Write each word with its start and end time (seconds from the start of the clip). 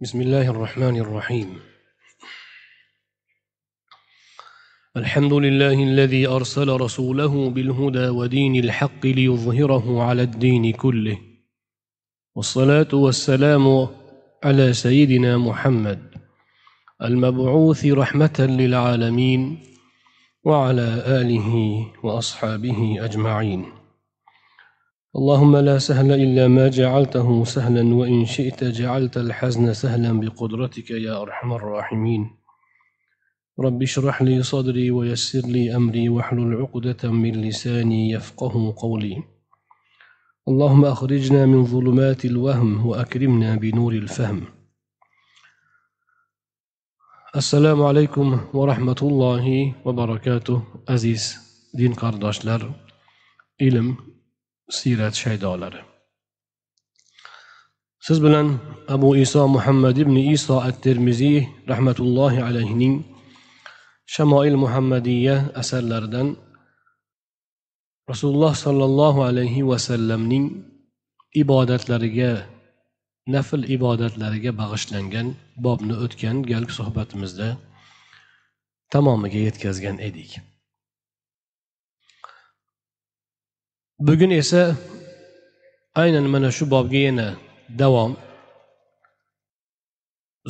بسم 0.00 0.20
الله 0.20 0.50
الرحمن 0.50 0.96
الرحيم. 0.96 1.60
الحمد 4.96 5.32
لله 5.32 5.82
الذي 5.82 6.26
أرسل 6.26 6.68
رسوله 6.68 7.50
بالهدى 7.50 8.08
ودين 8.08 8.56
الحق 8.56 9.06
ليظهره 9.06 10.02
على 10.02 10.22
الدين 10.22 10.72
كله. 10.72 11.18
والصلاة 12.34 12.88
والسلام 12.92 13.88
على 14.44 14.72
سيدنا 14.72 15.38
محمد 15.38 16.14
المبعوث 17.02 17.86
رحمة 17.86 18.38
للعالمين 18.40 19.62
وعلى 20.44 21.02
آله 21.06 21.52
وأصحابه 22.02 23.04
أجمعين. 23.04 23.83
اللهم 25.16 25.56
لا 25.56 25.78
سهل 25.78 26.12
إلا 26.12 26.48
ما 26.48 26.68
جعلته 26.68 27.44
سهلا 27.44 27.94
وإن 27.94 28.24
شئت 28.24 28.64
جعلت 28.64 29.16
الحزن 29.16 29.74
سهلا 29.74 30.20
بقدرتك 30.20 30.90
يا 30.90 31.22
أرحم 31.22 31.52
الراحمين. 31.52 32.30
رب 33.60 33.82
اشرح 33.82 34.22
لي 34.22 34.42
صدري 34.42 34.90
ويسر 34.90 35.48
لي 35.48 35.76
أمري 35.76 36.08
واحلل 36.08 36.54
عقدة 36.54 37.10
من 37.10 37.32
لساني 37.32 38.10
يفقه 38.10 38.74
قولي. 38.76 39.22
اللهم 40.48 40.84
أخرجنا 40.84 41.46
من 41.46 41.64
ظلمات 41.64 42.24
الوهم 42.24 42.86
وأكرمنا 42.86 43.54
بنور 43.56 43.92
الفهم. 43.92 44.44
السلام 47.36 47.82
عليكم 47.82 48.40
ورحمة 48.54 49.00
الله 49.02 49.74
وبركاته 49.84 50.62
عزيز 50.88 51.38
دين 51.74 51.92
قرداشلر 51.92 52.70
ilm 53.62 54.13
siyrat 54.70 55.14
shaydolari. 55.14 55.80
Siz 58.04 58.18
bilan 58.24 58.60
abu 58.88 59.16
iso 59.16 59.48
muhammad 59.48 59.96
ibn 59.96 60.16
iso 60.16 60.60
at 60.60 60.82
termiziy 60.84 61.48
rahmatullohi 61.68 62.40
alayhining 62.48 62.94
shamoil 64.14 64.56
muhammadiya 64.64 65.36
asarlaridan 65.60 66.36
rasululloh 68.10 68.52
sollallohu 68.64 69.24
alayhi 69.28 69.66
vasallamning 69.70 70.44
ibodatlariga 71.42 72.32
nafl 73.34 73.62
ibodatlariga 73.76 74.50
bag'ishlangan 74.60 75.26
bobni 75.64 75.94
o'tgan 76.04 76.36
galgi 76.50 76.72
suhbatimizda 76.78 77.48
tamomiga 78.92 79.40
yetkazgan 79.46 79.96
edik. 80.08 80.30
Bugun 83.98 84.30
esa 84.30 84.76
aynan 85.94 86.26
mana 86.34 86.50
shu 86.50 86.64
bobga 86.70 87.00
yana 87.08 87.28
davom. 87.80 88.12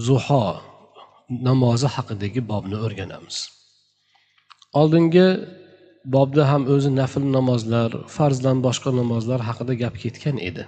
Zuho 0.07 0.45
namozi 1.47 1.89
haqidagi 1.95 2.41
bobni 2.51 2.77
o'rganamiz. 2.85 3.37
Oldingi 4.81 5.29
bobda 6.15 6.43
ham 6.51 6.63
o'zi 6.75 6.91
nafl 7.01 7.25
namozlar 7.37 7.91
farzdan 8.17 8.59
boshqa 8.67 8.91
namozlar 9.01 9.41
haqida 9.49 9.75
gap 9.83 9.95
ketgan 10.03 10.37
edi. 10.49 10.65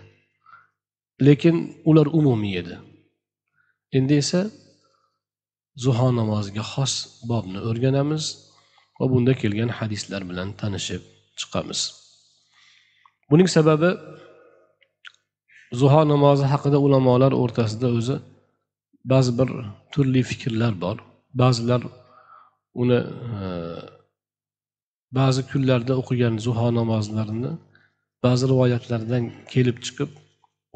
Lekin 1.26 1.56
ular 1.88 2.06
umumiy 2.18 2.54
edi. 2.62 2.76
Endi 3.98 4.14
esa 4.22 4.42
zuho 5.84 6.08
namoziga 6.20 6.64
xos 6.72 6.94
bobni 7.30 7.58
o'rganamiz 7.68 8.24
va 8.98 9.04
bunda 9.12 9.32
kelgan 9.40 9.70
hadislar 9.78 10.22
bilan 10.30 10.48
tanishib 10.60 11.02
chiqamiz. 11.40 11.80
Buning 13.30 13.48
sababi 13.56 13.90
zuho 15.80 16.00
namozi 16.12 16.44
haqida 16.52 16.78
ulamolar 16.86 17.32
o'rtasida 17.42 17.88
o'zi 17.98 18.16
ba'zi 19.12 19.32
bir 19.38 19.48
turli 19.92 20.22
fikrlar 20.30 20.72
bor. 20.84 20.96
Ba'zilar 21.40 21.82
uni 22.82 23.00
e, 23.42 23.46
ba'zi 25.18 25.40
kunlarda 25.50 25.94
o'qigan 26.02 26.34
zuho 26.46 26.68
namozlarini 26.78 27.52
ba'zi 28.24 28.44
rivoyatlardan 28.52 29.24
kelib 29.52 29.76
chiqib 29.86 30.10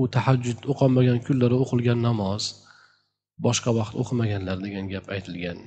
u 0.01 0.03
tahajjud 0.17 0.61
o'qolmagan 0.73 1.19
kunlari 1.27 1.57
o'qilgan 1.65 1.99
namoz 2.09 2.43
boshqa 3.47 3.71
vaqt 3.79 3.95
o'qimaganlar 4.03 4.57
degan 4.67 4.87
gap 4.93 5.07
aytilgan. 5.17 5.59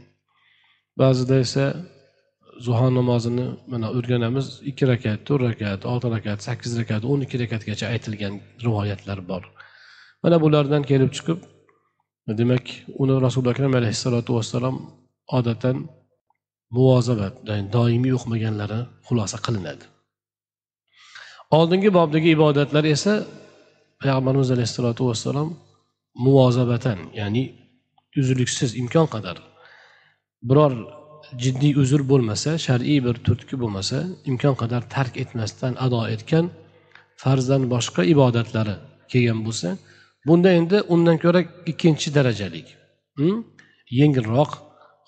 Ba'zida 1.02 1.36
esa 1.46 1.66
zuho 2.66 2.88
namozini 2.98 3.46
mana 3.72 3.88
o'rganamiz. 3.98 4.46
Ikki 4.70 4.84
rakat 4.92 5.20
to'rt 5.28 5.44
rakat 5.50 5.86
olti 5.92 6.08
rakat 6.16 6.40
sakkiz 6.48 6.72
rakat 6.80 7.02
o'n 7.12 7.20
ikki 7.26 7.38
rakatgacha 7.44 7.86
aytilgan 7.94 8.34
rivoyatlar 8.66 9.20
bor. 9.30 9.44
Mana 10.24 10.38
bulardan 10.44 10.84
kelib 10.90 11.12
chiqib 11.18 11.40
demak 12.40 12.66
uni 13.02 13.16
rasuli 13.26 13.50
akram 13.54 13.74
alayhissalotu 13.80 14.32
vassalom 14.38 14.76
odatdan 15.38 15.78
muvozabat 16.76 17.34
ya'ni 17.48 17.66
doimiy 17.76 18.14
o'qimaganlari 18.18 18.80
xulosa 19.08 19.38
qilinadi. 19.46 19.86
Oldingi 21.58 21.90
bobdagi 21.98 22.30
ibodatlar 22.38 22.86
esa 22.96 23.14
payg'ambarimiz 24.02 24.50
alayhissalotu 24.56 25.04
vassalom 25.10 25.50
muvozabatan 26.26 27.00
ya'ni 27.20 27.44
uzluksiz 28.20 28.72
imkon 28.82 29.08
qadar 29.14 29.38
biror 30.50 30.74
jiddiy 31.44 31.74
uzr 31.82 32.02
bo'lmasa 32.12 32.52
shar'iy 32.66 33.00
bir 33.06 33.16
turtki 33.26 33.56
bo'lmasa 33.62 33.98
imkon 34.30 34.56
qadar 34.62 34.82
tark 34.96 35.14
etmasdan 35.24 35.74
ado 35.86 36.02
etgan 36.16 36.46
farzdan 37.24 37.64
boshqa 37.74 38.04
ibodatlari 38.14 38.76
kelgan 39.12 39.40
bo'lsa 39.48 39.70
bunda 40.28 40.50
endi 40.60 40.78
undan 40.94 41.18
ko'ra 41.24 41.42
ikkinchi 41.72 42.10
darajalik 42.18 42.68
hm? 43.20 43.38
yengilroq 44.00 44.52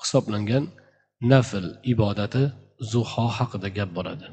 hisoblangan 0.01 0.63
nafl 1.31 1.66
ibodati 1.94 2.44
zuho 2.92 3.25
haqida 3.38 3.69
gap 3.78 3.89
boradi. 3.98 4.28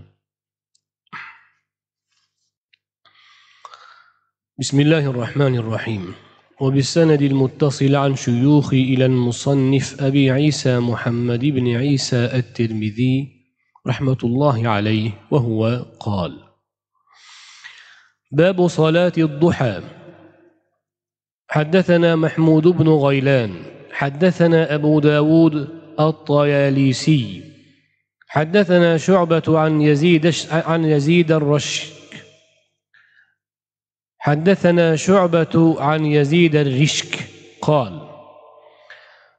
Bismillahi 4.60 5.08
rohmanir 5.20 5.64
rohim 5.74 6.04
وبالسند 6.60 7.22
المتصل 7.22 7.94
عن 7.94 8.16
شيوخي 8.16 8.82
إلى 8.82 9.06
المصنف 9.06 10.02
أبي 10.02 10.30
عيسى 10.30 10.78
محمد 10.78 11.40
بن 11.44 11.76
عيسى 11.76 12.24
الترمذي 12.24 13.28
رحمة 13.86 14.18
الله 14.24 14.68
عليه 14.68 15.10
وهو 15.30 15.86
قال 16.00 16.38
باب 18.32 18.66
صلاة 18.66 19.12
الضحى. 19.18 19.82
حدثنا 21.48 22.16
محمود 22.16 22.68
بن 22.68 22.88
غيلان 22.88 23.54
حدثنا 23.92 24.74
أبو 24.74 25.00
داود 25.00 25.68
الطياليسي 26.00 27.42
حدثنا 28.28 28.96
شعبة 28.96 29.42
عن 29.48 29.80
يزيد 29.80 30.34
عن 30.50 30.84
يزيد 30.84 31.32
الرشك 31.32 32.01
حدثنا 34.24 34.96
شعبة 34.96 35.76
عن 35.78 36.04
يزيد 36.06 36.56
الرشك 36.56 37.18
قال 37.62 38.00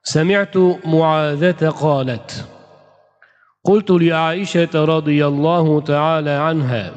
سمعت 0.03 0.57
معاذة 0.85 1.69
قالت 1.69 2.45
قلت 3.63 3.91
لعائشة 3.91 4.69
رضي 4.75 5.27
الله 5.27 5.81
تعالى 5.81 6.29
عنها 6.29 6.91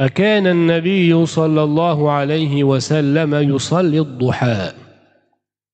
أكان 0.00 0.46
النبي 0.46 1.26
صلى 1.26 1.62
الله 1.62 2.10
عليه 2.10 2.64
وسلم 2.64 3.34
يصلي 3.34 4.00
الضحى 4.00 4.72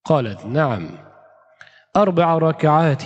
قالت 0.04 0.46
نعم 0.46 0.88
أربع 1.96 2.38
ركعات 2.38 3.04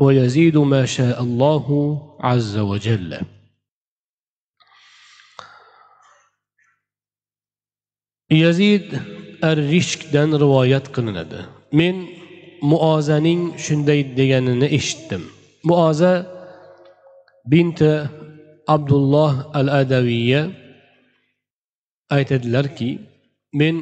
ويزيد 0.00 0.56
ما 0.56 0.84
شاء 0.84 1.22
الله 1.22 1.98
عز 2.20 2.58
وجل 2.58 3.20
yazid 8.30 8.88
ar 9.42 9.56
rishkdan 9.56 10.30
rivoyat 10.42 10.86
qilinadi. 10.94 11.40
Men 11.72 11.96
muozaning 12.62 13.42
shunday 13.64 14.00
deganini 14.18 14.68
eshitdim. 14.78 15.22
Muoza 15.68 16.12
binti 17.52 17.92
abdulloh 18.74 19.34
al 19.58 19.68
adaviya 19.80 20.42
aytadilarki 22.16 22.90
men 23.60 23.74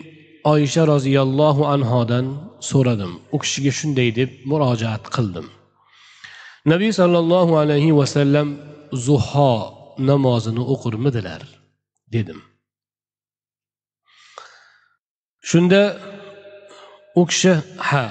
oysha 0.53 0.83
roziyallohu 0.93 1.63
anhodan 1.75 2.27
so'radim. 2.71 3.13
U 3.35 3.37
kishiga 3.43 3.73
shunday 3.79 4.09
deb 4.19 4.31
murojaat 4.51 5.05
qildim. 5.17 5.47
Nabiy 6.73 6.93
sollallohu 7.01 7.53
alayhi 7.63 7.97
vasallam 8.01 8.49
zuho 9.07 9.53
namozini 10.11 10.63
o'qirmidilar 10.73 11.43
dedim. 12.15 12.39
Shunda 15.51 15.83
u 17.21 17.23
kishi 17.31 17.53
ha 17.89 18.05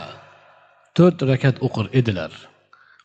to'rt 0.97 1.19
rakat 1.31 1.55
o'qir 1.65 1.85
edilar. 1.99 2.31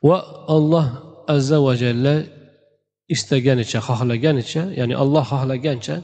Va 0.09 0.19
alloh 0.57 0.87
azza 1.35 1.59
va 1.67 1.73
jalla 1.83 2.15
istaganicha 3.15 3.79
xohlaganicha 3.89 4.63
ya'ni 4.79 4.95
alloh 5.03 5.25
xohlagancha 5.33 5.97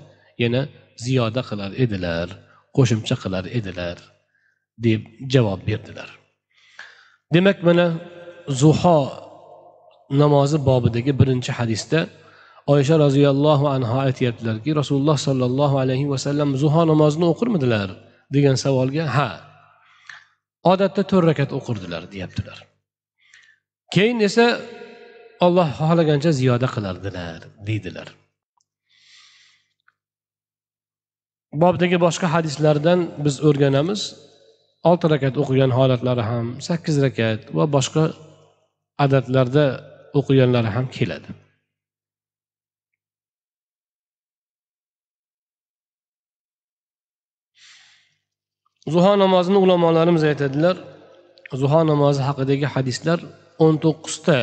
yana 0.43 0.61
ziyoda 1.05 1.43
qilar 1.49 1.71
edilar 1.85 2.29
qo'shimcha 2.77 3.15
qilar 3.23 3.45
edilar 3.59 3.97
deb 4.85 5.01
javob 5.33 5.61
berdilar. 5.69 6.09
Demak 7.35 7.59
mana 7.69 7.87
zuho 8.61 8.99
namozi 10.21 10.59
bobidagi 10.69 11.13
birinchi 11.21 11.51
hadisda 11.59 12.01
oysha 12.75 12.95
roziyallohu 13.05 13.67
anhu 13.77 13.95
aytyaptilarki 14.07 14.71
rasululloh 14.81 15.17
sollallohu 15.27 15.77
alayhi 15.85 16.07
vasallam 16.15 16.49
zuho 16.63 16.83
namozini 16.91 17.27
o'qirmidilar 17.33 17.89
degan 18.35 18.57
savolga 18.65 19.05
ha 19.17 19.29
odatda 20.73 21.03
to'rt 21.11 21.27
rakat 21.31 21.51
o'qirdilar 21.59 22.03
deyaptilar. 22.13 22.59
Keyin 23.95 24.19
esa 24.29 24.47
olloh 25.47 25.69
xohlagancha 25.81 26.31
ziyoda 26.41 26.69
qilardilar 26.75 27.41
deydilar. 27.69 28.09
Bobdagi 31.63 31.99
boshqa 32.07 32.27
hadislardan 32.35 33.01
biz 33.25 33.37
o'rganamiz 33.49 34.03
olti 34.91 35.07
rakat 35.15 35.35
o'qigan 35.43 35.73
holatlari 35.79 36.25
ham 36.31 36.47
sakkiz 36.69 36.97
rakat 37.07 37.41
va 37.57 37.65
boshqa 37.77 38.05
adatlarda 39.05 39.65
o'qiganlari 40.19 40.71
ham 40.77 40.87
keladi. 40.97 41.31
Zuho 48.95 49.13
namozini 49.23 49.59
ulamolarimiz 49.65 50.23
aytadilar. 50.31 50.77
Zuho 51.61 51.81
namozi 51.91 52.21
haqidagi 52.29 52.67
hadislar 52.75 53.19
o'n 53.65 53.75
to'qqizta 53.85 54.37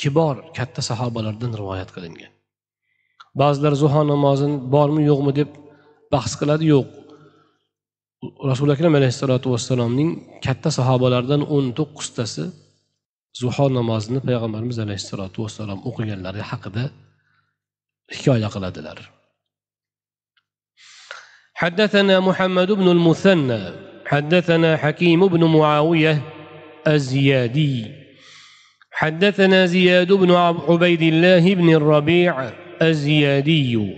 kibor 0.00 0.34
katta 0.56 0.80
sahobalardan 0.90 1.52
rivoyat 1.60 1.90
qilingan. 1.96 2.32
Ba'zilar 3.40 3.72
zuho 3.82 4.02
namozini 4.12 4.56
bormi 4.74 5.02
yo'qmi 5.10 5.32
deb 5.40 5.50
bahs 6.12 6.32
qiladi 6.40 6.64
yo'q. 6.74 6.88
Rasuli 8.50 8.70
akram 8.76 8.94
alayhissalotu 8.98 9.46
vassalomning 9.54 10.10
katta 10.46 10.70
sahobalaridan 10.78 11.42
o'n 11.54 11.66
to'qqiztasi 11.78 12.44
zuho 13.40 13.66
namozini 13.78 14.20
payg'ambarimiz 14.28 14.78
alayhissalotu 14.84 15.38
vassalom 15.44 15.78
o'qiganlari 15.88 16.42
haqida 16.50 16.84
hikoya 18.16 18.48
qiladilar. 18.54 18.98
حدثنا 21.60 22.20
محمد 22.20 22.72
بن 22.72 22.88
المثنى 22.88 23.60
حدثنا 24.06 24.76
حكيم 24.76 25.26
بن 25.26 25.44
معاوية 25.44 26.22
الزيادي 26.86 27.86
حدثنا 28.92 29.66
زياد 29.66 30.12
بن 30.12 30.30
عبيد 30.68 31.02
الله 31.02 31.54
بن 31.54 31.74
الربيع 31.74 32.50
الزيادي 32.82 33.96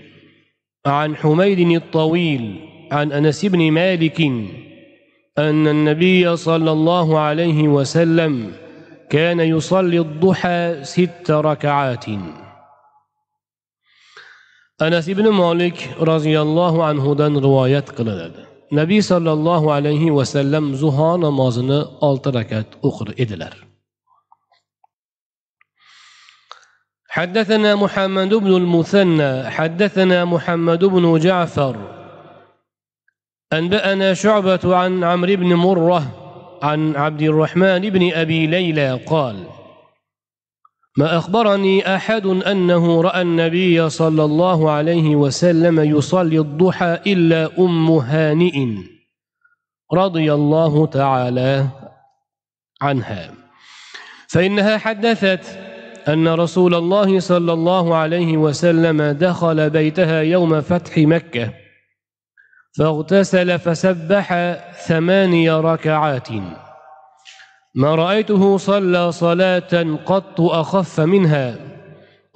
عن 0.87 1.17
حميد 1.17 1.61
الطويل 1.61 2.55
عن 2.93 3.13
أنس 3.13 3.45
بن 3.45 3.71
مالك 3.71 4.21
أن 5.39 5.69
النبي 5.69 6.37
صلى 6.37 6.73
الله 6.73 7.19
عليه 7.19 7.69
وسلم 7.69 8.53
كان 9.11 9.41
يصلي 9.41 9.99
الضحى 9.99 10.79
ست 10.83 11.31
ركعات. 11.31 12.07
Anas 14.87 15.07
ibn 15.15 15.27
molik 15.43 15.77
roziyallohu 16.11 16.79
anhudan 16.91 17.33
rivoyat 17.47 17.87
qilinadi 17.99 18.41
nabiy 18.79 19.03
sollallohu 19.13 19.67
alayhi 19.77 20.15
vasallam 20.19 20.65
zuho 20.83 21.11
namozini 21.25 21.81
olti 22.09 22.29
rakat 22.39 22.69
o'qir 22.89 23.09
edilar 23.25 23.55
حدثنا 27.19 27.71
محمد 27.85 28.35
بن 28.35 28.53
المثنى 28.63 29.33
حدثنا 29.57 30.19
محمد 30.25 30.83
بن 30.85 31.05
جعفر 31.19 31.77
أنبأنا 33.53 34.15
شعبة 34.15 34.77
عن 34.77 35.05
عمرو 35.05 35.37
بن 35.43 35.51
مرة 35.67 36.01
عن 36.63 36.97
عبد 36.97 37.23
الرحمن 37.23 37.83
بن 37.95 38.03
أبي 38.13 38.41
ليلى 38.47 38.89
قال 39.13 39.37
ما 40.97 41.19
أخبرني 41.19 41.95
أحد 41.97 42.27
أنه 42.27 43.01
رأى 43.01 43.23
النبي 43.23 43.91
صلى 43.91 44.25
الله 44.25 44.71
عليه 44.71 45.17
وسلم 45.17 45.81
يصلي 45.81 46.39
الضحى 46.39 46.99
إلا 47.07 47.51
أم 47.59 47.91
هانئ 47.91 48.67
رضي 49.93 50.35
الله 50.35 50.87
تعالى 50.87 51.69
عنها. 52.83 53.35
فإنها 54.29 54.79
حدثت 54.79 55.59
أن 56.09 56.29
رسول 56.29 56.75
الله 56.75 57.21
صلى 57.21 57.53
الله 57.53 57.97
عليه 57.97 58.37
وسلم 58.37 59.03
دخل 59.03 59.71
بيتها 59.71 60.21
يوم 60.21 60.61
فتح 60.61 60.99
مكة 60.99 61.53
فاغتسل 62.79 63.59
فسبح 63.59 64.35
ثماني 64.87 65.51
ركعات. 65.51 66.29
ما 67.75 67.95
رأيته 67.95 68.57
صلى 68.57 69.13
صلاة 69.13 69.97
قط 70.05 70.41
أخف 70.41 71.01
منها 71.01 71.73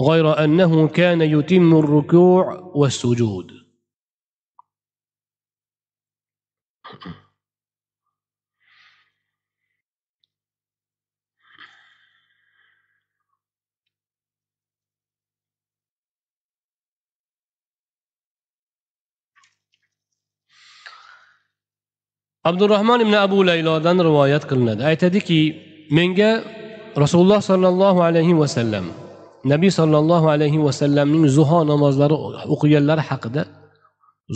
غير 0.09 0.45
أنه 0.45 0.89
كان 0.89 1.21
يتم 1.23 1.77
الركوع 1.79 2.73
والسجود. 2.75 3.53
Abdurahmon 22.49 23.01
ibn 23.05 23.15
abu 23.27 23.39
laylodan 23.51 23.99
rivoyat 24.09 24.45
qilinadi. 24.51 24.83
Aytadiki 24.91 25.41
menga 25.99 26.31
rasululloh 27.03 27.41
sollallohu 27.51 28.01
alayhi 28.09 28.35
vasallam 28.43 28.85
nabiy 29.53 29.71
sollallohu 29.81 30.27
alayhi 30.35 30.59
vasallamning 30.67 31.25
zuho 31.37 31.61
namozlari 31.73 32.17
o'qiganlari 32.55 33.03
haqida 33.11 33.43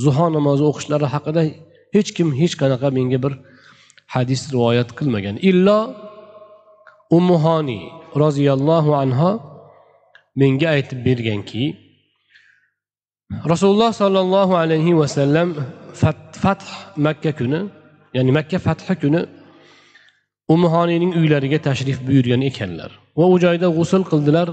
zuho 0.05 0.27
namozi 0.37 0.63
o'qishlari 0.71 1.07
haqida 1.15 1.43
hech 1.95 2.11
kim 2.17 2.29
hech 2.41 2.55
qanaqa 2.61 2.89
menga 2.99 3.19
bir 3.25 3.33
hadis 4.15 4.41
rivoyat 4.55 4.89
qilmagan. 4.99 5.37
Illo 5.51 5.79
umuhoniy 7.19 7.83
roziyallohu 8.23 8.91
anho 9.03 9.31
menga 10.41 10.69
aytib 10.77 10.99
berganki 11.07 11.65
rasululloh 13.53 13.91
sollallohu 14.03 14.55
alayhi 14.63 14.93
vasallam 15.01 15.49
fath 16.43 16.67
makka 17.07 17.33
kuni 17.39 17.61
ya'ni 18.17 18.33
makka 18.39 18.59
fathi 18.67 18.95
kuni 19.03 19.21
umuhoniyning 20.55 21.13
uylariga 21.21 21.59
tashrif 21.69 21.99
buyurgan 22.07 22.43
ekanlar. 22.51 22.91
Va 23.19 23.25
u 23.33 23.37
joyda 23.45 23.69
g'usul 23.77 24.03
qildilar 24.11 24.49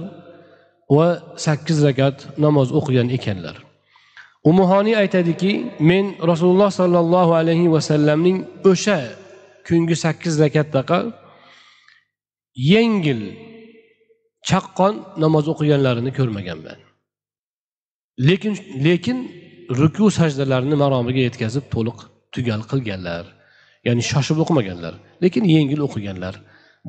va 0.97 1.07
sakkiz 1.45 1.77
rakat 1.87 2.17
namoz 2.45 2.67
o'qigan 2.79 3.09
ekanlar. 3.17 3.55
Umuhoniy 4.51 4.95
aytadiki 5.03 5.51
men 5.89 6.05
rasululloh 6.31 6.71
sollallohu 6.79 7.31
alayhi 7.41 7.67
vasallamning 7.75 8.37
o'sha 8.71 8.99
kungi 9.67 9.95
sakkiz 10.05 10.33
rakatdaqa 10.43 10.99
yengil 12.73 13.21
chaqqon 14.49 14.93
namoz 15.23 15.45
o'qiganlarini 15.53 16.11
ko'rmaganman 16.19 16.79
lekin 18.27 18.53
lekin 18.87 19.17
ruku 19.79 20.05
sajdalarini 20.19 20.75
maromiga 20.83 21.21
yetkazib 21.27 21.65
to'liq 21.73 21.99
tugal 22.33 22.61
qilganlar. 22.71 23.23
Ya'ni 23.87 24.03
shoshib 24.11 24.37
o'qimaganlar 24.43 24.93
lekin 25.23 25.43
yengil 25.55 25.81
o'qiganlar 25.87 26.35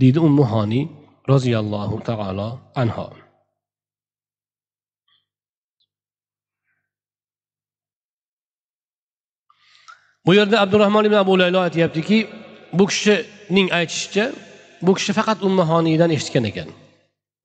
deydi 0.00 0.18
ummu 0.28 0.44
honiy 0.52 0.84
roziyallohu 1.32 1.96
taolo 2.08 2.48
anho 2.82 3.06
bu 10.26 10.30
yerda 10.38 10.56
abdurahmon 10.64 11.04
ibn 11.08 11.16
abu 11.24 11.32
laylo 11.42 11.58
aytyaptiki 11.66 12.18
bu 12.78 12.84
kishining 12.90 13.68
aytishicha 13.78 14.24
bu 14.82 14.94
kishi 14.94 15.12
faqat 15.18 15.38
honiydan 15.42 16.10
eshitgan 16.16 16.44
ekan. 16.50 16.68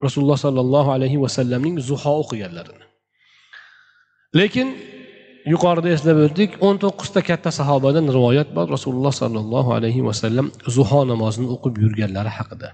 Rasululloh 0.04 0.38
sollallohu 0.46 0.90
alayhi 0.96 1.18
vasallamning 1.24 1.76
zuho 1.88 2.12
o'qiganlarini. 2.22 2.84
Lekin 4.38 4.68
yuqorida 5.52 5.88
eslab 5.96 6.18
o'tdik 6.26 6.50
o'n 6.66 6.76
to'qqizta 6.84 7.20
katta 7.28 7.50
sahobadan 7.58 8.06
rivoyat 8.16 8.48
bor. 8.56 8.66
Rasululloh 8.76 9.12
sollallohu 9.22 9.70
alayhi 9.78 10.00
vasallam 10.08 10.46
zuho 10.76 11.00
namozini 11.12 11.48
o'qib 11.54 11.74
yurganlari 11.84 12.32
haqida. 12.38 12.68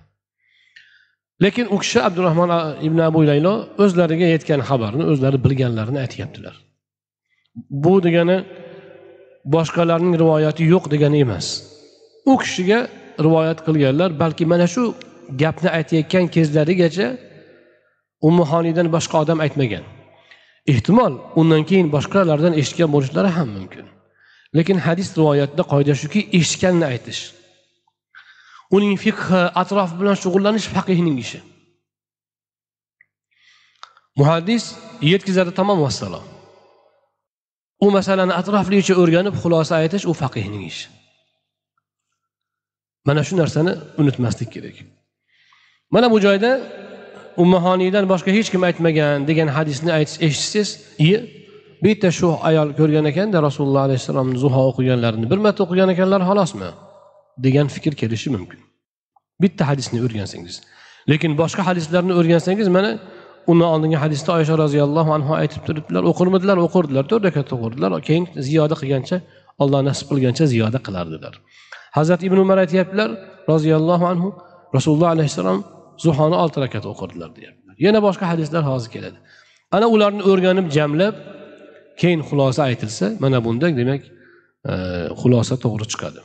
Lekin 1.45 1.67
u 1.75 1.77
kishi 1.83 1.99
abdurahmon 2.09 2.51
ibn 2.87 2.99
abu 3.11 3.21
laylo 3.31 3.53
o'zlariga 3.85 4.27
yetgan 4.35 4.61
xabarni 4.69 5.05
o'zlari 5.13 5.39
bilganlarini 5.45 5.99
aytyaptilar 6.05 6.55
bu 7.71 7.95
degani 8.07 8.37
boshqalarning 9.55 10.15
rivoyati 10.23 10.63
yo'q 10.73 10.85
degani 10.95 11.19
emas. 11.27 11.47
U 12.31 12.33
kishiga 12.43 12.81
rivoyat 13.27 13.59
qilganlar 13.67 14.11
balki 14.23 14.45
mana 14.53 14.67
shu 14.75 14.83
gapni 15.43 15.69
aytayotgan 15.79 16.25
kezlarigacha 16.35 17.09
umuhoniydan 18.29 18.87
boshqa 18.97 19.17
odam 19.25 19.39
aytmagan. 19.45 19.85
Ehtimol 20.71 21.15
undan 21.41 21.63
keyin 21.69 21.89
boshqalardan 21.95 22.55
eshitgan 22.61 22.91
bo'lishlari 22.95 23.31
ham 23.37 23.49
mumkin. 23.57 23.87
Lekin 24.57 24.79
hadis 24.87 25.09
rivoyatida 25.19 25.63
qoida 25.73 25.95
shuki 26.03 26.21
eshitganini 26.39 26.87
aytish. 26.93 27.21
Uning 28.77 28.95
fiqhi 29.05 29.43
atrofi 29.63 29.95
bilan 30.01 30.17
shug'ullanish 30.23 30.67
faqihning 30.75 31.17
ishi. 31.25 31.41
Muhaddis 34.19 34.65
yetkazadi 35.13 35.53
tamom 35.59 35.79
vassalom 35.87 36.25
u 37.85 37.87
masalani 37.97 38.35
atroflicha 38.41 38.95
o'rganib 39.03 39.35
xulosa 39.43 39.75
aytish 39.83 40.05
u 40.11 40.13
faqihning 40.23 40.65
ishi. 40.71 40.87
Mana 43.07 43.23
shu 43.27 43.35
narsani 43.41 43.73
unutmaslik 44.01 44.51
kerak. 44.55 44.77
Mana 45.95 46.07
bu 46.13 46.19
joyda 46.27 46.51
ummahoniydan 47.37 48.05
boshqa 48.13 48.31
hech 48.37 48.49
kim 48.53 48.63
aytmagan 48.69 49.27
degan 49.31 49.49
hadisni 49.57 49.91
eshitsangiz 50.27 50.71
iye 51.05 51.19
bitta 51.85 52.09
shu 52.19 52.29
ayol 52.49 52.69
ko'rgan 52.81 53.05
ekanda 53.13 53.39
rasululloh 53.49 53.83
alayhissalomni 53.89 54.39
zuho 54.45 54.61
o'qiganlarini 54.71 55.27
bir 55.33 55.39
marta 55.45 55.61
o'qigan 55.65 55.89
ekanlar 55.95 56.21
xolosmi 56.31 56.71
degan 57.47 57.67
fikr 57.75 57.93
kelishi 58.01 58.29
mumkin. 58.37 58.61
Bitta 59.43 59.63
hadisni 59.71 59.99
o'rgansangiz. 60.07 60.57
Lekin 61.11 61.33
boshqa 61.43 61.63
hadislarni 61.69 62.13
o'rgansangiz 62.21 62.69
mana 62.77 62.91
undan 63.51 63.69
oldingi 63.75 63.99
hadisda 64.05 64.31
oysha 64.39 64.55
roziyallohu 64.65 65.11
anhu 65.17 65.33
aytib 65.41 65.63
turibdilar 65.67 66.03
o'qirmidilar 66.11 66.59
o'qirdilar 66.67 67.05
to'rt 67.11 67.25
rakat 67.29 67.49
o'qirdilar 67.57 67.91
keyin 68.09 68.25
ziyoda 68.47 68.75
qilgancha 68.81 69.17
alloh 69.63 69.81
nasib 69.89 70.07
qilgancha 70.11 70.45
ziyoda 70.53 70.79
qilardilar. 70.87 71.35
Hazrati 71.99 72.23
ibn 72.29 72.39
umar 72.45 72.59
aytyaptilar 72.65 73.11
roziyallohu 73.53 74.05
anhu 74.13 74.29
rasululloh 74.77 75.09
alayhissalom 75.15 75.59
zuhoni 76.05 76.37
olti 76.43 76.59
rakat 76.65 76.85
o'qirdilar 76.93 77.31
deyaptilar. 77.37 77.75
Yana 77.87 78.01
boshqa 78.07 78.25
hadislar 78.33 78.63
hozir 78.71 78.91
keladi. 78.95 79.19
Ana 79.77 79.87
ularni 79.95 80.23
o'rganib 80.31 80.67
jamlab 80.77 81.15
keyin 82.01 82.21
xulosa 82.29 82.61
aytilsa 82.71 83.07
mana 83.25 83.39
bunda 83.47 83.67
demak 83.81 84.03
e, 84.71 84.73
xulosa 85.21 85.55
to'g'ri 85.65 85.87
chiqadi. 85.93 86.21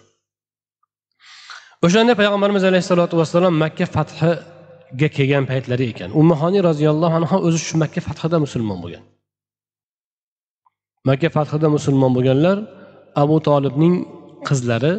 O'shanda 1.85 2.13
payg'ambarimiz 2.19 2.63
alayhissalotu 2.69 3.15
vassalom 3.21 3.53
makka 3.63 3.85
fathiga 3.95 5.07
kelgan 5.17 5.43
paytlari 5.51 5.85
ekan. 5.91 6.09
Ummahoniy 6.21 6.61
roziyallohu 6.69 7.15
anhu 7.19 7.35
o'zi 7.47 7.59
shu 7.67 7.75
makka 7.83 8.01
fathida 8.07 8.37
musulmon 8.45 8.79
bo'lgan. 8.83 9.03
Makka 11.09 11.29
fathida 11.37 11.67
musulmon 11.77 12.11
bo'lganlar 12.17 12.57
abu 13.23 13.35
tolibning 13.47 13.95
qizlari 14.47 14.93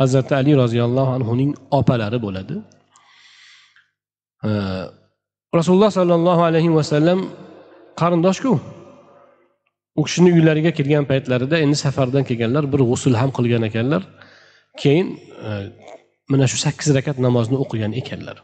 hazrati 0.00 0.32
ali 0.40 0.52
roziyallohu 0.62 1.10
anhuning 1.18 1.50
opalari 1.78 2.18
bo'ladi. 2.26 2.56
Rasululloh 5.58 5.90
sollallohu 5.90 6.42
alayhi 6.48 6.70
vasallam 6.78 7.18
qarindoshku. 8.00 8.52
U 9.98 10.02
kishini 10.06 10.30
uylariga 10.36 10.70
kirgan 10.78 11.04
paytlarida 11.10 11.56
endi 11.64 11.76
safardan 11.84 12.24
kelganlar 12.28 12.64
bir 12.72 12.80
g'usul 12.90 13.14
ham 13.20 13.30
qilgan 13.36 13.62
ekanlar. 13.68 14.02
Keyin 14.82 15.06
e, 15.48 15.50
mana 16.30 16.46
shu 16.50 16.58
sakkiz 16.64 16.88
rakat 16.96 17.16
namozni 17.26 17.56
o'qigan 17.64 17.92
ekanlar. 18.00 18.36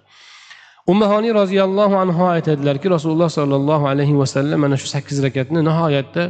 Ummahoniy 0.93 1.33
roziyallohu 1.41 1.97
anhu 2.05 2.23
aytadilarki 2.35 2.91
rasululloh 2.91 3.31
sollallohu 3.39 3.85
alayhi 3.93 4.19
vasallam 4.23 4.59
mana 4.65 4.77
shu 4.83 4.89
sakkiz 4.95 5.19
rakatni 5.27 5.61
nihoyatda 5.69 6.25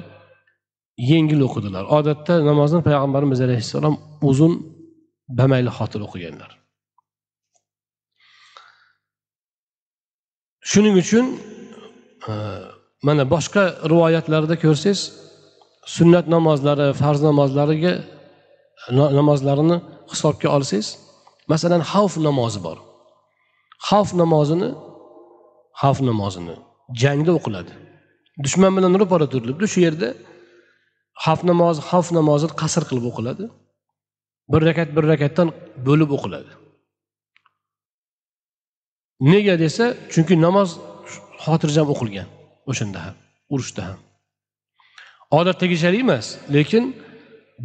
yengil 1.11 1.41
o'qidilar. 1.49 1.85
Odatda 1.99 2.35
namozni 2.51 2.81
payg'ambarimiz 2.89 3.41
alayhissalom 3.47 3.95
uzun 4.31 4.53
bamayli 5.39 5.71
xotir 5.79 6.01
o'qiganlar. 6.07 6.56
Shuning 10.71 10.95
uchun 11.03 11.27
e, 12.31 12.33
mana 13.07 13.23
boshqa 13.35 13.63
rivoyatlarda 13.93 14.55
ko'rsangiz 14.65 15.01
sunnat 15.97 16.27
namozlari 16.35 16.87
farz 17.01 17.21
namozlariga 17.29 17.95
namozlarini 19.19 19.77
hisobga 20.13 20.49
olsangiz 20.57 20.89
masalan 21.53 21.83
xavf 21.93 22.15
namozi 22.29 22.61
bor. 22.67 22.79
Xavf 23.89 24.11
namozini 24.23 24.71
xavf 25.81 25.99
namozini 26.09 26.55
jangda 27.03 27.33
o'qiladi. 27.39 27.73
Dushman 28.45 28.73
bilan 28.77 28.93
ro'para 29.03 29.27
turilibdi 29.33 29.67
shu 29.73 29.79
yerda 29.87 30.09
xavf 31.25 31.41
namozi 31.51 31.81
xavf 31.91 32.09
namozi 32.19 32.47
qasr 32.61 32.83
qilib 32.89 33.05
o'qiladi. 33.11 33.45
Bir 34.53 34.61
rakat 34.69 34.89
bir 34.97 35.05
rakatdan 35.13 35.49
bo'lib 35.87 36.11
o'qiladi. 36.17 36.51
Nega 39.21 39.55
desa 39.65 39.95
chunki 40.13 40.35
namoz 40.47 40.71
xotirjam 41.45 41.87
o'qilgan 41.93 42.29
o'shanda 42.71 42.99
ham 43.07 43.15
urushda 43.55 43.83
ham. 43.89 43.99
Odatdagishalik 45.39 46.01
emas 46.07 46.27
lekin 46.57 46.85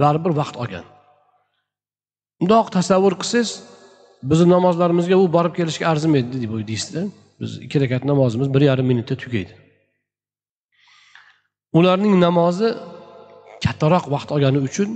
baribir 0.02 0.32
vaqt 0.42 0.56
olgan. 0.64 0.86
Mundoq 2.42 2.68
tasavvur 2.78 3.14
qilsangiz 3.22 3.50
bizni 4.30 4.48
namozlarimizga 4.56 5.16
u 5.24 5.26
borib 5.36 5.54
kelishga 5.60 5.86
arzimaydi 5.92 6.42
deb 6.44 6.54
deysizda 6.72 7.02
biz 7.40 7.52
ikki 7.66 7.78
rakat 7.84 8.04
namozimiz 8.12 8.48
bir 8.54 8.62
yarim 8.70 8.86
minutda 8.92 9.16
tugaydi. 9.24 9.54
Ularning 11.78 12.14
namozi 12.26 12.70
kattaroq 13.66 14.06
vaqt 14.16 14.30
olgani 14.36 14.60
uchun 14.68 14.90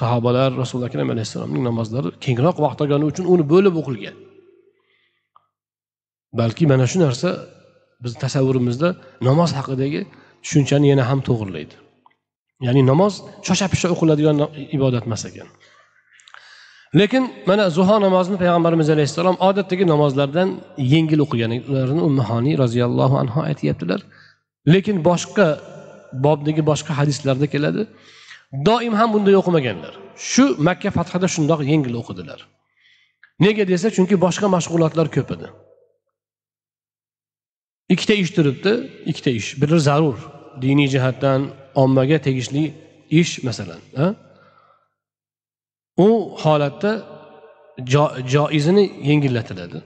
sahobalar 0.00 0.50
rasuli 0.62 0.84
akram 0.88 1.08
alayhissalomning 1.14 1.62
namozlari 1.70 2.08
kengroq 2.24 2.56
vaqt 2.64 2.78
olgani 2.84 3.04
uchun 3.10 3.24
uni 3.32 3.44
bo'lib 3.52 3.74
o'qilgan. 3.80 4.16
Balki 6.32 6.66
mana 6.66 6.86
shu 6.86 6.98
narsa 7.04 7.30
bizni 8.02 8.18
tasavvurimizda 8.24 8.88
namoz 9.28 9.50
haqidagi 9.58 10.00
tushunchani 10.42 10.86
yana 10.92 11.04
ham 11.10 11.20
to'g'irlaydi. 11.28 11.74
Ya'ni 12.66 12.82
namoz 12.92 13.12
shosha 13.46 13.66
pisha 13.72 13.88
o'qiladigan 13.94 14.36
ibodat 14.76 15.04
emas 15.08 15.22
ekan. 15.30 15.48
Lekin 17.00 17.24
mana 17.46 17.64
zuho 17.76 17.96
namozini 18.06 18.36
payg'ambarimiz 18.42 18.88
alayhissalom 18.94 19.36
odatdagi 19.48 19.84
namozlardan 19.92 20.48
yengil 20.94 21.20
o'qiganlarini 21.24 22.02
ummahoniy 22.08 22.54
roziyallohu 22.62 23.14
anhu 23.22 23.38
aytyaptilar. 23.50 24.00
Lekin 24.74 24.96
boshqa 25.08 25.46
bobdagi 26.24 26.62
boshqa 26.70 26.92
hadislarda 27.00 27.46
keladi 27.54 27.82
doim 28.68 28.94
ham 29.00 29.08
bunday 29.14 29.34
o'qimaganlar. 29.40 29.92
Shu 30.30 30.44
makka 30.68 30.90
fathida 30.96 31.26
shundoq 31.34 31.60
yengil 31.72 31.94
o'qidilar. 32.00 32.40
Nega 33.44 33.64
desa 33.72 33.88
chunki 33.96 34.16
boshqa 34.26 34.46
mashg'ulotlar 34.56 35.06
ko'p 35.16 35.30
edi. 35.36 35.48
Ikkita 37.92 38.14
ish 38.22 38.32
turibdi 38.36 38.72
ikkita 39.10 39.30
ish. 39.40 39.48
Biri 39.60 39.78
zarur. 39.88 40.18
Diniy 40.62 40.88
jihatdan 40.94 41.40
ommaga 41.82 42.18
tegishli 42.26 42.64
ish 43.20 43.32
masalan 43.46 43.80
u 45.98 46.08
holatda 46.42 46.92
joizini 48.32 48.84
yengillatiladi. 49.10 49.78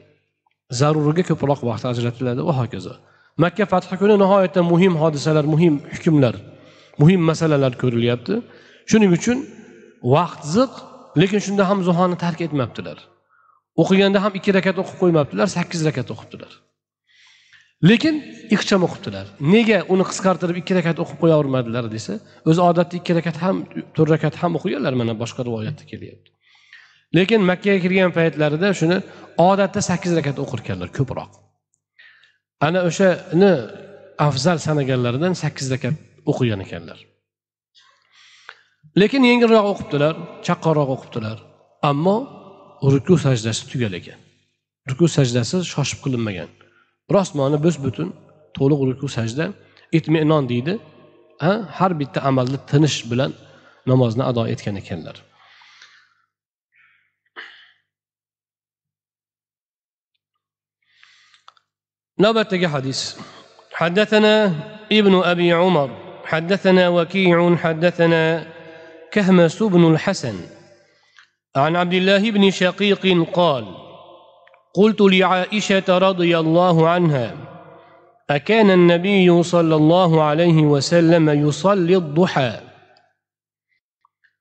Zaruriga 0.81 1.25
ko'proq 1.31 1.61
vaqt 1.69 1.85
ajratiladi 1.93 2.41
va 2.49 2.55
hokazo. 2.61 2.95
Makka 3.43 3.65
fathi 3.73 3.97
kuni 4.01 4.15
nihoyatda 4.23 4.61
muhim 4.73 4.95
hodisalar 5.03 5.45
muhim 5.55 5.75
hukmlar 5.93 6.35
muhim 7.01 7.21
masalalar 7.31 7.73
ko'rilyapti. 7.83 8.35
Shuning 8.91 9.11
uchun 9.19 9.39
vaqt 10.15 10.43
ziq 10.57 10.73
lekin 11.21 11.41
shunda 11.47 11.63
ham 11.71 11.79
zuhoni 11.89 12.17
tark 12.25 12.41
etmabdilar. 12.47 12.99
O'qiganda 13.83 14.19
ham 14.25 14.33
ikki 14.39 14.51
rakat 14.59 14.77
o'qib 14.83 14.97
qo'ymabdilar 15.03 15.47
sakkiz 15.57 15.81
rakat 15.89 16.09
o'qibdilar. 16.15 16.53
Lekin 17.91 18.15
ixcham 18.55 18.85
o'qibdilar. 18.87 19.27
Nega 19.55 19.79
uni 19.93 20.05
qisqartirib 20.11 20.57
ikki 20.62 20.73
rakat 20.79 20.99
o'qib 21.03 21.19
qo'yavermadilar 21.23 21.85
desa 21.95 22.15
o'zi 22.51 22.61
odatda 22.69 22.95
ikki 23.01 23.12
rakat 23.19 23.37
ham 23.45 23.57
to'rt 23.97 24.11
rakat 24.15 24.35
ham 24.43 24.53
o'qiganlar 24.59 24.95
mana 25.01 25.12
boshqa 25.23 25.41
rivoyatda 25.49 25.85
kelyapti. 25.91 26.29
Lekin 27.17 27.41
makkaga 27.51 27.79
kirgan 27.85 28.11
paytlarida 28.19 28.69
shuni 28.81 28.99
odatda 29.49 29.81
sakkiz 29.91 30.12
rakat 30.19 30.37
o'qirkanlar 30.45 30.89
ko'proq. 30.99 31.31
Ana 32.67 32.81
o'shani 32.89 33.53
afzal 34.29 34.59
sanaganlaridan 34.67 35.35
sakkiz 35.43 35.67
rakat 35.75 35.95
o'qigan 36.31 36.61
ekanlar. 36.67 36.99
Lekin 39.01 39.23
yengilroq 39.31 39.67
o'qibdilar 39.73 40.15
chaqqonroq 40.47 40.91
o'qibdilar 40.97 41.39
ammo 41.91 42.17
ruku 42.93 43.15
sajdasi 43.25 43.62
tugal 43.71 43.95
ekan 44.01 44.19
ruku 44.91 45.07
sajdasi 45.17 45.57
shoshib 45.73 45.99
qilinmagan. 46.05 46.51
rostmoni 47.16 47.58
bus 47.66 47.76
butun 47.86 48.10
to'liq 48.58 48.82
ruku 48.90 49.08
sajda 49.18 49.46
itminon 49.98 50.44
deydi 50.52 50.74
har 51.78 51.92
bitta 52.00 52.20
amalni 52.30 52.58
tinish 52.70 53.00
bilan 53.12 53.32
namozni 53.90 54.24
ado 54.30 54.42
etgan 54.54 54.76
ekanlar 54.82 55.18
navbatdagi 62.24 62.68
hadis 62.76 63.02
حدثنا 63.82 64.34
ابن 64.92 65.14
أبي 65.24 65.54
عمر 65.54 65.90
حدثنا 66.26 66.90
وكيع 66.90 67.56
حدثنا 67.56 68.24
كهمس 69.12 69.64
بن 69.64 69.84
الحسن 69.94 70.36
عن 71.56 71.76
عبد 71.76 71.94
الله 71.94 72.32
بن 72.32 72.52
شقيق 72.52 73.04
قال 73.34 73.66
قلت 74.76 75.02
لعائشة 75.02 75.98
رضي 75.98 76.38
الله 76.40 76.90
عنها 76.90 77.36
أكان 78.30 78.72
النبي 78.72 79.44
صلى 79.44 79.76
الله 79.76 80.24
عليه 80.24 80.62
وسلم 80.62 81.48
يصلي 81.48 81.96
الضحى 81.96 82.60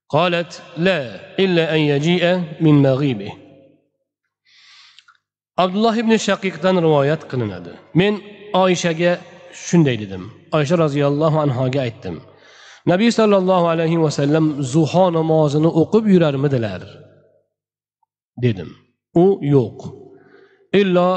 قالت 0.09 0.63
لا 0.77 1.01
إلا 1.39 1.75
أن 1.75 1.81
يجيء 1.81 2.43
من 2.61 2.83
مغيبه 2.83 3.33
abdulloh 5.57 5.97
ibn 6.03 6.13
shaqiqdan 6.27 6.77
rivoyat 6.87 7.23
qilinadi 7.31 7.73
men 8.01 8.15
oyshaga 8.63 9.13
shunday 9.67 9.97
dedim 10.03 10.23
oysha 10.57 10.77
roziyallohu 10.85 11.37
anhoga 11.45 11.81
aytdim 11.87 12.17
nabiy 12.93 13.11
sollallohu 13.19 13.67
alayhi 13.75 13.99
vasallam 14.07 14.45
zuho 14.73 15.07
namozini 15.19 15.71
o'qib 15.81 16.05
yurarmidilar 16.15 16.83
dedim 18.45 18.71
u 19.25 19.27
yo'q 19.55 19.79
Illo 20.80 21.10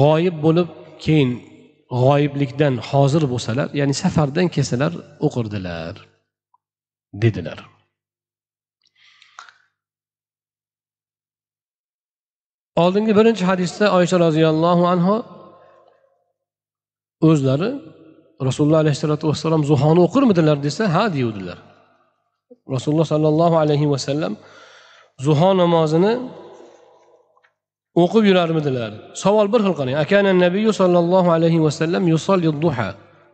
g'oyib 0.00 0.36
bo'lib 0.44 0.68
keyin 1.04 1.30
g'oyiblikdan 2.02 2.74
hozir 2.90 3.22
bo'lsalar 3.32 3.68
ya'ni 3.80 3.94
safardan 4.02 4.46
kelsalar 4.54 4.92
o'qirdilar 5.26 5.94
dedilar. 7.22 7.58
Oldingi 12.82 13.12
birinchi 13.18 13.44
hadisda 13.50 13.84
oysha 13.98 14.16
roziyallohu 14.26 14.84
anhu 14.94 15.14
o'zlari 17.30 17.70
rasululloh 18.48 18.80
alayhissalotu 18.84 19.24
vassalom 19.30 19.62
zuhoni 19.70 20.00
o'qirmidilar 20.06 20.56
desa 20.66 20.82
ha 20.94 21.04
deyuvdilar. 21.14 21.58
Rasululloh 22.74 23.08
sollallohu 23.14 23.56
alayhi 23.62 23.86
vasallam 23.94 24.32
zuho 25.26 25.50
namozini 25.62 26.12
o'qib 28.02 28.24
yurarmidilar. 28.30 28.92
Savol 29.22 29.46
bir 29.52 29.60
xil 29.66 29.74
qarang 29.78 29.96
akana 30.04 30.32
nabiyu 30.44 30.72
sollallohu 30.80 31.30
alayhi 31.36 31.60
vasallam 31.66 32.04
yusolli 32.14 32.50
duha. 32.64 32.90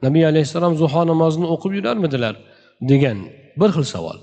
Nabiy 0.06 0.24
alayhissalom 0.32 0.74
zuho 0.82 1.02
namozini 1.10 1.46
o'qib 1.54 1.72
yurarmidilar 1.78 2.34
degan 2.90 3.18
bir 3.60 3.70
xil 3.76 3.86
savol. 3.94 4.18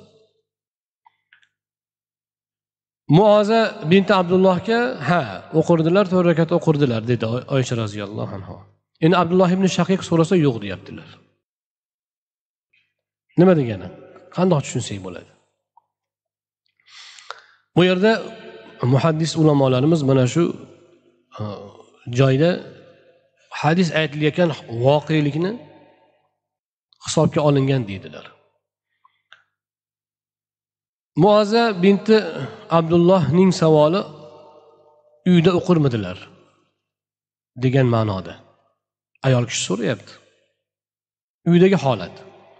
Muoza 3.18 3.62
binti 3.92 4.14
abdullohga 4.22 4.80
ha 5.10 5.22
o'qirdilar 5.60 6.06
to'rt 6.12 6.26
rakat 6.32 6.50
o'qirdilar 6.58 7.02
dedi 7.12 7.26
oysha 7.56 7.76
roziyallohu 7.84 8.34
anhu 8.38 8.56
endi 9.06 9.16
abdulloh 9.24 9.50
ibn 9.56 9.66
shaqiq 9.78 10.02
so'rasa 10.10 10.36
yo'q 10.46 10.56
deyaptilar. 10.64 11.10
Nima 13.40 13.54
degani? 13.60 13.88
Qandoq 14.36 14.60
tushunsak 14.66 15.00
bo'ladi? 15.06 15.32
Bu 17.76 17.82
yerda 17.90 18.12
muhaddis 18.94 19.32
ulamolarimiz 19.42 20.02
mana 20.10 20.26
shu 20.34 20.44
e, 21.40 21.44
joyda 22.20 22.52
hadis 23.62 23.90
aytilayotgan 24.00 24.50
voqelikni 24.86 25.52
hisobga 27.06 27.42
olingan 27.48 27.88
deydilar. 27.90 28.26
Muaza 31.16 31.84
binti 31.84 32.18
abdullohning 32.78 33.52
savoli 33.62 34.02
uyda 35.32 35.52
o'qirmidilar 35.60 36.18
degan 37.64 37.88
ma'noda. 37.96 38.34
Ayol 39.28 39.46
kishi 39.50 39.64
so'rayapti. 39.70 40.14
Uydagi 41.52 41.78
holat. 41.86 42.16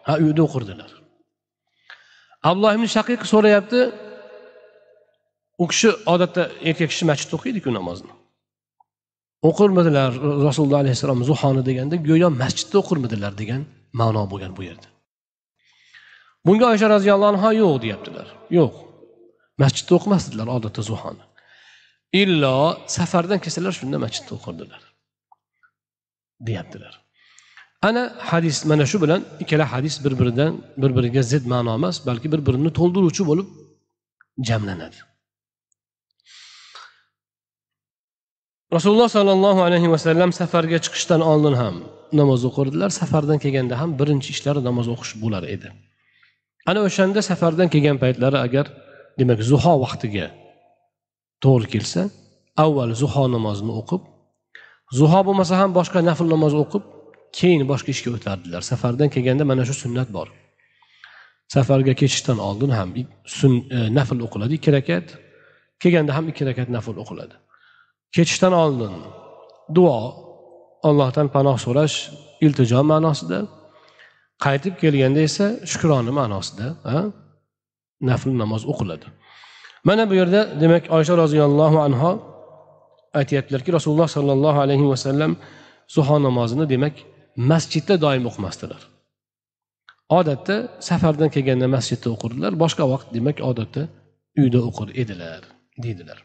Ha 0.08 0.14
uyda 0.26 0.42
o'qirdilar. 0.48 0.92
Abdulloh 2.48 2.72
ibn 2.78 2.88
shaqiq 2.96 3.22
so'rayapti 3.34 3.80
u 5.64 5.66
kishi 5.72 5.90
odatda 6.14 6.44
erkak 6.70 6.90
kishi 6.94 7.06
masjidda 7.12 7.34
o'qiydiku 7.38 7.70
namozni. 7.80 8.14
O'qirmidilar 9.50 10.12
rasululloh 10.48 10.80
alayhissalom 10.84 11.20
zuhoni 11.30 11.62
deganda 11.70 11.96
go'yo 12.10 12.30
masjidda 12.44 12.76
o'qirmidilar 12.82 13.34
degan 13.42 13.62
ma'no 14.00 14.24
bo'lgan 14.32 14.52
bu 14.58 14.64
yerda. 14.70 14.88
Bunga 16.46 16.66
oysha 16.74 16.88
roziyallohu 16.96 17.32
anhu 17.34 17.50
yo'q 17.64 17.76
deyaptilar. 17.84 18.28
Yo'q. 18.60 18.74
Masjidda 19.62 19.92
o'qimasdilar 19.98 20.48
odatda 20.58 20.82
zuhoni. 20.90 21.24
Illo 22.22 22.58
safardan 22.98 23.40
kelsalar 23.44 23.74
shunda 23.80 23.98
masjidda 24.06 24.32
o'qirdilar 24.38 24.82
deyaptilar. 26.48 26.94
Ana 27.88 28.04
hadis 28.32 28.58
mana 28.72 28.86
shu 28.92 28.98
bilan 29.04 29.22
ikkala 29.44 29.66
hadis 29.74 29.96
bir 30.06 30.14
biridan 30.20 30.52
bir 30.82 30.92
biriga 30.98 31.22
zid 31.32 31.44
ma'no 31.54 31.72
emas 31.80 31.96
balki 32.08 32.28
bir 32.34 32.42
birini 32.48 32.72
to'ldiruvchi 32.80 33.24
bo'lib 33.30 33.48
jamlanadi. 34.50 35.00
Rasululloh 38.76 39.10
sollallohu 39.18 39.62
alayhi 39.68 39.88
vasallam 39.94 40.30
safarga 40.42 40.78
chiqishdan 40.86 41.22
oldin 41.32 41.56
ham 41.62 41.76
namoz 42.20 42.42
o'qirdilar. 42.50 42.90
Safardan 43.02 43.38
kelganda 43.44 43.76
ham 43.82 43.90
birinchi 44.00 44.30
ishlari 44.36 44.62
namoz 44.70 44.88
o'qish 44.94 45.14
bo'lar 45.24 45.44
edi. 45.56 45.70
Ana 46.70 46.80
o'shanda 46.88 47.20
safardan 47.30 47.68
kelgan 47.74 47.98
paytlari 48.04 48.38
agar 48.48 48.66
demak 49.20 49.40
zuho 49.52 49.74
vaqtiga 49.84 50.28
to'g'ri 51.44 51.68
kelsa 51.74 52.02
avval 52.64 52.92
zuho 53.02 53.24
namozini 53.36 53.74
o'qib 53.82 54.02
zuho 55.00 55.20
bo'lmasa 55.28 55.54
ham 55.62 55.72
boshqa 55.80 56.00
nafl 56.10 56.28
namoz 56.36 56.54
o'qib 56.64 56.84
keyin 57.38 57.64
boshqa 57.72 57.90
ishga 57.96 58.10
o'tardilar 58.18 58.62
safardan 58.72 59.10
kelganda 59.16 59.44
mana 59.52 59.64
shu 59.70 59.76
sunnat 59.84 60.10
bor. 60.18 60.28
Safarga 61.56 61.94
ketishdan 62.02 62.40
oldin 62.48 62.72
ham 62.80 62.90
sun, 63.38 63.54
e, 63.76 63.78
nafl 63.98 64.18
o'qiladi 64.26 64.54
ikki 64.60 64.70
rakat 64.78 65.08
kelganda 65.82 66.12
ham 66.18 66.26
ikki 66.32 66.44
rakat 66.50 66.68
nafl 66.78 66.98
o'qiladi. 67.04 67.36
Ketishdan 68.16 68.54
oldin 68.64 68.94
duo 69.76 69.98
allohdan 70.88 71.28
panoh 71.36 71.58
so'rash 71.66 71.96
iltijo 72.46 72.80
ma'nosida 72.92 73.40
qaytib 74.46 74.74
kelganda 74.82 75.22
esa 75.30 75.46
shukrona 75.72 76.12
ma'nosida 76.20 76.68
nafl 78.10 78.30
namoz 78.42 78.64
o'qiladi. 78.72 79.08
Mana 79.88 80.04
bu 80.10 80.14
yerda 80.22 80.42
demak 80.64 80.84
oysha 80.98 81.14
roziyallohu 81.24 81.78
anho 81.88 82.12
aytyaptilarki 83.20 83.70
rasululloh 83.78 84.10
sollallohu 84.18 84.60
alayhi 84.66 84.86
vasallam 84.94 85.32
zuho 85.96 86.16
namozini 86.28 86.66
demak 86.74 86.96
masjidda 87.52 87.96
doim 88.06 88.24
o'qimasdilar 88.30 88.82
odatda 90.20 90.56
safardan 90.90 91.30
kelganda 91.36 91.68
masjidda 91.76 92.08
o'qirdilar 92.16 92.54
boshqa 92.64 92.84
vaqt 92.94 93.08
demak 93.18 93.38
odatda 93.50 93.84
uyda 94.42 94.60
o'qir 94.70 94.88
edilar 95.02 95.42
deydilar. 95.84 96.20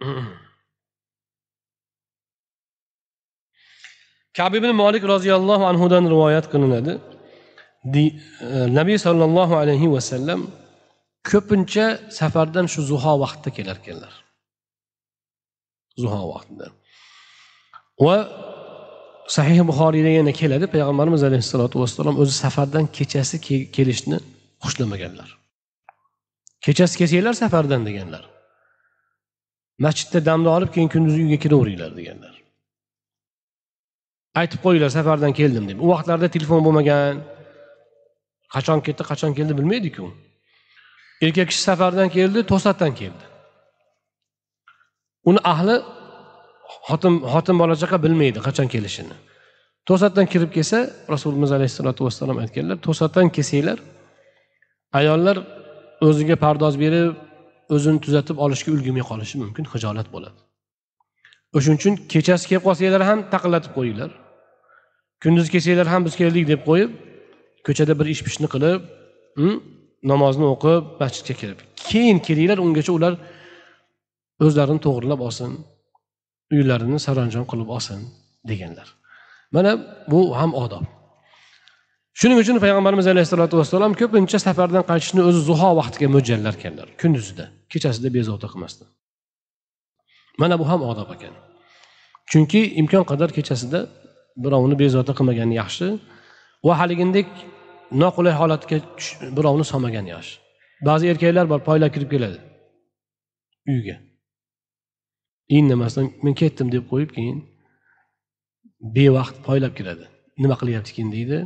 kab 4.36 4.52
ibn 4.54 4.70
molik 4.82 5.04
roziyallohu 5.12 5.64
anhudan 5.70 6.04
rivoyat 6.12 6.46
qilinadi. 6.52 6.92
E, 7.94 8.10
Nabiy 8.78 8.98
sollallohu 9.06 9.54
alayhi 9.62 9.88
vasallam 9.96 10.40
ko'pincha 11.30 11.86
safardan 12.18 12.66
shu 12.72 12.80
zuho 12.90 13.14
vaqtida 13.24 13.50
kelar 13.56 13.76
ekanlar. 13.82 14.14
Zuho 16.02 16.22
vaqtida. 16.32 16.66
Va 18.06 18.16
sahih 19.36 19.58
buxoriyda 19.70 20.10
yana 20.18 20.32
keladi. 20.40 20.66
Payg'ambarimiz 20.74 21.22
alayhissalotu 21.28 21.76
vassalom 21.82 22.16
o'zi 22.22 22.34
safardan 22.44 22.84
kechasi 22.96 23.36
kelishni 23.76 24.18
xushlamaganlar. 24.64 25.28
Kechasi 26.66 26.94
kelsanglar 27.00 27.34
safardan 27.42 27.82
deganlar. 27.88 28.24
Masjidda 29.84 30.20
damni 30.28 30.48
olib 30.56 30.70
keyin 30.74 30.88
kunduzi 30.94 31.18
uyga 31.24 31.38
kiraveringlar 31.44 31.90
deganlar. 31.98 32.34
Aytib 34.40 34.60
qo'yinglar 34.64 34.90
safardan 34.98 35.32
keldim 35.40 35.64
deb. 35.70 35.78
U 35.84 35.86
vaqtlarda 35.92 36.28
telefon 36.36 36.60
bo'lmagan. 36.66 37.22
Qachon 38.54 38.78
ketdi 38.86 39.02
qachon 39.10 39.32
keldi 39.38 39.52
bilmaydiku. 39.58 40.06
Erkak 41.24 41.48
kishi 41.50 41.62
safardan 41.68 42.08
keldi 42.16 42.40
to'satdan 42.52 42.92
keldi. 43.00 43.24
Uni 45.30 45.40
ahli 45.52 45.76
xotin 46.88 47.14
xotin 47.32 47.56
bola 47.62 47.74
chaqa 47.82 47.96
bilmaydi 48.04 48.38
qachon 48.46 48.68
kelishini. 48.74 49.16
To'satdan 49.88 50.26
kirib 50.32 50.50
kelsa 50.56 50.78
rasulimiz 51.14 51.50
alayhissalotu 51.56 52.00
vassalom 52.06 52.38
aytganlar 52.44 52.76
to'satdan 52.86 53.26
kelsanglar 53.36 53.78
ayollar 55.00 55.36
o'ziga 56.08 56.36
pardoz 56.44 56.74
berib 56.84 57.14
o'zini 57.74 57.98
tuzatib 58.04 58.36
olishga 58.44 58.70
ulgurmay 58.76 59.04
qolishi 59.10 59.36
mumkin 59.42 59.64
hijolat 59.72 60.08
bo'ladi. 60.14 60.38
O'shaning 61.56 61.78
uchun 61.80 61.94
kechasi 62.12 62.44
kelib 62.50 62.64
qolsanglar 62.68 63.02
ham 63.10 63.18
taqillatib 63.32 63.72
qo'yinglar. 63.78 64.10
Kunduz 65.22 65.46
kelsanglar 65.54 65.88
ham 65.92 66.02
biz 66.06 66.14
keldik 66.20 66.44
deb 66.52 66.60
qo'yib 66.68 66.90
ko'chada 67.66 67.92
bir 68.00 68.06
ish 68.14 68.22
pishni 68.26 68.48
qilib 68.54 68.80
namozni 70.12 70.46
o'qib 70.54 70.82
masjidga 71.02 71.34
kirib. 71.40 71.58
Keyin 71.88 72.18
kelinglar 72.26 72.58
ungacha 72.64 72.92
ular 72.98 73.14
o'zlarini 74.44 74.80
to'g'irlab 74.86 75.20
olsin 75.28 75.50
uylarini 76.56 76.98
saranjom 77.06 77.44
qilib 77.50 77.68
olsin 77.76 78.00
deganlar. 78.50 78.88
Mana 79.54 79.72
bu 80.10 80.20
ham 80.38 80.52
odob. 80.64 80.84
Shuning 82.20 82.38
uchun 82.42 82.56
payg'ambarimiz 82.64 83.06
alayhissalotu 83.12 83.54
vassalom 83.60 83.92
ko'pincha 84.00 84.38
safardan 84.46 84.84
qaytishni 84.90 85.20
o'zi 85.28 85.40
zuho 85.50 85.70
vaqtiga 85.80 86.08
mo'ljallar 86.14 86.54
ekanlar 86.58 86.88
kunduzida 87.02 87.44
kechasida 87.72 88.08
bezovta 88.16 88.46
qilmasdan 88.52 88.88
mana 90.40 90.58
bu 90.60 90.64
ham 90.70 90.80
odob 90.92 91.10
ekan. 91.16 91.34
Chunki 92.30 92.60
imkon 92.80 93.04
qadar 93.10 93.30
kechasida 93.36 93.80
birovni 94.44 94.76
bezovta 94.82 95.12
qilmagani 95.18 95.54
yaxshi 95.62 95.86
va 96.66 96.72
haligindek 96.80 97.28
noqulay 98.02 98.34
holatga 98.40 98.78
birovni 99.36 99.64
solmagan 99.72 100.06
yaxshi. 100.14 100.34
Ba'zi 100.88 101.04
erkaklar 101.12 101.46
bor 101.52 101.60
poylab 101.68 101.90
kirib 101.94 102.10
keladi 102.14 102.38
uyga. 103.72 103.96
Indamasdan 105.58 106.06
men 106.24 106.34
ketdim 106.40 106.68
deb 106.74 106.84
qo'yib 106.92 107.10
keyin 107.16 107.38
bevaqt 108.96 109.36
poylab 109.46 109.72
kiradi. 109.78 110.04
Nima 110.42 110.56
qilyapti 110.60 110.90
keyin 110.96 111.10
deydi. 111.16 111.38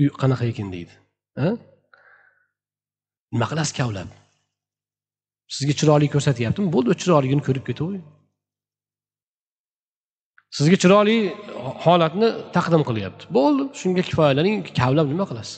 Uy 0.00 0.08
qanaqa 0.22 0.44
ekan 0.52 0.68
deydi 0.74 0.94
nima 3.32 3.46
qilasiz 3.50 3.74
kavlab 3.80 4.08
sizga 5.54 5.74
chiroyli 5.80 6.06
ko'rsatyaptimi? 6.14 6.68
Bo'ldi 6.74 6.96
chiroyligini 7.02 7.42
ko'rib 7.48 7.64
ketaver 7.68 8.00
sizga 10.56 10.76
chiroyli 10.82 11.16
holatni 11.84 12.28
taqdim 12.56 12.82
qilyapti. 12.88 13.22
Bo'ldi 13.36 13.62
shunga 13.80 14.02
kifoyalaning 14.08 14.56
kavlab 14.80 15.06
nima 15.12 15.24
qilasiz? 15.30 15.56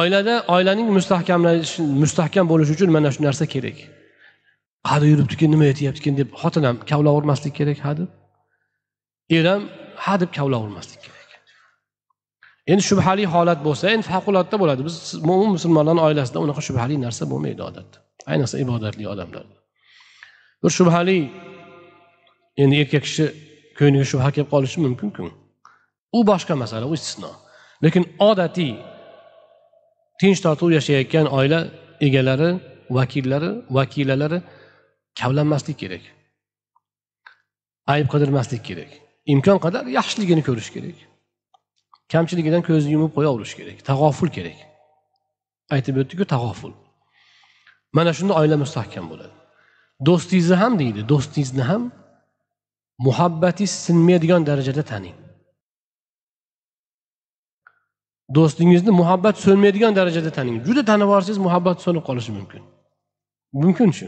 Oilada 0.00 0.34
oilaning 0.54 0.88
mustahkamlanishi 0.98 1.80
mustahkam 2.02 2.46
bo'lishi 2.52 2.72
uchun 2.76 2.90
mana 2.96 3.08
shu 3.14 3.20
narsa 3.26 3.44
kerak. 3.54 3.78
Qada 4.88 5.04
yuribdikan 5.12 5.50
nima 5.54 5.66
aytyapti 5.72 6.16
deb 6.20 6.28
xotin 6.40 6.64
ham 6.68 6.76
kavlavermaslik 6.90 7.54
kerak 7.58 7.78
ha 7.86 7.92
deb 7.98 8.10
er 9.36 9.44
ham 9.50 9.62
ha 10.04 10.14
deb 10.22 10.30
kavlavermaslik 10.38 11.00
kerak. 11.04 11.13
Endi 12.70 12.82
shubhali 12.90 13.24
holat 13.34 13.60
bo'lsa 13.66 13.84
endi 13.94 14.06
favqulodda 14.12 14.56
bo'ladi. 14.62 14.80
Biz 14.88 14.96
mo'min 15.28 15.50
musulmonlarni 15.56 16.02
oilasida 16.08 16.38
unaqa 16.44 16.62
shubhali 16.68 16.94
narsa 17.06 17.24
bo'lmaydi 17.32 17.62
odatda. 17.68 17.96
Ayniqsa 18.32 18.56
ibodatli 18.64 19.04
odamlarda. 19.12 19.56
Bir 20.62 20.72
shubhali 20.78 21.18
endi 22.62 22.74
erkak 22.82 23.02
kishi 23.06 23.24
ko'ngliga 23.78 24.06
shubha 24.12 24.28
kelib 24.34 24.48
qolishi 24.54 24.78
mumkinku 24.84 25.24
u 26.16 26.20
boshqa 26.30 26.54
masala 26.62 26.84
u 26.90 26.94
istisno. 26.98 27.30
Lekin 27.84 28.04
odatiy 28.30 28.72
tinch 30.20 30.40
totuv 30.46 30.70
yashayotgan 30.78 31.26
oila 31.38 31.60
egalari 32.06 32.50
vakillari 32.98 33.50
vakilalari 33.76 34.38
kavlanmaslik 35.20 35.78
kerak. 35.82 36.04
Ayb 37.92 38.06
qidirmaslik 38.12 38.62
kerak. 38.68 38.90
Imkon 39.32 39.58
qadar 39.64 39.84
yaxshiligini 39.98 40.42
ko'rish 40.48 40.70
kerak. 40.76 40.98
Kamchiligidan 42.14 42.62
ko'zni 42.68 42.90
yumib 42.96 43.12
qo'yaverish 43.16 43.54
kerak 43.58 43.76
tag'oful 43.90 44.28
kerak 44.36 44.58
aytib 45.74 45.94
o'tdiku 46.02 46.24
tag'oful 46.34 46.72
mana 47.96 48.10
shunda 48.18 48.32
oila 48.40 48.56
mustahkam 48.64 49.04
bo'ladi. 49.12 49.34
Do'stingizni 50.08 50.56
ham 50.62 50.72
deydi 50.82 51.00
do'stingizni 51.12 51.62
ham 51.70 51.82
muhabbatingiz 53.06 53.72
sinmaydigan 53.86 54.42
darajada 54.48 54.82
taning. 54.92 55.16
Do'stingizni 58.36 58.90
muhabbat 59.00 59.36
so'nmaydigan 59.44 59.92
darajada 59.98 60.30
taning. 60.38 60.56
Juda 60.66 60.82
tanib 60.90 61.06
yuborsangiz 61.08 61.38
muhabbat 61.46 61.76
so'nib 61.84 62.04
qolishi 62.08 62.30
mumkin. 62.38 62.62
Mumkin 63.62 63.90
shu. 63.98 64.06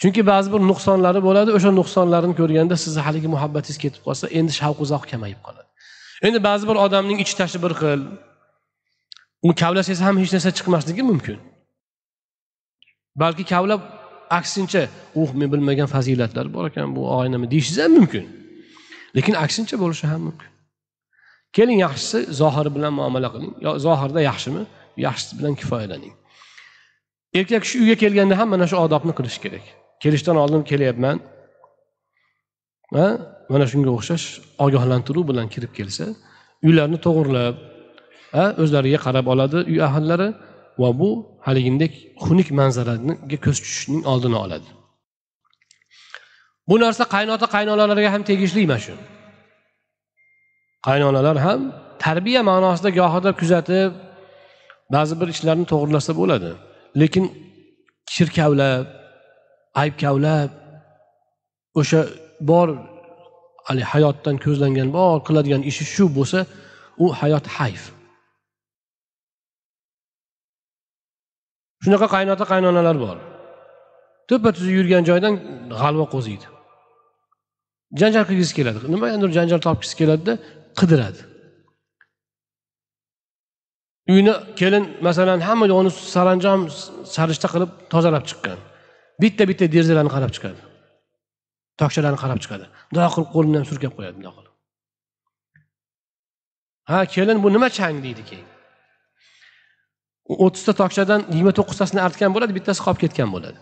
Chunki 0.00 0.22
ba'zi 0.30 0.48
bir 0.54 0.60
nuqsonlari 0.70 1.20
bo'ladi 1.28 1.50
o'sha 1.56 1.70
nuqsonlarni 1.80 2.34
ko'rganda 2.40 2.76
sizni 2.84 3.00
haligi 3.06 3.28
muhabbatingiz 3.34 3.78
ketib 3.84 4.02
qolsa 4.06 4.24
endi 4.38 4.52
shavqu 4.60 4.84
zavq 4.92 5.04
kamayib 5.12 5.40
qoladi. 5.46 5.59
Endi 6.26 6.38
ba'zi 6.48 6.64
bir 6.70 6.76
odamning 6.84 7.18
ichi 7.24 7.34
tashi 7.40 7.58
bir 7.64 7.72
xil. 7.80 8.00
U 9.46 9.48
kavlasangiz 9.60 10.00
ham 10.06 10.14
hech 10.22 10.32
narsa 10.34 10.50
chiqmasligi 10.58 11.02
mumkin. 11.10 11.38
Balki 13.22 13.44
kavlab 13.52 13.82
aksincha 14.38 14.82
uh 15.20 15.30
men 15.38 15.48
bilmagan 15.52 15.88
fazilatlar 15.94 16.46
bor 16.54 16.64
ekan 16.70 16.88
bu 16.96 17.02
oynami 17.18 17.46
deyishingiz 17.52 17.80
ham 17.84 17.92
mumkin. 17.98 18.24
Lekin 19.16 19.34
aksincha 19.44 19.76
bo'lishi 19.82 20.06
ham 20.12 20.20
mumkin. 20.28 20.50
Keling 21.56 21.78
yaxshisi 21.86 22.18
zohiri 22.40 22.70
bilan 22.76 22.92
muomala 22.98 23.28
qiling. 23.34 23.52
Yo 23.66 23.70
zohirda 23.86 24.20
yaxshimi? 24.30 24.62
Yaxshisi 25.06 25.32
bilan 25.38 25.54
kifoyalaning. 25.60 26.14
Erkak 27.38 27.62
kishi 27.64 27.76
uyga 27.82 27.96
kelganda 28.02 28.34
ham 28.40 28.48
mana 28.54 28.66
shu 28.70 28.76
odobni 28.84 29.12
qilish 29.18 29.38
kerak. 29.44 29.64
Kelishdan 30.02 30.36
oldin 30.42 30.62
kelyapman. 30.70 31.16
Mana 33.52 33.64
shunga 33.72 33.90
o'xshash 33.98 34.26
ogohlantiruv 34.64 35.24
bilan 35.30 35.46
kirib 35.54 35.72
kelsa 35.78 36.04
uylarni 36.66 36.98
to'g'irlab 37.06 37.54
o'zlariga 38.62 38.98
qarab 39.06 39.26
oladi 39.32 39.58
uy 39.70 39.78
ahillari 39.88 40.28
va 40.82 40.90
bu 41.00 41.10
haligindek 41.46 41.92
xunuk 42.24 42.48
manzaraga 42.60 43.36
ko'z 43.46 43.58
tushishning 43.64 44.02
oldini 44.12 44.38
oladi. 44.44 44.68
Bu 46.68 46.76
narsa 46.84 47.04
qaynota 47.14 47.46
qaynonalarga 47.54 48.10
ham 48.14 48.22
tegishli 48.30 48.62
mana 48.70 48.80
shu. 48.86 48.94
Qaynonalar 50.88 51.36
ham 51.46 51.60
tarbiya 52.04 52.42
ma'nosida 52.50 52.90
gohida 53.00 53.30
kuzatib 53.40 53.90
ba'zi 54.94 55.14
bir 55.20 55.28
ishlarni 55.34 55.66
to'g'irlasa 55.72 56.12
bo'ladi. 56.20 56.50
Lekin 57.00 57.24
shirkavlab 58.14 58.86
aybkavlab 59.82 60.50
o'sha 61.80 62.00
bor 62.50 62.68
haligi 63.70 63.86
hayotdan 63.92 64.36
ko'zlangan 64.44 64.88
bor 64.96 65.16
qiladigan 65.26 65.62
ishi 65.70 65.84
shu 65.94 66.04
bo'lsa 66.18 66.38
u 67.04 67.06
hayot 67.20 67.46
hayf. 67.56 67.82
Shunaqa 71.82 72.06
qaynota 72.14 72.44
qaynonalar 72.52 72.96
bor. 73.04 73.16
To'ppa 74.28 74.50
tuzuk 74.56 74.72
yurgan 74.78 75.02
joydan 75.10 75.34
g'alva 75.80 76.06
qo'ziydi. 76.14 76.46
Janjal 78.00 78.24
qilgisi 78.30 78.52
keladi. 78.58 78.78
Nimagadir 78.94 79.30
janjal 79.38 79.60
topgisi 79.66 79.94
keladida 80.00 80.34
qidiradi. 80.80 81.20
Uyni 84.12 84.32
kelin 84.60 84.84
masalan 85.06 85.40
hamma 85.48 85.66
joyni 85.72 85.90
saranjom 86.14 86.60
sarishta 87.14 87.48
qilib 87.54 87.70
tozalab 87.92 88.24
chiqqan. 88.30 88.58
Bitta 89.22 89.42
bitta 89.50 89.64
derazalarni 89.74 90.12
qarab 90.16 90.32
chiqadi. 90.36 90.60
Tokchalarni 91.82 92.18
qarab 92.22 92.38
chiqadi. 92.44 92.66
Bundoq 92.90 93.12
qilib 93.14 93.28
qo'lini 93.34 93.56
ham 93.58 93.66
surkab 93.70 93.92
qo'yadi 93.96 94.14
bundoq 94.18 94.34
qilib. 94.38 94.54
Ha 96.90 96.98
kelin 97.14 97.38
bu 97.44 97.48
nima 97.54 97.68
chang 97.78 97.96
deydi 98.06 98.22
keyin? 98.30 98.48
O'ttizta 100.44 100.72
tokchadan 100.80 101.20
yigirma 101.32 101.52
to'qqiztasini 101.58 102.00
artgan 102.06 102.30
bo'ladi 102.34 102.52
bittasi 102.58 102.80
qolib 102.86 103.00
ketgan 103.04 103.28
bo'ladi. 103.34 103.58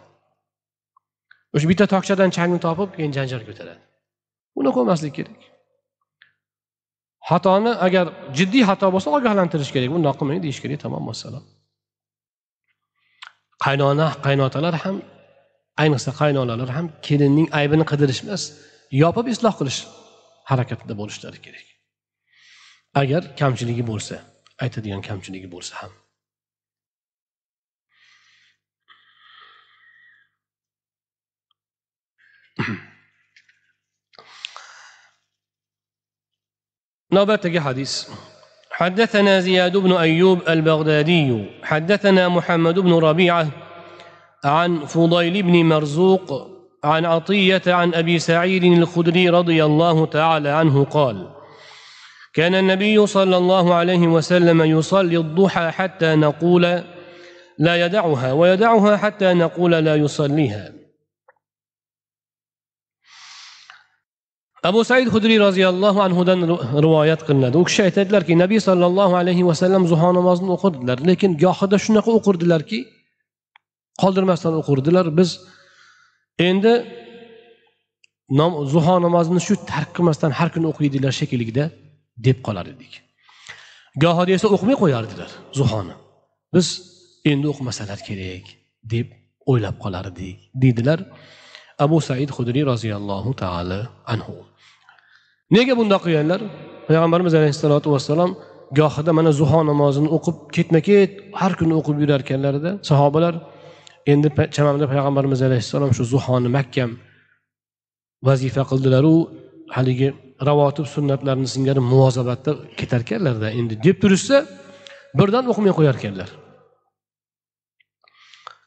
O'sha 1.55 1.67
bitta 1.71 1.85
tokchadan 1.95 2.31
changni 2.37 2.59
topib 2.67 2.91
keyin 2.97 3.13
janjal 3.19 3.43
ko'taradi. 3.49 3.83
Buni 4.57 4.71
bo'lmaslik 4.77 5.13
kerak. 5.19 5.41
Xatoni 7.29 7.73
agar 7.87 8.07
jiddiy 8.39 8.65
xato 8.71 8.87
bo'lsa 8.95 9.09
ogohlantirish 9.19 9.73
kerak. 9.75 9.89
Bundoq 9.97 10.17
qilmang 10.21 10.41
deyish 10.45 10.61
kerak. 10.63 10.79
Tamom 10.85 11.05
vassalom. 11.11 11.45
Qaynona 13.65 14.09
qaynotalar 14.27 14.75
ham 14.85 14.97
ayniqsa 15.82 16.12
qaynonalar 16.22 16.70
ham 16.78 16.88
kelinning 17.08 17.48
aybini 17.60 17.86
qidirish 17.92 18.22
emas 18.26 18.44
yopib 19.04 19.26
isloh 19.34 19.54
qilish 19.60 19.80
harakatida 20.50 20.94
bo'lishlari 21.02 21.40
kerak 21.46 21.68
agar 23.02 23.22
kamchiligi 23.42 23.84
bo'lsa 23.92 24.16
aytadigan 24.64 25.02
kamchiligi 25.10 25.50
bo'lsa 25.56 25.74
ham 25.82 25.94
نوبتك 37.14 37.60
حديث 37.60 38.10
حدثنا 38.72 39.40
زياد 39.40 39.78
بن 39.78 39.92
أيوب 39.92 40.50
البغدادي 40.50 41.46
حدثنا 41.64 42.30
محمد 42.30 42.80
بن 42.80 42.94
ربيعة 42.94 43.67
عن 44.49 44.87
فضيل 44.87 45.43
بن 45.43 45.65
مرزوق 45.65 46.49
عن 46.85 47.05
عطية 47.05 47.63
عن 47.67 47.95
أبي 47.95 48.19
سعيد 48.19 48.65
الخدري 48.65 49.29
رضي 49.29 49.65
الله 49.65 50.07
تعالى 50.07 50.49
عنه 50.49 50.85
قال 50.85 51.31
كان 52.35 52.55
النبي 52.55 53.07
صلى 53.07 53.37
الله 53.37 53.75
عليه 53.75 54.09
وسلم 54.09 54.63
يصلي 54.63 55.17
الضحى 55.17 55.71
حتى 55.71 56.15
نقول 56.15 56.83
لا 57.59 57.87
يدعها 57.87 58.33
ويدعها 58.33 58.97
حتى 58.97 59.35
نقول 59.35 59.71
لا 59.71 59.97
يصليها. 59.97 60.73
أبو 64.65 64.83
سعيد 64.83 65.09
خدري 65.09 65.39
رضي 65.39 65.69
الله 65.69 66.03
عنه 66.03 66.25
دن 66.25 66.45
روايات 66.75 67.23
قلنا 67.23 67.49
دوك 67.49 67.69
شيء 67.69 67.89
تدلر 67.89 68.23
كي 68.23 68.35
نبي 68.35 68.59
صلى 68.59 68.87
الله 68.87 69.17
عليه 69.17 69.45
وسلم 69.45 69.87
زهان 69.87 70.15
مازن 70.15 70.51
أخرد 70.51 70.91
لكن 71.07 71.37
جاخد 71.37 71.77
شنق 71.77 72.09
أخرد 72.09 72.43
لكي 72.43 72.98
qoldirmasdan 74.03 74.55
o'qirdilar. 74.61 75.07
Biz 75.19 75.31
endi 76.49 76.73
zuho 78.75 78.95
namozini 79.07 79.41
shu 79.47 79.55
tark 79.73 79.91
qilmasdan 79.97 80.31
har 80.39 80.49
kuni 80.55 80.67
o'qiydilar 80.73 81.13
shekillida 81.21 81.65
deb 82.27 82.39
qolar 82.47 82.67
edik. 82.75 82.93
Gohida 84.03 84.33
esa 84.39 84.47
o'qimay 84.55 84.77
qo'yardilar 84.83 85.31
zuhoni 85.59 85.95
biz 86.55 86.67
endi 87.31 87.47
o'qimasalar 87.53 87.99
kerak 88.09 88.45
deb 88.95 89.07
o'ylab 89.51 89.77
qolar 89.85 90.05
edik 90.13 90.37
deydilar 90.63 90.99
abu 91.85 91.97
said 92.09 92.31
hudriy 92.37 92.65
roziyallohu 92.73 93.31
taala 93.43 93.79
anhu. 94.13 94.37
Nega 95.57 95.75
bundoq 95.81 96.03
qilganlar? 96.07 96.41
Payg'ambarimiz 96.89 97.35
alayhissalotu 97.39 97.89
vassalom 97.95 98.31
gohida 98.81 99.13
mana 99.19 99.31
zuho 99.41 99.61
namozini 99.71 100.09
o'qib 100.17 100.37
ketma 100.57 100.81
ket 100.89 101.11
har 101.41 101.53
kuni 101.61 101.75
o'qib 101.81 101.97
yurar 102.03 102.21
ekanlarida 102.27 102.71
sahobalar 102.91 103.35
endi 104.13 104.29
chamamda 104.57 104.85
payg'ambarimiz 104.93 105.41
alayhissalom 105.49 105.91
shu 105.97 106.05
zuhoni 106.13 106.49
makkam 106.59 106.91
vazifa 108.29 108.63
qildilaru 108.71 109.15
haligi 109.77 110.09
ravotib 110.49 110.87
sunnatlarni 110.95 111.49
singari 111.55 111.81
muvozabatda 111.93 112.53
ketarkanlarda 112.79 113.49
endi 113.59 113.75
deb 113.87 113.97
turishsa 114.03 114.37
birdan 115.19 115.45
o'qimay 115.53 115.73
qo'yarkanlar. 115.79 116.29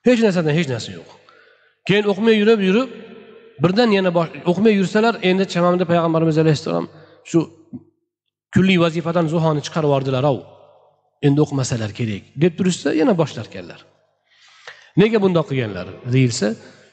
Hech 0.07 0.19
narsadan 0.25 0.53
hech 0.59 0.69
narsa 0.73 0.89
yo'q. 0.97 1.09
Keyin 1.87 2.05
o'qimay 2.11 2.35
yurib 2.41 2.59
yurib 2.67 2.89
birdan 3.63 3.89
yana 3.97 4.11
o'qimay 4.51 4.73
yursalar 4.79 5.13
endi 5.29 5.45
chamamda 5.53 5.83
payg'ambarimiz 5.91 6.37
alayhissalom 6.43 6.85
shu 7.29 7.39
kunlik 8.53 8.79
vazifadan 8.85 9.25
zuhoni 9.33 9.61
chiqarib 9.65 9.89
yubordilarov 9.89 10.37
endi 11.27 11.39
o'qimasalar 11.45 11.91
kerak 11.99 12.23
deb 12.43 12.53
turishsa 12.57 12.89
yana 13.01 13.13
boshlarkanlar. 13.21 13.79
Nega 15.01 15.17
bundoq 15.23 15.45
qilganlar? 15.51 15.87
Deyilsa 16.15 16.47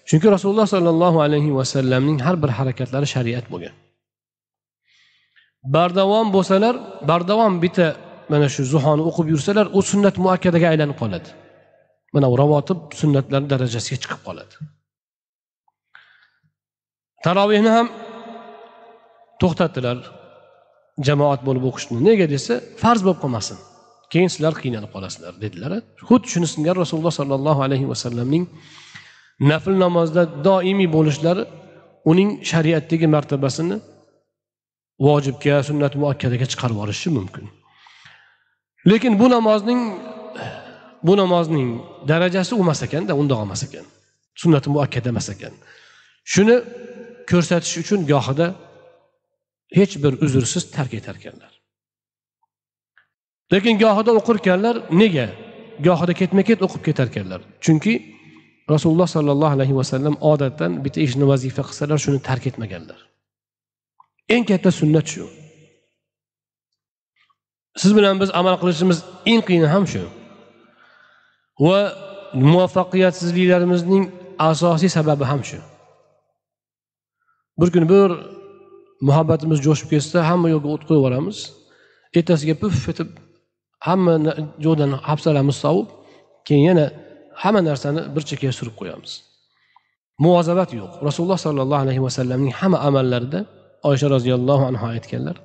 chunki 0.09 0.27
rasululloh 0.35 0.67
sollallohu 0.75 1.19
alayhi 1.27 1.51
vasallamning 1.59 2.19
har 2.27 2.37
bir 2.43 2.51
harakatlari 2.59 3.07
shariat 3.15 3.47
bo'lgan. 3.53 3.75
Bardavom 5.75 6.27
bo'lsalar 6.37 6.75
bardavom 7.11 7.55
bitta 7.65 7.87
mana 8.33 8.47
shu 8.55 8.63
zuhoni 8.73 9.03
o'qib 9.09 9.27
yursalar 9.33 9.67
u 9.79 9.81
sunnat 9.91 10.17
muakkadaga 10.25 10.67
aylanib 10.73 10.97
qoladi. 11.03 11.29
Mana 12.15 12.27
u 12.33 12.35
ravotib 12.43 12.79
sunnatlar 13.01 13.43
darajasiga 13.53 13.99
chiqib 14.03 14.21
qoladi. 14.27 14.55
Tarovehni 17.25 17.71
ham 17.77 17.89
to'xtatdilar 19.41 19.99
jamoat 21.07 21.41
bo'lib 21.47 21.65
o'qishni. 21.71 21.99
Nega 22.09 22.27
desa 22.35 22.55
farz 22.83 23.01
bo'lib 23.07 23.21
qolmasin. 23.25 23.59
Keyin 24.13 24.31
sizlar 24.35 24.55
qiynalib 24.63 24.91
qolasizlar 24.95 25.35
dedilar. 25.45 25.73
Xuddi 26.09 26.27
shuni 26.33 26.47
singari 26.55 26.79
rasululloh 26.85 27.15
sollallohu 27.21 27.61
alayhi 27.67 27.87
vasallamning 27.93 28.45
nafl 29.51 29.75
namozda 29.85 30.23
doimiy 30.49 30.89
bo'lishlari 30.97 31.43
uning 32.11 32.31
shariatdagi 32.51 33.07
martabasini 33.15 33.77
vojibga 35.07 35.55
sunnat 35.69 35.95
muakkadaga 36.03 36.47
chiqarib 36.53 36.77
yuborishi 36.77 37.09
mumkin. 37.19 37.45
Lekin 38.91 39.13
bu 39.21 39.27
namozning 39.37 39.81
bu 41.03 41.17
namozning 41.17 41.69
darajasi 42.09 42.55
u 42.55 42.61
emas 42.67 42.83
ekanda 42.83 43.13
undoq 43.21 43.41
emas 43.47 43.63
ekan. 43.67 43.87
Sunnati 44.35 44.69
muakkada 44.71 45.09
emas 45.15 45.29
ekan. 45.35 45.55
Shuni 46.33 46.57
ko'rsatish 47.31 47.77
uchun 47.83 48.01
gohida 48.13 48.47
hech 49.79 49.95
bir 50.03 50.13
uzrsiz 50.25 50.65
tark 50.77 50.95
etar 50.95 51.17
ekanlar. 51.21 51.53
Lekin 53.53 53.75
gohida 53.83 54.11
o'qirkanlar 54.19 54.77
nega? 55.01 55.27
Gohida 55.87 56.13
ketma 56.21 56.43
ket 56.49 56.61
o'qib 56.67 56.83
ketarkanlar. 56.89 57.41
Chunki 57.65 57.95
rasululloh 58.73 59.09
sollallohu 59.17 59.55
alayhi 59.57 59.75
vasallam 59.81 60.15
odatdan 60.33 60.73
bitta 60.85 61.01
ishni 61.07 61.25
vazifa 61.33 61.63
qilsalar 61.69 61.99
shuni 62.05 62.21
tark 62.29 62.45
etmaganlar. 62.51 62.99
Eng 64.35 64.45
katta 64.51 64.71
sunnat 64.81 65.07
shu. 65.13 65.25
Siz 67.83 67.91
bilan 67.97 68.15
biz 68.23 68.31
amal 68.41 68.57
qilishimiz 68.63 68.99
eng 69.33 69.43
qiyini 69.49 69.69
ham 69.75 69.85
shu. 69.93 70.05
Va 71.67 71.79
muvaffaqiyatsizliklarimizning 72.51 74.05
asosiy 74.51 74.91
sababi 74.97 75.25
ham 75.31 75.41
shu. 75.49 75.61
Bir 77.61 77.69
kuni 77.75 77.87
bir 77.95 78.11
muhabbatimiz 79.09 79.59
jo'shib 79.67 79.89
ketsa 79.93 80.19
hamma 80.31 80.49
yo'lga 80.55 80.69
o't 80.75 80.83
qo'yib 80.89 81.01
yuboramiz. 81.01 81.39
Ertasiga 82.19 82.55
puf 82.63 82.77
etib 82.93 83.11
hamma 83.87 84.15
joydan 84.65 84.91
hafsalamiz 85.09 85.57
sovib 85.65 85.89
keyin 86.47 86.65
yana 86.71 86.87
hamma 87.43 87.61
narsani 87.69 88.01
bir 88.15 88.23
chekkaga 88.29 88.55
surib 88.61 88.75
qo'yamiz. 88.81 89.13
Muvozabat 90.25 90.71
yo'q. 90.81 90.93
Rasululloh 91.09 91.39
sollallohu 91.47 91.83
alayhi 91.85 92.03
vasallamning 92.07 92.53
hamma 92.61 92.79
amallarida 92.89 93.41
oysha 93.91 94.07
roziyallohu 94.15 94.65
anhu 94.71 94.85
aytganlar 94.95 95.37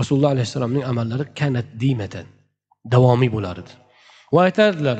rasululloh 0.00 0.30
alayhissalomning 0.34 0.84
amallari 0.90 1.24
kanat 1.40 1.66
dimatan 1.82 2.26
davomiy 2.92 3.30
bo'lar 3.36 3.56
edi 3.62 3.72
va 4.34 4.40
aytardilar 4.48 4.98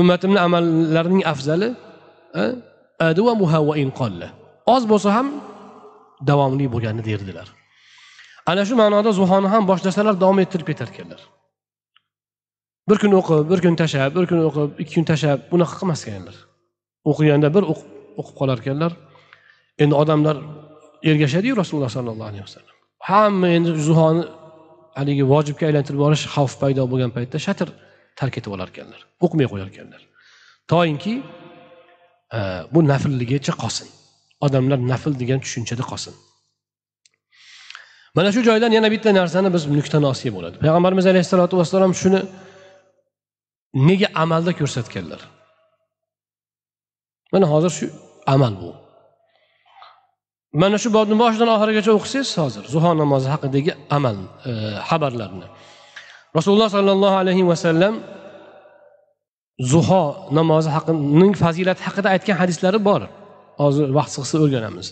ummatimni 0.00 0.40
amallarining 0.46 1.22
afzali 1.32 1.68
oz 4.74 4.82
bo'lsa 4.92 5.08
ham 5.16 5.28
davomli 6.30 6.66
bo'lgani 6.74 7.02
derdilar. 7.08 7.48
Ana 8.50 8.62
shu 8.68 8.74
ma'noda 8.82 9.10
zuhoni 9.20 9.48
ham 9.54 9.62
boshlasalar 9.70 10.14
davom 10.22 10.38
ettirib 10.44 10.66
ketar 10.70 10.88
ekanlar 10.92 11.20
bir 12.88 12.98
kun 13.02 13.12
o'qib 13.20 13.50
bir 13.50 13.60
kun 13.64 13.74
tashlab 13.80 14.10
bir 14.16 14.26
kun 14.30 14.40
o'qib 14.48 14.80
ikki 14.82 14.94
kun 14.98 15.06
tashlab 15.10 15.38
bunaqa 15.52 15.74
qilmaskanlar. 15.80 16.36
O'qiganda 17.10 17.48
bir 17.56 17.64
o'qib 17.72 18.34
qolar 18.40 18.58
ekanlar 18.62 18.92
endi 19.82 19.94
odamlar 20.02 20.36
ergashadiyu 21.10 21.54
rasululloh 21.60 21.90
sollallohu 21.96 22.28
alayhi 22.30 22.44
vasallam. 22.48 22.74
Hamma 23.10 23.48
endi 23.56 23.70
zuhoni 23.88 24.24
haligi 24.98 25.24
vojibga 25.32 25.64
aylantirib 25.68 25.98
yuborish 26.00 26.24
xavf 26.34 26.54
paydo 26.62 26.82
bo'lgan 26.92 27.10
paytda 27.16 27.38
shatr 27.46 27.68
tark 28.18 28.34
etib 28.40 28.52
olar 28.56 28.68
ekanlar 28.72 29.00
o'qimay 29.24 29.46
qo'yar 29.52 29.68
ekanlar 29.72 30.02
toinki 30.72 31.14
e, 32.36 32.40
bu 32.72 32.80
naflligicha 32.92 33.52
qolsin. 33.62 33.88
Odamlar 34.46 34.78
nafl 34.92 35.12
degan 35.22 35.40
tushunchada 35.44 35.84
qolsin. 35.90 36.14
Mana 38.16 38.28
shu 38.34 38.40
joydan 38.48 38.72
yana 38.76 38.88
bitta 38.94 39.10
narsani 39.18 39.48
biz 39.54 39.62
nuqtanosiy 39.78 40.30
bo'ladi. 40.36 40.56
Payg'ambarimiz 40.64 41.06
alayhissalotu 41.12 41.54
vassalom 41.60 41.92
shuni 42.02 42.20
nega 43.88 44.08
amalda 44.22 44.52
ko'rsatganlar? 44.60 45.20
Mana 47.32 47.46
hozir 47.52 47.72
shu 47.78 47.86
amal 48.34 48.54
bu. 48.62 48.70
Mana 50.62 50.76
shu 50.82 50.88
bobni 50.96 51.16
boshidan 51.22 51.48
oxirigacha 51.54 51.92
o'qisangiz 51.98 52.32
hozir 52.42 52.64
zuho 52.74 52.90
namozi 53.02 53.28
haqidagi 53.34 53.72
amal 53.96 54.16
e, 54.50 54.52
xabarlarni. 54.88 55.46
Rasululloh 56.36 56.68
sollallohu 56.76 57.16
alayhi 57.22 57.44
vasallam 57.52 57.94
zuho 59.72 60.04
namozi 60.38 60.70
haqining 60.76 61.32
fazilati 61.42 61.82
haqida 61.86 62.08
aytgan 62.14 62.36
hadislari 62.42 62.78
bor. 62.88 63.02
Hozir 63.62 63.86
vaqt 63.98 64.12
qisqa 64.22 64.38
o'rganamiz. 64.44 64.86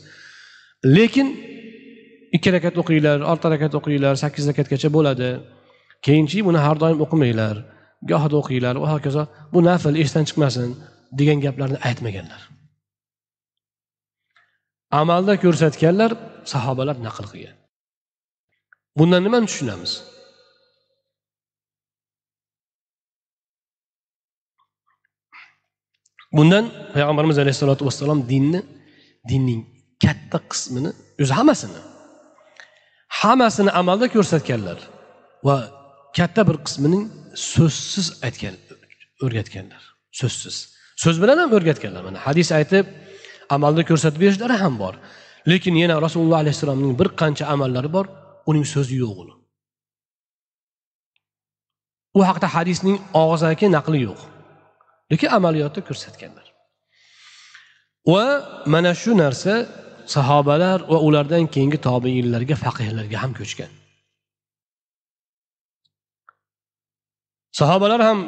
Lekin 0.97 1.29
ikki 2.37 2.49
rakat 2.55 2.77
o'qinglar 2.81 3.19
olti 3.33 3.47
rakat 3.55 3.73
o'qinglar 3.79 4.15
sakkiz 4.23 4.45
rakatgacha 4.51 4.89
bo'ladi. 4.97 5.31
Keyinchi 6.07 6.39
buni 6.49 6.61
har 6.67 6.77
doim 6.83 6.99
o'qimanglar 7.05 7.57
gohida 8.11 8.37
o'qinglar. 8.43 8.75
Va 8.83 8.89
hokazo 8.95 9.23
bu 9.53 9.59
nafl 9.69 9.95
esdan 10.03 10.25
chiqmasin 10.29 10.71
degan 11.19 11.39
gaplarni 11.45 11.79
aytmaganlar. 11.89 12.43
Amalda 15.01 15.35
ko'rsatganlar 15.45 16.11
sahobalar 16.53 16.97
naql 17.07 17.27
qilgan. 17.33 17.57
Bundan 18.99 19.21
nimani 19.27 19.47
tushunamiz? 19.51 19.93
Bundan 26.39 26.65
payg'ambarimiz 26.95 27.39
alayhissalotu 27.43 27.83
vassalom 27.89 28.21
dinni 28.33 28.61
dinning 29.31 29.63
katta 30.05 30.39
qismini 30.51 30.91
o'zi 31.23 31.33
hammasini 31.39 31.81
hammasini 33.19 33.71
amalda 33.81 34.07
ko'rsatganlar 34.15 34.79
va 35.47 35.57
katta 36.19 36.43
bir 36.49 36.57
qismining 36.67 37.05
so'zsiz 37.53 38.07
aytgan 38.27 38.55
o'rgatganlar. 39.25 39.83
So'zsiz. 40.21 40.57
So'z 41.03 41.17
bilan 41.23 41.39
ham 41.43 41.51
o'rgatganlar. 41.57 42.03
Mana 42.09 42.19
hadis 42.27 42.49
aytib 42.59 42.87
amalda 43.57 43.83
ko'rsatib 43.91 44.21
berishlari 44.25 44.57
ham 44.63 44.75
bor. 44.83 44.95
Lekin 45.51 45.75
yana 45.83 45.97
rasululloh 46.07 46.39
alayhissalomning 46.45 46.93
bir 47.01 47.09
qancha 47.21 47.45
amallari 47.55 47.91
bor 47.97 48.07
uning 48.51 48.67
so'zi 48.75 48.95
yo'q 49.05 49.17
uni. 49.23 49.35
U 52.19 52.21
haqida 52.29 52.49
hadisning 52.57 52.97
og'zaki 53.23 53.67
naqli 53.77 53.99
yo'q. 54.09 54.21
Lekin 55.11 55.29
amaliyotda 55.39 55.81
ko'rsatganlar. 55.89 56.47
Va 58.13 58.25
mana 58.73 58.93
shu 59.03 59.13
narsa 59.23 59.53
sahobalar 60.07 60.79
va 60.93 60.99
ulardan 61.07 61.45
keyingi 61.55 61.79
tobeinlarga 61.89 62.57
faqihlarga 62.65 63.17
ham 63.23 63.33
ko'chgan. 63.41 63.71
Sahobalar 67.61 68.01
ham 68.09 68.19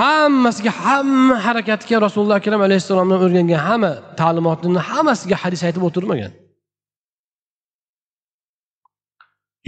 hammasiga 0.00 0.72
hamma 0.82 1.36
harakatga 1.46 1.96
rasululloh 2.06 2.36
akram 2.40 2.60
alayhissalomdan 2.66 3.18
o'rgangan 3.26 3.60
hamma 3.68 3.92
ta'limotini 4.20 4.80
hammasiga 4.90 5.36
hadis 5.42 5.60
aytib 5.68 5.82
o'tirmagan. 5.88 6.32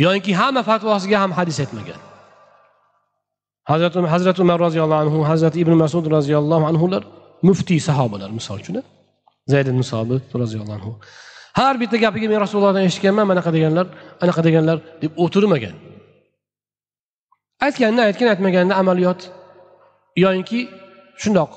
Yoki 0.04 0.32
hamma 0.40 0.62
fatvosiga 0.70 1.16
ham 1.22 1.32
hadis 1.38 1.56
aytmagan. 1.62 2.00
Hazrati 3.70 3.98
hazrati 4.14 4.40
umar 4.46 4.58
roziyallohu 4.66 5.00
anhu 5.04 5.18
hazrati 5.30 5.58
ibn 5.64 5.72
masud 5.84 6.04
roziyallohu 6.16 6.64
anhular 6.70 7.02
muftiy 7.48 7.80
sahobalar 7.88 8.30
misol 8.38 8.56
uchun 8.62 8.76
zayd 9.52 9.66
ibn 9.72 9.82
sobit 9.92 10.24
roziyallohu 10.42 10.76
anhu. 10.78 10.92
Har 11.58 11.74
bitta 11.80 11.96
gapiga 12.04 12.28
men 12.32 12.40
rasulullohdan 12.44 12.84
eshitganman 12.88 13.26
manaqa 13.32 13.50
deganlar 13.56 13.86
anaqa 14.24 14.42
deganlar 14.46 14.78
deb 15.02 15.12
o'tirmagan. 15.24 15.74
Aytganini 17.66 18.02
aytgan 18.08 18.28
aytmaganini 18.32 18.74
amaliyot 18.82 19.20
yoyinki 20.24 20.60
shundoq 21.22 21.50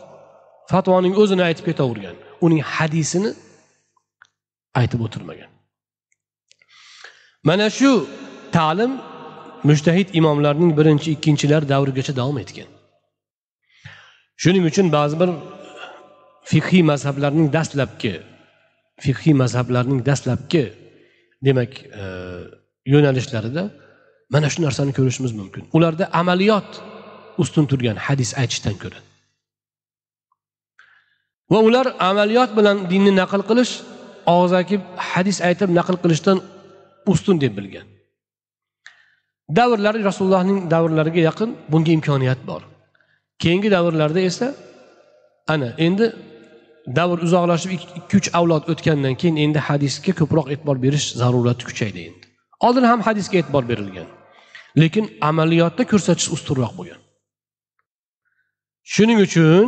fatvoning 0.71 1.13
o'zini 1.21 1.43
aytib 1.49 1.65
ketavergan 1.69 2.15
uning 2.45 2.61
hadisini 2.75 3.31
aytib 4.79 4.99
o'tirmagan. 5.05 5.49
Mana 7.47 7.67
shu 7.79 7.91
ta'lim 8.57 8.91
mushtahid 9.69 10.07
imomlarning 10.19 10.71
birinchi 10.79 11.09
ikkinchilar 11.15 11.61
davrigacha 11.73 12.13
davom 12.19 12.37
etgan. 12.43 12.69
Shuning 14.41 14.63
uchun 14.69 14.87
ba'zi 14.97 15.15
bir 15.21 15.29
fiqhiy 16.51 16.83
mazhablarning 16.91 17.47
dastlabki 17.55 18.13
fiqhiy 19.03 19.35
mazhablarning 19.43 19.99
dastlabki 20.09 20.63
demak 21.45 21.71
e, 22.01 22.03
yo'nalishlarida 22.93 23.63
mana 24.33 24.47
shu 24.53 24.59
narsani 24.65 24.91
ko'rishimiz 24.97 25.33
mumkin. 25.39 25.63
Ularda 25.77 26.05
amaliyot 26.21 26.69
ustun 27.43 27.65
turgan 27.71 27.97
hadis 28.07 28.31
aytishdan 28.41 28.75
ko'ra. 28.83 28.99
Va 31.51 31.59
ular 31.67 31.87
amaliyot 32.09 32.51
bilan 32.57 32.77
dinni 32.91 33.11
naql 33.21 33.41
qilish 33.49 33.73
og'zaki 34.35 34.75
hadis 35.11 35.37
aytib 35.47 35.69
naql 35.79 35.95
qilishdan 36.03 36.37
ustun 37.13 37.35
deb 37.43 37.53
bilgan. 37.57 37.87
Davrlari 39.57 39.99
rasulullohning 40.09 40.59
davrlariga 40.73 41.21
yaqin 41.29 41.49
bunga 41.71 41.91
imkoniyat 41.97 42.39
bor. 42.49 42.61
Keyingi 43.41 43.69
davrlarda 43.75 44.21
esa 44.29 44.47
ana 45.53 45.69
endi 45.87 46.05
davr 46.97 47.17
uzoqlashib 47.25 47.71
ikki 47.77 48.15
uch 48.19 48.29
avlod 48.39 48.63
o'tgandan 48.71 49.15
keyin 49.21 49.37
endi 49.45 49.59
hadisga 49.67 50.11
ko'proq 50.19 50.47
e'tibor 50.53 50.77
berish 50.85 51.07
zarurati 51.21 51.63
kuchaydi 51.69 51.99
endi. 52.09 52.25
Oldin 52.65 52.85
ham 52.91 52.99
hadisga 53.07 53.35
e'tibor 53.41 53.63
berilgan 53.71 54.09
lekin 54.81 55.05
amaliyotda 55.29 55.83
ko'rsatish 55.91 56.29
ustunroq 56.35 56.73
bo'lgan. 56.79 56.99
Shuning 58.93 59.19
uchun 59.27 59.67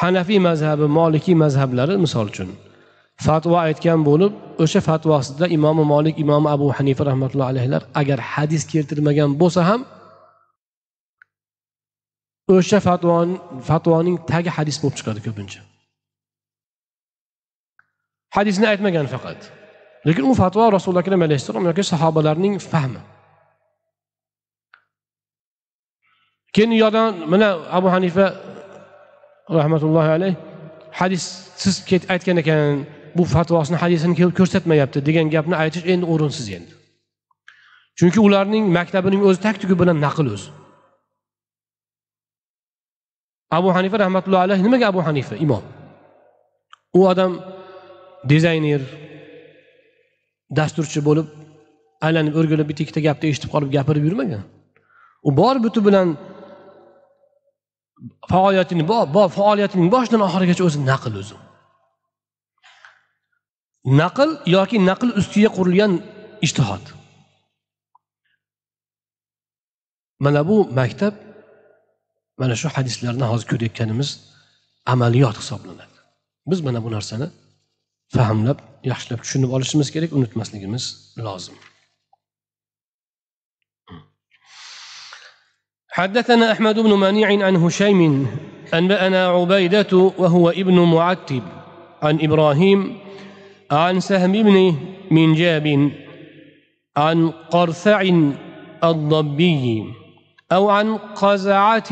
hanafiy 0.00 0.40
mazhabi 0.48 0.86
molikiy 0.98 1.36
mazhablari 1.44 1.94
misol 2.04 2.26
uchun 2.32 2.50
fatvo 3.26 3.56
aytgan 3.66 4.00
bo'lib 4.08 4.32
o'sha 4.64 4.80
fatvosida 4.88 5.46
imomi 5.56 5.84
molik 5.92 6.14
imomi 6.24 6.48
abu 6.56 6.66
hanifa 6.78 7.02
rahmatullohi 7.10 7.50
alayhilar 7.54 7.82
agar 8.00 8.18
hadis 8.32 8.62
keltirmagan 8.72 9.30
bo'lsa 9.40 9.60
ham 9.70 9.80
o'sha 12.54 12.78
fatvon 12.88 13.28
fatvoning 13.68 14.16
tagi 14.32 14.50
hadis 14.56 14.76
bo'lib 14.82 14.96
chiqadi 14.98 15.20
ko'pincha. 15.26 15.60
Hadisni 18.36 18.66
aytmagan 18.72 19.06
faqat. 19.14 19.40
Lekin 20.06 20.24
u 20.30 20.34
fatvo 20.42 20.64
rasuli 20.76 20.98
akram 21.02 21.20
alayhissalom 21.26 21.64
yoki 21.70 21.82
sahobalarning 21.92 22.54
fahmi. 22.72 23.00
Keyin 26.54 26.72
yoqdan 26.84 27.10
mana 27.32 27.48
abu 27.78 27.88
hanifa 27.94 28.26
rahmatullohi 29.58 30.10
alayh 30.16 30.34
hadis 31.00 31.24
siz 31.62 31.74
aytgan 32.14 32.36
ekan 32.42 32.60
bu 33.16 33.24
fatvosini 33.34 33.76
hadisini 33.82 34.14
ko'rsatmayapti 34.38 34.98
degan 35.08 35.26
gapni 35.34 35.54
aytish 35.62 35.84
endi 35.92 36.06
o'rinsiz 36.12 36.46
endi. 36.56 36.72
Chunki 37.98 38.18
ularning 38.26 38.64
maktabining 38.78 39.22
o'zi 39.28 39.40
tag 39.46 39.56
tugi 39.62 39.74
bilan 39.80 39.98
naql 40.06 40.26
o'zi. 40.34 40.48
Abu 43.50 43.74
hanifa 43.74 43.98
rahmatullohi 43.98 44.42
alayhi 44.46 44.62
nimaga 44.62 44.86
abu 44.92 45.00
hanifa? 45.06 45.36
Imom. 45.36 45.62
U 46.98 47.08
odam 47.08 47.32
dizayner 48.28 48.82
dasturchi 50.58 51.00
bo'lib 51.08 51.26
aylanib 52.06 52.34
o'rgilib 52.38 52.66
bitta 52.70 52.82
ikkita 52.84 53.00
gapni 53.08 53.26
eshitib 53.32 53.50
qolib 53.54 53.70
gapirib 53.76 54.04
yurmagan. 54.08 54.42
U 55.28 55.30
bor 55.40 55.56
buti 55.64 55.80
bilan 55.86 56.08
faoliyatini 58.32 58.84
bor 58.88 59.28
faoliyatining 59.38 59.88
boshidan 59.94 60.22
oxirigacha 60.28 60.62
o'zi 60.68 60.78
naql 60.90 61.14
o'zi 61.22 61.36
naql 64.00 64.30
yoki 64.56 64.76
naql 64.90 65.08
ustiga 65.20 65.50
qurilgan 65.56 65.92
ishtihod. 66.46 66.84
Mana 70.24 70.40
bu 70.48 70.56
maktab 70.78 71.14
mana 72.38 72.54
shu 72.60 72.68
hadislarni 72.76 73.24
hozir 73.32 73.46
ko'rayotganimiz 73.52 74.08
amaliyot 74.92 75.36
hisoblanadi 75.42 75.96
biz 76.50 76.60
mana 76.66 76.78
bu 76.84 76.90
narsani 76.96 77.26
fahmlab 78.16 78.58
yaxshilab 78.90 79.20
tushunib 79.24 79.50
olishimiz 79.56 79.88
kerak 79.94 80.10
unutmasligimiz 80.18 80.84
lozim 81.26 81.56
حدثنا 85.98 86.52
أحمد 86.52 86.78
بن 86.78 86.92
منيع 87.04 87.28
عن 87.46 87.56
هشيم 87.56 88.00
أنبأنا 88.74 89.26
عبيدة 89.26 89.92
وهو 90.18 90.50
ابن 90.50 90.78
معتب 90.94 91.42
عن 92.02 92.14
إبراهيم 92.26 92.98
عن 93.70 94.00
سهم 94.00 94.32
بن 94.32 94.56
منجاب 95.10 95.66
عن 96.96 97.30
قرثع 97.30 98.00
الضبي 98.84 99.94
أو 100.52 100.70
عن 100.70 100.96
قزعة 100.96 101.90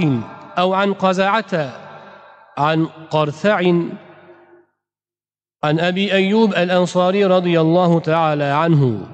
أو 0.59 0.75
عن 0.75 0.93
قزعة 0.93 1.73
عن 2.59 2.87
قرثع. 2.87 3.73
عن 5.65 5.81
أبي 5.81 6.13
أيوب 6.13 6.51
الأنصاري 6.51 7.25
رضي 7.25 7.61
الله 7.61 8.01
تعالى 8.01 8.45
عنه 8.45 9.07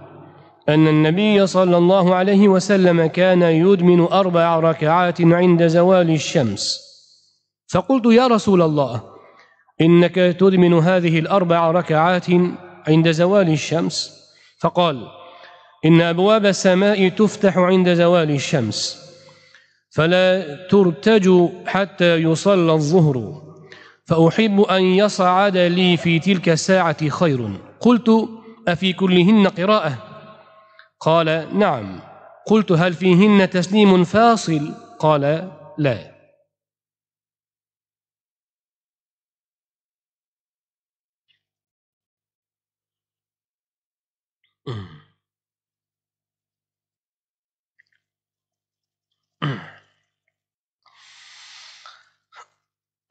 أن 0.68 0.88
النبي 0.88 1.47
صلى 1.47 1.76
الله 1.76 2.14
عليه 2.14 2.49
وسلم 2.49 3.07
كان 3.07 3.43
يدمن 3.43 4.01
أربع 4.01 4.59
ركعات 4.59 5.20
عند 5.20 5.66
زوال 5.66 6.11
الشمس. 6.11 6.80
فقلت 7.72 8.07
يا 8.07 8.26
رسول 8.26 8.62
الله 8.62 9.03
إنك 9.80 10.14
تدمن 10.14 10.74
هذه 10.74 11.18
الأربع 11.18 11.70
ركعات 11.70 12.26
عند 12.88 13.11
زوال 13.11 13.49
الشمس؟ 13.49 14.20
فقال 14.61 15.09
إن 15.84 16.01
أبواب 16.01 16.47
السماء 16.47 17.09
تفتح 17.09 17.59
عند 17.59 17.95
زوال 17.95 18.30
الشمس. 18.30 18.99
فلا 19.91 20.57
ترتج 20.66 21.49
حتى 21.66 22.16
يصلى 22.16 22.72
الظهر. 22.72 23.43
فأحب 24.07 24.61
أن 24.61 24.82
يصعد 24.82 25.57
لي 25.57 25.97
في 25.97 26.18
تلك 26.18 26.49
الساعة 26.49 27.09
خير. 27.09 27.51
قلت 27.80 28.28
أفي 28.68 28.93
كلهن 28.93 29.47
قراءة؟ 29.47 29.99
قال 31.01 31.59
نعم. 31.59 32.01
قلت 32.47 32.72
هل 32.72 32.95
فيهن 32.95 33.51
تسليم 33.51 34.05
فاصل؟ 34.05 34.74
قال 34.99 35.53
لا. 35.78 36.11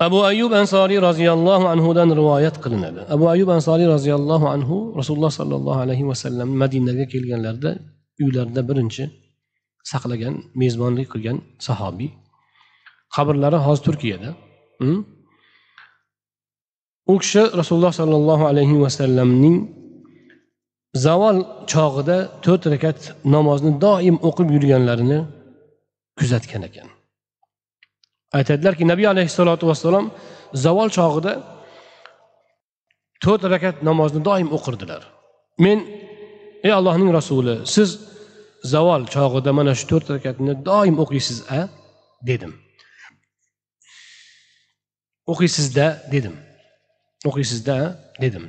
Abu 0.05 0.19
ayub 0.31 0.51
ansoriy 0.61 0.99
roziyallohu 1.07 1.65
anhudan 1.73 2.09
rivoyat 2.19 2.55
qilinadi. 2.63 2.99
Abu 3.15 3.25
ayub 3.33 3.49
ansoriy 3.57 3.87
roziyallohu 3.95 4.45
anhu 4.55 4.75
rasululloh 4.99 5.31
sollallohu 5.39 5.79
alayhi 5.85 6.05
vasallam 6.11 6.49
madinaga 6.61 7.05
kelganlarida 7.13 7.71
uylarida 8.23 8.61
birinchi 8.69 9.03
saqlagan 9.91 10.33
mezbonlik 10.61 11.07
qilgan 11.13 11.37
sahobiy 11.67 12.09
qabrlari 13.15 13.57
hozir 13.65 13.83
turkiyada. 13.87 14.29
Hm? 14.81 14.99
U 17.11 17.13
kishi 17.21 17.41
rasululloh 17.59 17.93
sollallohu 18.01 18.43
alayhi 18.51 18.75
vasallamning 18.85 19.57
zavol 21.05 21.37
chog'ida 21.71 22.17
to'rt 22.45 22.63
rakat 22.73 22.99
namozni 23.35 23.71
doim 23.85 24.15
o'qib 24.27 24.47
yurganlarini 24.55 25.19
kuzatgan 26.19 26.63
ekan. 26.69 26.87
Aytadilarki 28.37 28.83
nabiy 28.91 29.07
alayhissalotu 29.13 29.67
vassalom 29.71 30.05
zavol 30.65 30.89
chog'ida 30.97 31.33
to'rt 33.23 33.43
rakat 33.53 33.77
namozni 33.89 34.21
doim 34.29 34.49
o'qirdilar. 34.57 35.01
Men 35.65 35.77
ey 36.65 36.71
allohning 36.79 37.11
rasuli 37.19 37.55
siz 37.75 37.89
zavol 38.73 39.01
chog'ida 39.15 39.51
mana 39.59 39.73
shu 39.79 39.85
to'rt 39.91 40.07
rakatni 40.15 40.53
doim 40.69 40.95
o'qiysiz 41.03 41.39
a 41.57 41.59
dedim. 42.29 42.53
O'qiysizda? 45.31 45.87
dedim. 46.13 46.35
O'qiysizda? 47.29 47.77
dedim 48.23 48.45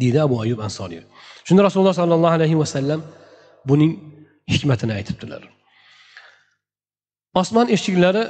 deydi 0.00 0.18
abu 0.22 0.40
ayub 0.40 0.58
ansoriy. 0.66 1.02
Shunda 1.46 1.62
rasululloh 1.66 1.94
sollallohu 2.00 2.34
alayhi 2.38 2.58
vasallam 2.58 3.00
buning 3.68 3.92
hikmatini 4.52 4.92
aytibdilar. 4.98 5.42
Osmon 7.40 7.66
eshiklari 7.76 8.22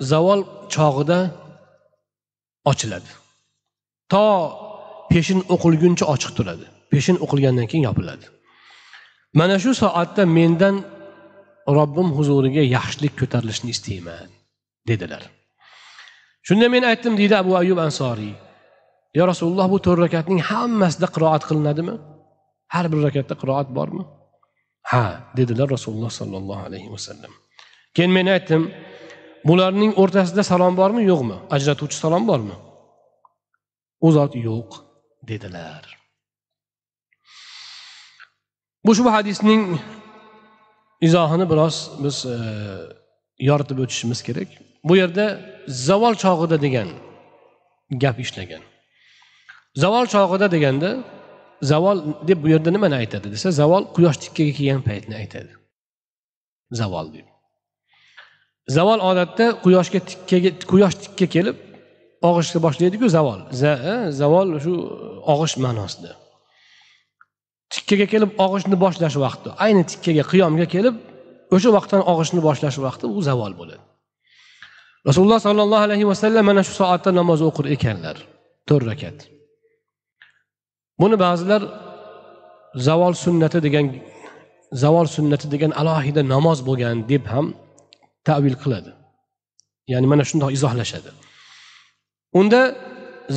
zavol 0.00 0.40
chog'ida 0.74 1.18
ochiladi. 2.70 3.10
To 4.12 4.24
peshin 5.12 5.40
o'qilguncha 5.54 6.04
ochiq 6.14 6.32
turadi. 6.38 6.66
Peshin 6.92 7.16
o'qilgandan 7.24 7.66
keyin 7.70 7.84
yopiladi. 7.88 8.26
Mana 9.38 9.56
shu 9.64 9.70
soatda 9.82 10.22
mendan 10.38 10.76
robbim 11.78 12.08
huzuriga 12.16 12.62
yaxshilik 12.76 13.14
ko'tarilishini 13.20 13.70
istayman 13.76 14.28
dedilar. 14.88 15.22
Shunda 16.46 16.66
men 16.74 16.82
aytdim 16.90 17.14
deydi 17.20 17.34
abu 17.42 17.52
ayub 17.60 17.78
ansoriy 17.86 18.34
yo 19.18 19.22
rasululloh 19.32 19.66
bu 19.72 19.78
to'rt 19.86 20.00
rakatning 20.06 20.40
hammasida 20.50 21.06
qiroat 21.14 21.42
qilinadimi? 21.48 21.94
Har 22.74 22.86
bir 22.92 23.00
rakatda 23.06 23.34
qiroat 23.42 23.68
bormi? 23.76 24.04
Ha 24.92 25.04
dedilar 25.38 25.68
rasululloh 25.76 26.12
sollallohu 26.20 26.62
alayhi 26.68 26.88
vasallam. 26.94 27.32
Keyin 27.96 28.12
men 28.16 28.26
aytdim 28.36 28.62
bularning 29.48 29.92
o'rtasida 30.02 30.42
salom 30.50 30.76
bormi 30.76 31.02
yo'qmi? 31.12 31.36
Ajratuvchi 31.56 31.96
salom 32.04 32.28
bormi? 32.30 32.56
U 34.06 34.08
zot 34.16 34.32
yo'q 34.48 34.68
dedilar. 35.30 35.82
Bu 38.84 38.94
shu 38.94 39.04
hadisning 39.16 39.62
izohini 41.06 41.46
biroz 41.50 41.76
biz 42.04 42.16
e, 42.26 42.36
yoritib 43.48 43.78
o'tishimiz 43.84 44.22
kerak. 44.22 44.48
Bu 44.84 44.96
yerda 44.96 45.26
zavol 45.88 46.14
chog'ida 46.22 46.56
degan 46.66 46.88
gap 48.02 48.20
ishlagan. 48.24 48.62
Zavol 49.82 50.06
chog'ida 50.14 50.50
deganda 50.54 50.90
zavol 51.62 51.98
deb 52.28 52.42
bu 52.42 52.48
yerda 52.48 52.70
nimani 52.70 52.94
aytadi 53.02 53.32
desa 53.34 53.50
zavol 53.60 53.84
quyosh 53.96 54.18
tikkaga 54.24 54.52
kelgan 54.58 54.82
paytni 54.88 55.14
aytadi. 55.22 55.52
Zavol 56.80 57.06
deb. 57.14 57.33
Zavol 58.68 59.00
odatda 59.10 59.46
quyoshga 59.64 60.00
tikkaga 60.10 60.50
quyosh 60.70 60.96
tikka 61.04 61.26
kelib 61.34 61.56
og'ishni 62.28 62.60
boshlaydiku 62.66 63.08
zavol. 63.16 63.40
E, 63.52 63.94
zavol 64.20 64.58
shu 64.64 64.74
e, 64.74 65.08
og'ish 65.32 65.56
ma'nosida. 65.64 66.12
Tikkaga 67.74 68.06
kelib 68.12 68.30
og'ishni 68.44 68.76
boshlash 68.84 69.18
vaqti. 69.24 69.52
Ayni 69.64 69.84
tikkaga 69.90 70.24
qiyomga 70.30 70.66
kelib 70.74 70.96
o'sha 71.54 71.70
vaqtdan 71.76 72.02
og'ishni 72.12 72.40
boshlash 72.48 72.78
vaqti 72.86 73.10
u 73.16 73.22
zavol 73.28 73.52
bo'ladi. 73.60 73.82
Rasululloh 75.08 75.40
sollallohu 75.46 75.84
alayhi 75.88 76.06
vasallam 76.12 76.44
mana 76.50 76.62
shu 76.66 76.72
soatda 76.80 77.10
namoz 77.20 77.40
o'qir 77.48 77.66
ekanlar. 77.76 78.16
To'rt 78.68 78.86
rakat. 78.90 79.28
Buni 81.00 81.16
ba'zilar 81.24 81.62
zavol 82.86 83.12
sunnati 83.24 83.58
degan 83.66 83.86
zavol 84.82 85.06
sunnati 85.16 85.46
degan 85.54 85.72
alohida 85.80 86.22
namoz 86.34 86.58
bo'lgan 86.68 87.04
deb 87.12 87.24
ham 87.32 87.46
tavil 88.28 88.56
qiladi. 88.62 88.90
Ya'ni 89.92 90.06
mana 90.12 90.24
shundoq 90.30 90.50
izohlashadi. 90.56 91.10
Unda 92.40 92.60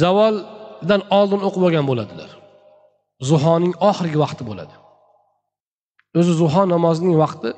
zavoldan 0.04 1.02
oldin 1.18 1.42
o'qib 1.48 1.64
olgan 1.68 1.86
bo'ladilar. 1.90 2.30
Zuhoning 3.30 3.74
oxirgi 3.90 4.18
vaqti 4.24 4.44
bo'ladi. 4.50 4.76
O'zi 6.20 6.34
zuho 6.42 6.64
namozining 6.74 7.16
vaqti 7.24 7.50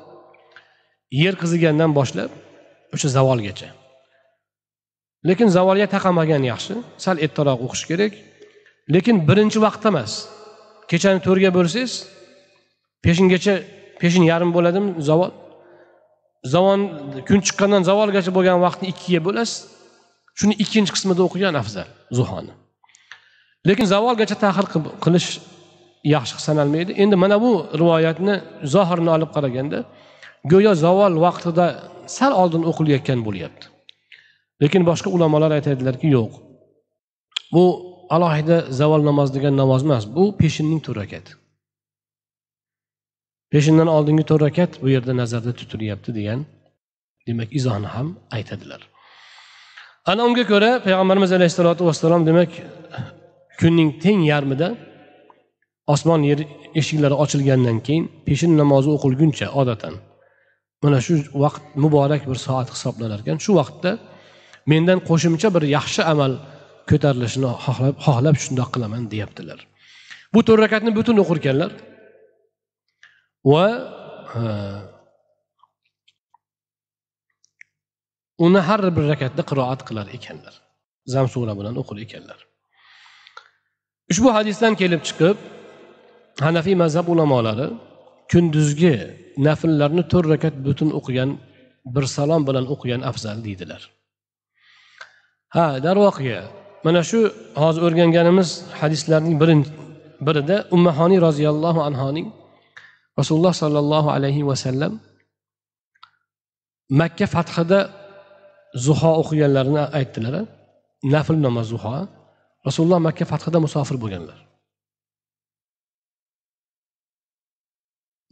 yer 1.22 1.34
qizigandan 1.42 1.90
boshlab 1.98 2.30
o'sha 2.94 3.08
zavolgacha. 3.16 3.68
Lekin 5.28 5.48
zavolga 5.56 5.86
taqamagan 5.94 6.42
yaxshi 6.52 6.74
sal 7.04 7.16
ertaroq 7.24 7.60
o'qish 7.66 7.84
kerak. 7.90 8.12
Lekin 8.94 9.16
birinchi 9.28 9.58
vaqtda 9.66 9.88
emas. 9.92 10.12
Kechani 10.90 11.20
to'rtga 11.26 11.50
bo'lsangiz 11.56 11.92
peshingacha 13.04 13.54
peshin 14.00 14.24
yarim 14.30 14.50
bo'ladimi 14.56 14.90
zavol? 15.08 15.30
Zavon 16.44 16.80
kun 17.28 17.40
chiqqandan 17.46 17.82
zavolgacha 17.90 18.32
bo'lgan 18.36 18.58
vaqtni 18.66 18.86
ikkiga 18.92 19.20
bo'lasiz. 19.26 19.58
Shuni 20.38 20.54
ikkinchi 20.62 20.92
qismida 20.96 21.22
o'qigan 21.26 21.54
afzal 21.62 21.88
zuhoni. 22.18 22.52
Lekin 23.68 23.86
zavolgacha 23.94 24.36
tahir 24.44 24.66
qilish 25.04 25.28
yaxshi 26.14 26.36
sanalmaydi 26.46 26.92
endi 27.02 27.16
mana 27.22 27.36
bu 27.44 27.52
rivoyatni 27.80 28.34
zohirini 28.74 29.10
olib 29.16 29.30
qaraganda 29.36 29.78
go'yo 30.52 30.72
zavol 30.84 31.14
vaqtida 31.26 31.66
sal 32.16 32.32
oldin 32.42 32.62
o'qilayotgan 32.70 33.20
bo'lyapti. 33.26 33.66
Lekin 34.62 34.82
boshqa 34.90 35.08
ulamolar 35.16 35.50
aytadilarki 35.58 36.06
yo'q. 36.16 36.32
Bu 37.54 37.64
alohida 38.16 38.56
zavol 38.80 39.02
namoz 39.10 39.28
degan 39.36 39.54
namoz 39.62 39.82
emas 39.86 40.04
bu 40.16 40.24
peshinning 40.40 40.80
to'rt 40.86 40.98
rakati 41.02 41.39
peshindan 43.52 43.88
oldingi 43.96 44.24
to'rt 44.30 44.42
rakat 44.46 44.72
bu 44.82 44.88
yerda 44.94 45.12
nazarda 45.22 45.52
tutilyapti 45.60 46.10
degan 46.18 46.40
demak 47.26 47.48
izohni 47.58 47.88
ham 47.94 48.08
aytadilar. 48.36 48.80
Ana 50.10 50.22
unga 50.28 50.44
ko'ra 50.52 50.70
payg'ambarimiz 50.86 51.30
alayhissalotu 51.38 51.82
vassalom 51.88 52.22
demak 52.30 52.50
kunning 53.60 53.90
teng 54.04 54.20
yarmida 54.32 54.68
osmon 55.94 56.22
yer 56.30 56.40
eshiklari 56.80 57.16
ochilgandan 57.24 57.78
keyin 57.86 58.04
peshin 58.26 58.52
namozi 58.62 58.88
o'qilguncha 58.96 59.46
odatan 59.60 59.94
mana 60.82 60.98
shu 61.06 61.14
vaqt 61.44 61.62
muborak 61.82 62.22
bir 62.30 62.38
soat 62.46 62.68
hisoblanar 62.74 63.18
ekan 63.24 63.38
shu 63.44 63.52
vaqtda 63.60 63.90
mendan 64.72 64.98
qo'shimcha 65.08 65.48
bir 65.56 65.64
yaxshi 65.76 66.02
amal 66.12 66.32
ko'tarilishini 66.90 67.50
xohlab 67.64 67.96
xohlab 68.06 68.36
shundoq 68.44 68.68
qilaman 68.74 69.02
deyaptilar. 69.12 69.58
Bu 70.34 70.40
to'rt 70.46 70.60
rakatni 70.64 70.90
butun 70.98 71.16
o'qirkanlar 71.22 71.70
va 73.44 73.66
uni 78.38 78.60
har 78.68 78.80
bir 78.96 79.04
rakatda 79.12 79.42
qiroat 79.50 79.80
qilar 79.88 80.06
ekanlar 80.16 80.54
zam 81.12 81.26
sura 81.34 81.54
bilan 81.58 81.74
o'qir 81.82 81.96
ekanlar 82.06 82.38
ushbu 84.12 84.28
hadisdan 84.38 84.72
kelib 84.80 85.02
chiqib 85.08 85.36
hanafiy 86.46 86.76
mazhab 86.82 87.06
ulamolari 87.14 87.68
kunduzgi 88.32 88.94
nafllarni 89.46 90.02
to'rt 90.12 90.28
rakat 90.34 90.54
butun 90.66 90.90
o'qigan 90.98 91.30
bir 91.94 92.04
salom 92.16 92.42
bilan 92.48 92.64
o'qigan 92.74 93.00
afzal 93.10 93.38
deydilar 93.46 93.82
ha 95.54 95.66
darvoqe 95.86 96.38
mana 96.86 97.00
shu 97.10 97.20
hozir 97.62 97.82
o'rganganimiz 97.88 98.48
hadislarning 98.80 99.36
birida 100.26 100.56
ummahoniy 100.76 101.20
roziyallohu 101.26 101.80
anhoning 101.88 102.26
rasululloh 103.20 103.54
sollallohu 103.62 104.08
alayhi 104.16 104.42
vasallam 104.50 104.92
makka 107.00 107.26
fathida 107.34 107.78
zuho 108.86 109.10
o'qiganlarini 109.22 109.82
aytdilar 109.98 110.34
nafl 111.14 111.36
namoz 111.46 111.66
zuho 111.72 111.96
rasululloh 112.66 113.00
makka 113.08 113.24
fathida 113.32 113.58
musofir 113.66 113.96
bo'lganlar. 114.02 114.38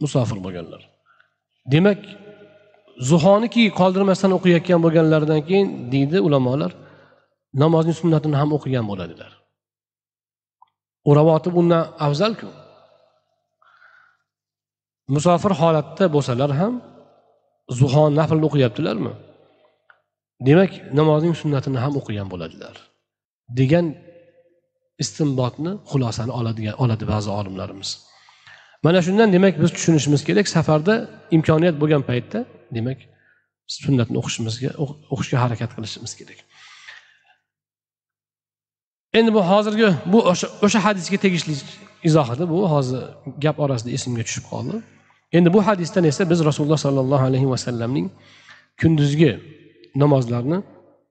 Musofir 0.03 0.37
bo'lganlar. 0.45 0.81
Demak 1.73 1.99
zuhoniki 3.09 3.63
qoldirmasdan 3.79 4.31
o'qiyotgan 4.37 4.79
bo'lganlaridan 4.85 5.41
keyin 5.47 5.67
deydi 5.93 6.17
ulamolar 6.27 6.71
namozning 7.61 7.97
sunnatini 8.01 8.35
ham 8.41 8.49
o'qigan 8.57 8.85
bo'ladilar. 8.91 9.31
O'ravotib 11.09 11.53
undan 11.61 11.83
afzalku. 12.05 12.47
Musofir 15.15 15.53
holatda 15.61 16.05
bo'lsalar 16.15 16.51
ham 16.61 16.73
zuho 17.79 18.03
naflni 18.19 18.43
o'qiyaptilarmi? 18.47 19.13
Demak 20.47 20.71
namozning 20.99 21.33
sunnatini 21.41 21.79
ham 21.83 21.93
o'qigan 21.99 22.27
bo'ladilar 22.33 22.75
degan 23.59 23.85
istinbotni 25.03 25.71
xulosani 25.91 26.31
oladigan 26.39 26.75
oladi 26.83 27.05
ba'zi 27.13 27.29
olimlarimiz. 27.39 27.89
Mana 28.83 28.99
shundan 29.05 29.29
demak 29.35 29.53
biz 29.61 29.71
tushunishimiz 29.77 30.21
kerak 30.29 30.47
safarda 30.55 30.93
imkoniyat 31.35 31.75
bo'lgan 31.81 32.03
paytda 32.09 32.39
demak 32.77 32.99
sunnatni 33.85 34.17
o'qishimizga 34.21 34.69
o'qishga 35.13 35.37
harakat 35.43 35.71
qilishimiz 35.75 36.13
kerak. 36.19 36.39
Endi 39.19 39.31
bu 39.37 39.41
hozirgi 39.51 39.89
bu 40.11 40.19
o'sha 40.65 40.79
hadisga 40.85 41.17
tegishli 41.25 41.53
izoh 42.09 42.27
edi 42.35 42.43
bu 42.53 42.59
hozir 42.73 43.01
gap 43.43 43.57
orasida 43.63 43.89
esimga 43.97 44.23
tushib 44.27 44.45
qoldi. 44.51 44.75
Endi 45.37 45.49
bu 45.53 45.59
hadisdan 45.67 46.03
esa 46.11 46.23
biz 46.31 46.39
rasululloh 46.49 46.77
sollallohu 46.77 47.23
alayhi 47.29 47.47
vasallamning 47.53 48.07
kunduzgi 48.81 49.31
namozlarni 50.01 50.57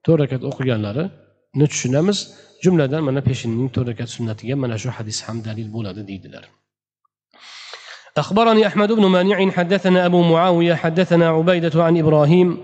to'rt 0.05 0.19
rakat 0.23 0.41
o'qiganlarini 0.49 1.65
tushunamiz 1.71 2.17
jumladan 2.63 3.01
mana 3.07 3.21
peshinning 3.29 3.67
to'rt 3.75 3.87
rakat 3.91 4.09
sunnatiga 4.15 4.55
mana 4.63 4.75
shu 4.81 4.89
hadis 4.97 5.17
ham 5.27 5.37
dalil 5.47 5.67
bo'ladi 5.75 6.03
deydilar 6.11 6.45
أخبرني 8.17 8.67
أحمد 8.67 8.91
بن 8.91 9.05
مانع 9.05 9.51
حدثنا 9.51 10.05
أبو 10.05 10.21
معاوية 10.21 10.75
حدثنا 10.75 11.29
عبيدة 11.29 11.83
عن 11.83 11.97
إبراهيم 11.97 12.57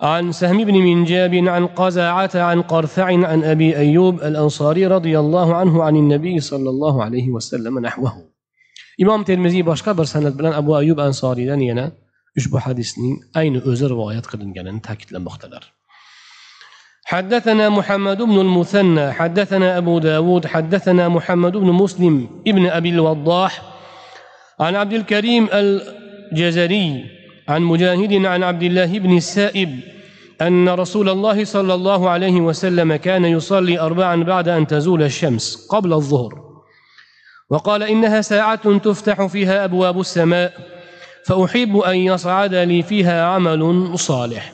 عن 0.00 0.32
سهم 0.32 0.64
بن 0.64 0.74
منجاب 0.74 1.34
عن 1.34 1.66
قزعة 1.66 2.30
عن 2.34 2.62
قرثع 2.62 3.04
عن 3.04 3.44
أبي 3.44 3.76
أيوب 3.76 4.14
الأنصاري 4.22 4.86
رضي 4.86 5.18
الله 5.18 5.56
عنه 5.56 5.82
عن 5.82 5.96
النبي 5.96 6.40
صلى 6.40 6.70
الله 6.70 7.04
عليه 7.04 7.30
وسلم 7.30 7.78
نحوه 7.78 8.31
imom 8.98 9.24
termiziy 9.24 9.62
boshqa 9.70 9.92
bir 9.98 10.04
san'at 10.04 10.34
bilan 10.38 10.52
abu 10.52 10.76
ayub 10.76 10.98
ansoriydan 10.98 11.60
yana 11.70 11.92
ushbu 12.38 12.58
hadisning 12.64 13.14
ayni 13.40 13.58
o'zi 13.70 13.86
rivoyat 13.92 14.26
qilinganini 14.32 14.80
ta'kidlamoqdalar. 14.88 15.64
حدثنا 17.04 17.68
محمد 17.68 18.22
بن 18.22 18.40
المثنى 18.40 19.12
حدثنا 19.12 19.78
أبو 19.78 19.98
داود 19.98 20.46
حدثنا 20.46 21.08
محمد 21.08 21.52
بن 21.56 21.66
مسلم 21.66 22.28
ابن 22.46 22.66
أبي 22.66 22.90
الوضاح 22.90 23.62
عن 24.60 24.74
عبد 24.74 24.92
الكريم 24.92 25.48
الجزري 25.52 27.04
عن 27.48 27.62
مجاهد 27.62 28.26
عن 28.26 28.42
عبد 28.42 28.62
الله 28.62 28.98
بن 28.98 29.16
السائب 29.16 29.80
أن 30.42 30.68
رسول 30.68 31.08
الله 31.08 31.44
صلى 31.44 31.74
الله 31.74 32.10
عليه 32.10 32.40
وسلم 32.40 32.96
كان 32.96 33.24
يصلي 33.24 33.80
أربعا 33.80 34.16
بعد 34.22 34.48
أن 34.48 34.66
تزول 34.66 35.02
الشمس 35.02 35.66
قبل 35.70 35.92
الظهر 35.92 36.51
وقال 37.52 37.82
إنها 37.82 38.20
ساعة 38.20 38.78
تفتح 38.78 39.26
فيها 39.26 39.64
أبواب 39.64 40.00
السماء 40.00 40.52
فأحب 41.26 41.76
أن 41.76 41.96
يصعد 41.96 42.54
لي 42.54 42.82
فيها 42.82 43.24
عمل 43.24 43.92
صالح 43.98 44.52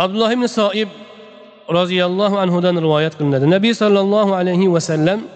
عبد 0.00 0.14
الله 0.14 0.34
بن 0.34 0.46
صائب 0.46 0.88
رضي 1.70 2.04
الله 2.04 2.40
عنه 2.40 2.60
دان 2.60 2.78
رواية 2.78 3.08
قلنا 3.08 3.36
النبي 3.36 3.72
صلى 3.74 4.00
الله 4.00 4.36
عليه 4.36 4.68
وسلم 4.68 5.28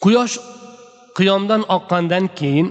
قياش 0.00 0.40
قيامدان 1.14 1.60
اقاندان 1.60 2.28
كين 2.28 2.66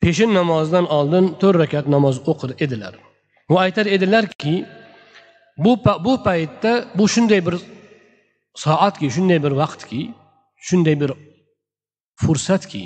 peşin 0.00 0.34
namazdan 0.34 0.84
aldın, 0.84 1.36
tör 1.40 1.58
rekat 1.58 1.88
namaz 1.88 2.28
okur 2.28 2.50
edilir. 2.50 2.94
ادلر 3.50 3.60
ayetler 3.60 3.86
edilir 3.86 4.26
ki, 4.26 4.66
bu, 5.56 5.78
bu 6.04 6.22
payette, 6.22 6.84
bu 6.94 7.08
şimdi 7.08 7.34
soatki 8.54 9.06
shunday 9.10 9.42
bir 9.44 9.52
vaqtki 9.62 10.00
shunday 10.68 11.00
bir 11.00 11.10
fursatki 12.22 12.84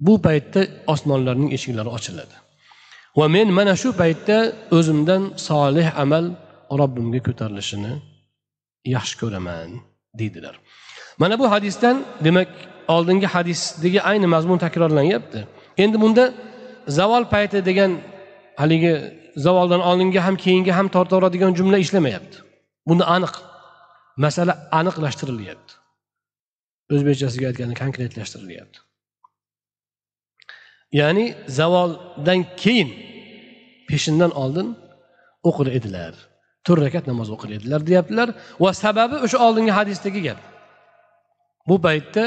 bu 0.00 0.22
paytda 0.22 0.60
osmonlarning 0.86 1.52
eshiklari 1.56 1.88
ochiladi. 1.88 2.36
Va 3.16 3.28
men 3.28 3.48
mana 3.58 3.76
shu 3.76 3.88
paytda 4.02 4.36
o'zimdan 4.78 5.22
solih 5.48 5.88
amal 6.02 6.24
robbimga 6.80 7.20
ko'tarilishini 7.26 7.92
yaxshi 8.94 9.14
ko'raman 9.22 9.70
deydilar. 10.20 10.54
Mana 11.18 11.38
bu 11.38 11.50
hadisdan 11.50 11.96
demak 12.24 12.48
oldingi 12.88 13.26
hadisdagi 13.26 14.00
ayni 14.10 14.26
mazmun 14.26 14.58
takrorlanyapti. 14.58 15.40
Endi 15.82 16.00
bunda 16.00 16.24
zavol 16.98 17.24
payti 17.32 17.58
degan 17.68 17.92
haligi 18.60 18.94
zavoldan 19.36 19.80
oldingi 19.80 20.18
ham 20.26 20.36
keyingi 20.44 20.72
ham 20.78 20.88
tortaveradigan 20.88 21.52
jumla 21.58 21.78
ishlamayapti. 21.84 22.36
Buni 22.88 23.04
aniq 23.16 23.34
masala 24.24 24.52
aniqlashtirilyapti 24.78 25.72
o'zbekchasiga 26.94 27.46
aytganda 27.50 27.76
konkretlashtirilyapti 27.82 28.78
ya'ni 30.98 31.26
zavoldan 31.58 32.40
keyin 32.62 32.90
peshindan 33.88 34.32
oldin 34.42 34.68
o'qir 35.48 35.68
edilar. 35.78 36.14
To'rt 36.66 36.80
rakat 36.86 37.04
namoz 37.10 37.28
o'qir 37.34 37.50
edilar 37.58 37.80
deyaptilar 37.88 38.28
va 38.62 38.70
sababi 38.84 39.16
o'sha 39.24 39.38
oldingi 39.46 39.72
hadisdagi 39.78 40.20
gap. 40.28 40.40
Bu 41.68 41.76
paytda 41.86 42.24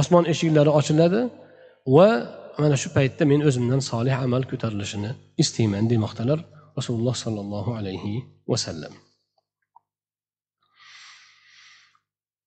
osmon 0.00 0.24
eshiklari 0.32 0.70
ochiladi 0.80 1.20
va 1.96 2.08
mana 2.62 2.76
shu 2.82 2.88
paytda 2.98 3.22
men 3.32 3.40
o'zimdan 3.48 3.80
solih 3.90 4.16
amal 4.26 4.42
ko'tarilishini 4.50 5.10
istayman 5.42 5.84
demoqdalar 5.92 6.38
rasululloh 6.78 7.16
sollallohu 7.24 7.70
alayhi 7.80 8.14
vasallam 8.52 8.92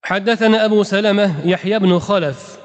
حدثنا 0.04 0.66
أبو 0.66 0.84
سلمة 0.84 1.48
يحيى 1.48 1.80
بن 1.80 2.00
خلف. 2.00 2.62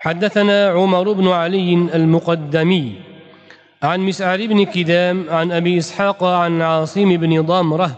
حدثنا 0.00 0.68
عمر 0.68 1.12
بن 1.12 1.28
علي 1.28 1.74
المقدمي 1.74 3.00
عن 3.82 4.00
مسعر 4.00 4.46
بن 4.46 4.64
كدام 4.64 5.30
عن 5.30 5.52
أبي 5.52 5.78
إسحاق 5.78 6.24
عن 6.24 6.62
عاصم 6.62 7.16
بن 7.16 7.42
ضمرة 7.42 7.96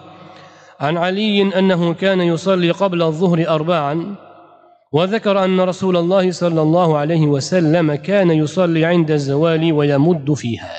عن 0.81 0.97
علي 0.97 1.43
أنه 1.59 1.95
كان 1.95 2.21
يصلي 2.21 2.71
قبل 2.71 3.03
الظهر 3.03 3.49
اربعا 3.49 4.15
وذكر 4.93 5.45
أن 5.45 5.61
رسول 5.61 5.97
الله 5.97 6.31
صلى 6.31 6.63
الله 6.63 6.99
عليه 6.99 7.27
وسلم 7.27 7.95
كان 7.95 8.31
يصلي 8.31 8.85
عند 8.85 9.11
الزوال 9.11 9.73
ويمد 9.73 10.33
فيها. 10.33 10.75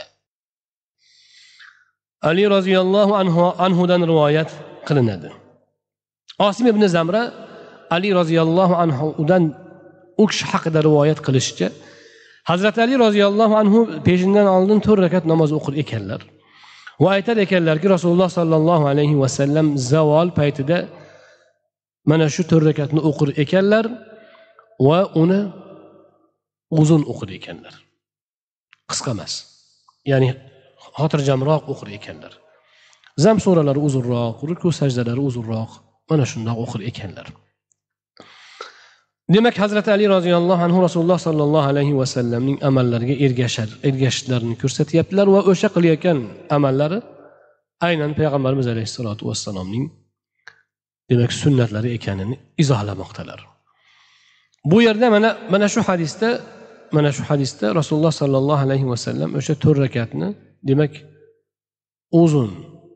علي 2.23 2.47
رضي 2.47 2.79
الله 2.79 3.17
عنه 3.17 3.53
عنه 3.59 3.87
دان 3.87 4.03
روايات 4.03 4.51
qilinadi 4.85 5.44
osim 6.39 6.67
ibn 6.67 6.83
zamra 6.87 7.21
ali 7.95 8.09
roziyallohu 8.19 8.75
anhudan 8.83 9.43
u 10.17 10.23
kishi 10.29 10.45
haqida 10.51 10.79
rivoyat 10.87 11.19
qilishicha 11.25 11.67
hazrati 12.49 12.79
ali 12.85 12.95
roziyallohu 13.05 13.55
anhu 13.61 13.79
peshindan 14.07 14.47
oldin 14.55 14.79
to'rt 14.85 15.01
rakat 15.05 15.23
namoz 15.31 15.51
o'qir 15.57 15.73
ekanlar. 15.83 16.21
Va 17.03 17.09
aytar 17.17 17.37
ekanlarki 17.45 17.87
rasululloh 17.95 18.29
sollallohu 18.39 18.85
alayhi 18.91 19.15
vasallam 19.23 19.67
zavol 19.91 20.29
paytida 20.39 20.77
mana 22.09 22.25
shu 22.35 22.41
to'rt 22.51 22.65
rakatni 22.71 23.01
o'qir 23.09 23.29
ekanlar 23.43 23.85
va 24.87 24.99
uni 25.21 25.41
uzun 26.81 27.01
o'qir 27.11 27.29
ekanlar. 27.39 27.73
Qisqa 28.89 29.09
emas 29.15 29.33
ya'ni 30.11 30.29
xotirjamroq 30.97 31.63
o'qir 31.73 31.87
ekanlar. 31.97 32.33
Zam 33.23 33.37
suralari 33.45 33.81
uzunroq 33.87 34.37
ruku 34.49 34.69
sajdalari 34.79 35.21
uzunroq 35.29 35.71
mana 36.09 36.23
shundoq 36.31 36.57
o'qir 36.63 36.81
ekanlar. 36.91 37.27
Demak 39.33 39.55
hazrati 39.63 39.89
ali 39.95 40.05
roziyallohu 40.15 40.61
anhu 40.67 40.79
rasululloh 40.85 41.19
sollallohu 41.27 41.67
alayhi 41.71 41.93
vasallamning 42.01 42.57
amallariga 42.69 43.15
ergashar 43.25 43.69
ergashishlarini 43.89 44.55
ko'rsatyaptilar 44.61 45.27
va 45.35 45.41
o'sha 45.51 45.67
qilayotgan 45.75 46.17
amallari 46.57 46.99
aynan 47.87 48.11
payg'ambarimiz 48.19 48.67
alayhissalotu 48.73 49.23
vassalomning 49.29 49.85
demak 51.09 51.31
sunnatlari 51.41 51.89
ekanini 51.97 52.35
izohlamoqdalar. 52.63 53.39
Bu 54.71 54.77
yerda 54.87 55.07
mana 55.15 55.29
mana 55.53 55.67
shu 55.73 55.81
hadisda 55.89 56.29
mana 56.97 57.09
shu 57.17 57.23
hadisda 57.29 57.65
rasululloh 57.79 58.13
sollallohu 58.21 58.61
alayhi 58.67 58.87
vasallam 58.93 59.29
o'sha 59.39 59.53
to'rt 59.63 59.79
rakatni 59.85 60.29
demak 60.69 60.93
uzun 62.23 62.51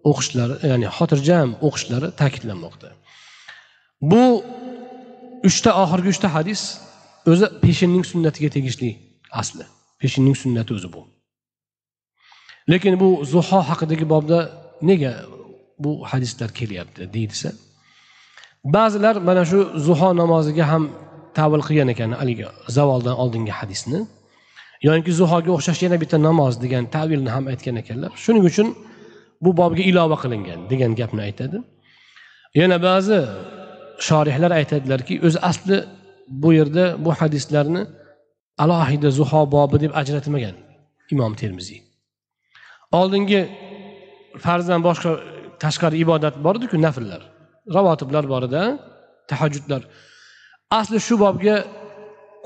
o'qishlari 0.09 0.55
ya'ni 0.71 0.87
xotirjam 0.97 1.49
o'qishlari 1.67 2.07
ta'kidlanmoqda. 2.21 2.89
Bu 4.01 4.43
uchta 5.43 5.71
oxirgi 5.83 6.09
uchta 6.15 6.27
hadis 6.35 6.61
o'zi 7.31 7.45
peshinning 7.63 8.05
sunnatiga 8.11 8.49
tegishli 8.55 8.89
asli. 9.41 9.65
Peshinning 10.01 10.35
sunnati 10.43 10.71
o'zi 10.77 10.89
bu. 10.95 11.01
Lekin 12.71 12.93
bu 12.99 13.09
zuho 13.33 13.59
haqidagi 13.69 14.05
bobda 14.13 14.39
nega 14.89 15.11
bu 15.83 15.91
hadislar 16.11 16.49
kelyapti 16.59 17.13
deyilsa 17.13 17.49
ba'zilar 18.75 19.15
mana 19.29 19.43
shu 19.49 19.59
zuho 19.87 20.09
namoziga 20.21 20.65
ham 20.71 20.83
tavil 21.37 21.61
qilgan 21.67 21.89
ekan 21.93 22.11
haligi 22.21 22.45
zavoldan 22.77 23.15
oldingi 23.23 23.53
hadisni. 23.59 23.99
Yoki 24.87 25.11
zuhoga 25.19 25.51
o'xshash 25.57 25.81
yana 25.85 25.97
bitta 26.03 26.17
namoz 26.27 26.53
degan 26.63 26.83
tavilni 26.95 27.29
ham 27.35 27.45
aytgan 27.51 27.75
ekanlar. 27.81 28.11
Shuning 28.23 28.43
uchun 28.49 28.67
bu 29.43 29.49
bobga 29.59 29.83
ilova 29.91 30.17
qilingan 30.23 30.59
degan 30.71 30.91
gapni 30.99 31.21
aytadi. 31.27 31.57
Yana 32.59 32.77
ba'zi 32.87 33.19
shorihlar 34.07 34.51
aytadilarki 34.59 35.13
o'zi 35.27 35.39
asli 35.49 35.77
bu 36.41 36.49
yerda 36.57 36.85
bu 37.05 37.11
hadislarni 37.19 37.81
alohida 38.63 39.09
zuho 39.19 39.41
bobi 39.55 39.77
deb 39.83 39.91
ajratmagan 40.01 40.55
imom 41.13 41.33
termiziy 41.41 41.79
oldingi 42.99 43.41
farzdan 44.45 44.81
boshqa 44.87 45.11
tashqari 45.63 45.95
ibodat 46.03 46.35
bor 46.45 46.55
ediku 46.59 46.77
nafllar 46.85 47.21
ravotiblar 47.75 48.25
bor 48.33 48.43
edi 48.49 48.63
tahajjudlar. 49.29 49.81
Asli 50.79 50.99
shu 51.07 51.15
bobga 51.23 51.55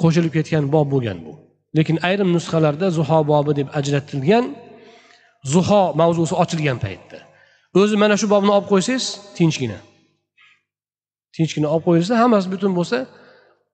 qo'shilib 0.01 0.31
ketgan 0.37 0.63
bob 0.75 0.87
bo'lgan 0.93 1.17
bu. 1.25 1.33
Lekin 1.77 1.97
ayrim 2.07 2.29
nusxalarda 2.35 2.87
zuho 2.97 3.19
bobi 3.31 3.51
deb 3.59 3.67
ajratilgan 3.79 4.45
zuho 5.53 5.81
mavzusi 5.99 6.35
ochilgan 6.43 6.77
paytda. 6.85 7.19
O'zi 7.81 7.95
mana 8.03 8.15
shu 8.21 8.27
bobni 8.33 8.51
olib 8.55 8.67
qo'ysangiz 8.73 9.05
tinchgina. 9.37 9.79
Tinchgina 11.35 11.67
olib 11.73 11.83
qo'yilsa 11.87 12.13
hammasi 12.21 12.47
butun 12.53 12.71
bo'lsa 12.79 12.97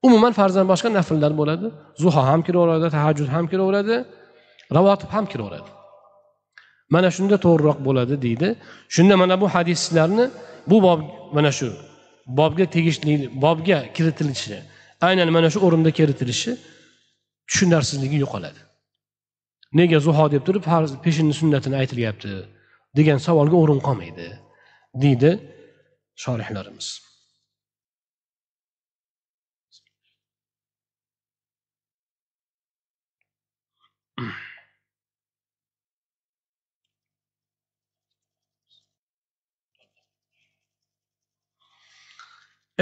umuman 0.07 0.33
farzdan 0.39 0.65
boshqa 0.71 0.89
nafllar 0.97 1.31
bo'ladi. 1.41 1.67
Zuho 2.03 2.21
ham 2.29 2.41
kiraveradi 2.47 2.87
tahajjud 2.95 3.29
ham 3.35 3.45
kiraveradi 3.51 3.95
ravotib 4.77 5.09
ham 5.15 5.25
kiraveradi. 5.31 5.69
Mana 6.93 7.09
shunda 7.15 7.35
to'g'riroq 7.45 7.79
bo'ladi 7.87 8.15
deydi. 8.25 8.47
Shunda 8.95 9.15
mana 9.21 9.35
bu 9.41 9.47
hadislarni 9.55 10.25
bu 10.69 10.77
bob 10.85 10.99
mana 11.35 11.51
shu 11.57 11.67
bobga 12.39 12.65
tegishli 12.75 13.13
bobga 13.43 13.77
kiritilishi 13.95 14.55
aynan 15.07 15.29
mana 15.37 15.49
shu 15.53 15.59
o'rinda 15.65 15.91
kiritilishi 15.99 16.51
tushunarsizligi 17.49 18.17
yo'qoladi. 18.23 18.61
Nega 19.79 19.99
zuho 20.07 20.25
deb 20.33 20.43
turib 20.47 20.63
farz 20.71 20.89
peshinni 21.05 21.33
sunnatini 21.41 21.75
aytilyapti 21.81 22.31
degan 22.97 23.19
savolga 23.27 23.57
o'rin 23.63 23.79
qolmaydi 23.87 24.27
deydi 25.03 25.31
shorihlarimiz 26.23 26.87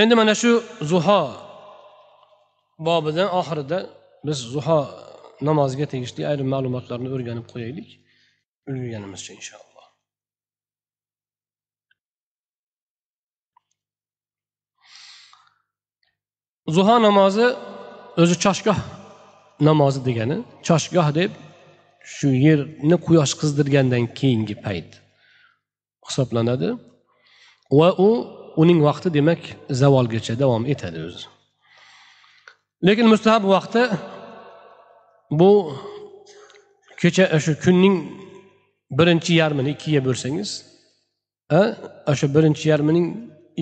endi 0.02 0.14
mana 0.20 0.34
shu 0.42 0.52
zuho 0.92 1.22
bobidan 2.88 3.30
oxirida 3.40 3.80
biz 4.26 4.40
zuho 4.54 4.82
namoziga 5.48 5.86
tegishli 5.94 6.22
ayrim 6.32 6.50
ma'lumotlarni 6.54 7.10
o'rganib 7.16 7.46
qo'yaylik. 7.54 7.90
Ulgurganimizcha 8.70 9.32
inshaalloh. 9.40 9.86
Zuho 16.76 16.96
namozi 17.08 17.46
o'zi 18.22 18.36
choshgoh 18.44 18.80
namozi 19.70 20.00
degani. 20.08 20.38
Choshgoh 20.68 21.10
deb 21.20 21.32
shu 22.16 22.28
yerni 22.46 22.98
quyosh 23.08 23.34
qizdirgandan 23.42 24.04
keyingi 24.20 24.56
payt 24.66 24.92
hisoblanadi. 26.08 26.70
Va 27.80 27.90
u 28.08 28.10
uning 28.62 28.80
vaqti 28.88 29.10
demak 29.18 29.42
zavolgacha 29.82 30.34
davom 30.44 30.64
etadi 30.74 31.00
o'zi. 31.08 31.26
Lekin 32.88 33.08
mustahab 33.14 33.44
vaqti 33.56 33.84
bu 35.40 35.52
kecha 37.02 37.26
shu 37.46 37.54
kunning 37.64 37.96
birinchi 39.00 39.32
yarmini 39.42 39.70
ikkiga 39.76 40.02
bo'lsangiz 40.08 40.50
o'sha 42.12 42.28
birinchi 42.36 42.66
yarmining 42.72 43.08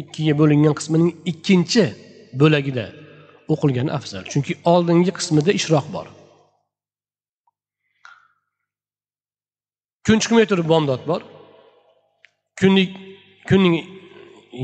ikkiga 0.01 0.33
bo'lingan 0.41 0.75
qismining 0.79 1.11
ikkinchi 1.31 1.85
bo'lagida 2.41 2.85
o'qilgani 3.53 3.91
afzal. 3.97 4.23
Chunki 4.31 4.53
oldingi 4.73 5.11
qismida 5.17 5.51
ishroq 5.59 5.87
bor. 5.95 6.07
Kun 10.05 10.17
chiqmay 10.23 10.45
turib 10.51 10.67
bomdod 10.73 11.01
bor. 11.11 11.21
Kunlik 12.59 12.91
kunning 13.49 13.75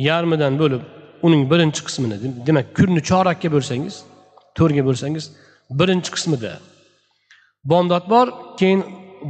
yarmidan 0.08 0.54
bo'lib 0.62 0.82
uning 1.28 1.42
birinchi 1.52 1.82
qismini 1.88 2.18
demak 2.48 2.66
kunni 2.78 3.02
chorakka 3.10 3.50
bo'lsangiz 3.56 3.96
to'rtga 4.58 4.84
bo'lsangiz 4.90 5.26
birinchi 5.80 6.10
qismida 6.16 6.52
bomdod 7.72 8.06
bor 8.14 8.28
keyin 8.60 8.82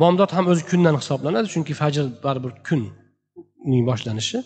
bomdod 0.02 0.32
ham 0.36 0.46
o'zi 0.52 0.64
kundan 0.72 0.96
hisoblanadi 1.02 1.48
chunki 1.54 1.74
fajr 1.82 2.06
baribir 2.26 2.52
kunning 2.68 3.84
boshlanishi. 3.90 4.40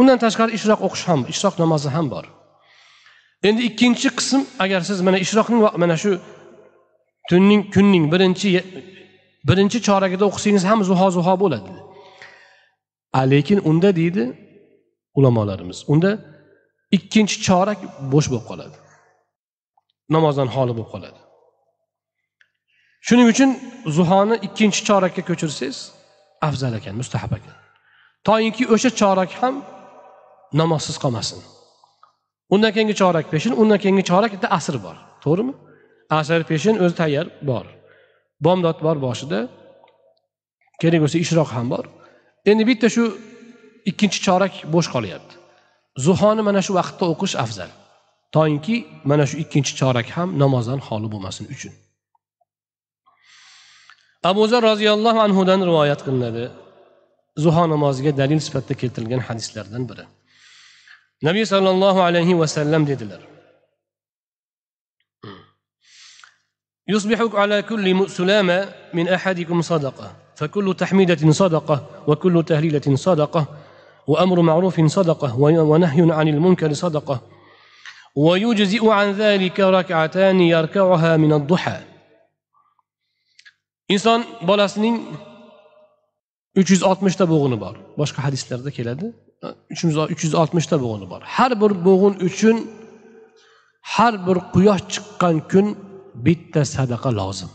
Undan 0.00 0.18
tashqari 0.24 0.52
ishroq 0.58 0.80
o'qish 0.86 1.04
ham 1.10 1.20
ishroq 1.32 1.54
namozi 1.62 1.88
ham 1.96 2.06
bor. 2.14 2.24
Endi 3.48 3.62
ikkinchi 3.70 4.08
qism 4.18 4.40
agar 4.64 4.80
siz 4.88 4.98
mana 5.06 5.18
ishroqning 5.24 5.60
mana 5.82 5.96
shu 6.02 6.10
tunning 7.30 7.62
kunning 7.74 8.04
birinchi 8.12 8.48
birinchi 9.48 9.78
choragida 9.88 10.24
o'qisangiz 10.30 10.64
ham 10.70 10.78
zuho 10.88 11.08
zuho 11.16 11.34
bo'ladi 11.42 11.72
lekin 13.32 13.58
unda 13.70 13.90
deydi 14.00 14.24
ulamolarimiz. 15.18 15.78
Unda 15.92 16.10
ikkinchi 16.96 17.36
chorak 17.46 17.78
bo'sh 18.12 18.28
bo'lib 18.32 18.46
qoladi. 18.50 18.76
Namozdan 20.14 20.48
xoli 20.54 20.72
bo'lib 20.78 20.90
qoladi. 20.94 21.20
Shuning 23.06 23.28
uchun 23.34 23.50
zuhoni 23.96 24.36
ikkinchi 24.46 24.80
chorakka 24.88 25.22
ko'chirsangiz 25.28 25.78
afzal 26.48 26.72
ekan 26.78 26.94
mustahab 27.00 27.32
ekan. 27.38 27.56
Toinki 28.26 28.64
o'sha 28.74 28.90
chorak 29.00 29.30
ham 29.40 29.54
namozsiz 30.60 30.96
qolmasin. 31.04 31.40
Undan 32.54 32.72
keyingi 32.76 32.94
chorak 33.02 33.26
peshin 33.32 33.52
undan 33.62 33.78
keyingi 33.82 34.04
chorak 34.10 34.30
bitta 34.34 34.48
asr 34.58 34.76
bor. 34.86 34.96
To'g'rimi? 35.24 35.54
Asr 36.18 36.40
peshin 36.50 36.74
o'zi 36.84 36.94
tayyor 37.00 37.26
bor. 37.50 37.66
Bomdod 38.44 38.78
bor 38.86 38.96
boshida. 39.06 39.38
Kerak 40.80 41.00
bo'lsa 41.04 41.18
ishroq 41.24 41.48
ham 41.56 41.66
bor. 41.74 41.84
Endi 42.50 42.62
bitta 42.70 42.88
shu 42.96 43.04
ikkinchi 43.89 44.19
chorak 44.25 44.53
bo'sh 44.73 44.89
qolyapti 44.95 45.35
zuhoni 46.05 46.41
mana 46.47 46.61
shu 46.65 46.71
vaqtda 46.79 47.05
o'qish 47.13 47.35
afzal 47.43 47.71
toinki 48.35 48.75
mana 49.09 49.23
shu 49.29 49.35
ikkinchi 49.43 49.73
chorak 49.79 50.07
ham 50.15 50.29
namozdan 50.43 50.79
xoli 50.87 51.07
bo'lmasin 51.13 51.45
uchun 51.55 51.73
abu 54.31 54.41
zar 54.51 54.61
roziyallohu 54.71 55.19
anhudan 55.27 55.59
rivoyat 55.69 55.99
qilinadi 56.05 56.45
zuho 57.43 57.63
namoziga 57.73 58.11
dalil 58.21 58.39
sifatida 58.45 58.75
keltirilgan 58.81 59.21
hadislardan 59.27 59.83
biri 59.89 60.05
nabiy 61.27 61.45
sollallohu 61.53 61.99
alayhi 62.07 62.33
vasallam 62.41 62.83
dedilar 62.93 63.21
يصبح 66.87 67.19
على 67.41 67.61
كل 67.61 68.09
سلامة 68.09 68.73
من 68.93 69.05
أحدكم 69.07 69.61
صدقة 69.61 70.15
فكل 70.35 70.75
تحميدة 70.81 71.31
صدقة 71.31 71.77
وكل 72.07 72.43
تهليلة 72.43 72.95
صدقة 72.95 73.41
وأمر 74.06 74.40
معروف 74.40 74.80
صدقة 74.80 75.38
ونهي 75.40 76.12
عن 76.12 76.28
المنكر 76.28 76.72
صدقة. 76.72 77.20
ويجزئ 78.16 78.88
عن 78.88 79.12
ذلك 79.12 79.60
ركعتان 79.60 80.40
يركعها 80.40 81.16
من 81.16 81.32
الضحى. 81.32 81.80
إنسان 83.90 84.24
بلسنين 84.42 85.06
360 86.54 87.16
تبوغنو 87.16 87.56
بار 87.56 87.80
باشق 87.98 88.20
حديث 88.20 88.52
لرده 88.52 88.70
كيلده 88.70 89.12
360 89.70 90.60
تبوغنو 90.60 91.06
بار 91.06 91.22
هر 91.26 91.54
بر 91.54 91.72
بوغن 91.72 92.28
üçün 92.28 92.56
هر 93.94 94.16
بر 94.16 94.38
قياش 94.38 94.80
çıkan 94.88 95.40
gün 95.48 95.76
بيت 96.14 96.58
صدقة 96.58 97.10
لازم 97.10 97.48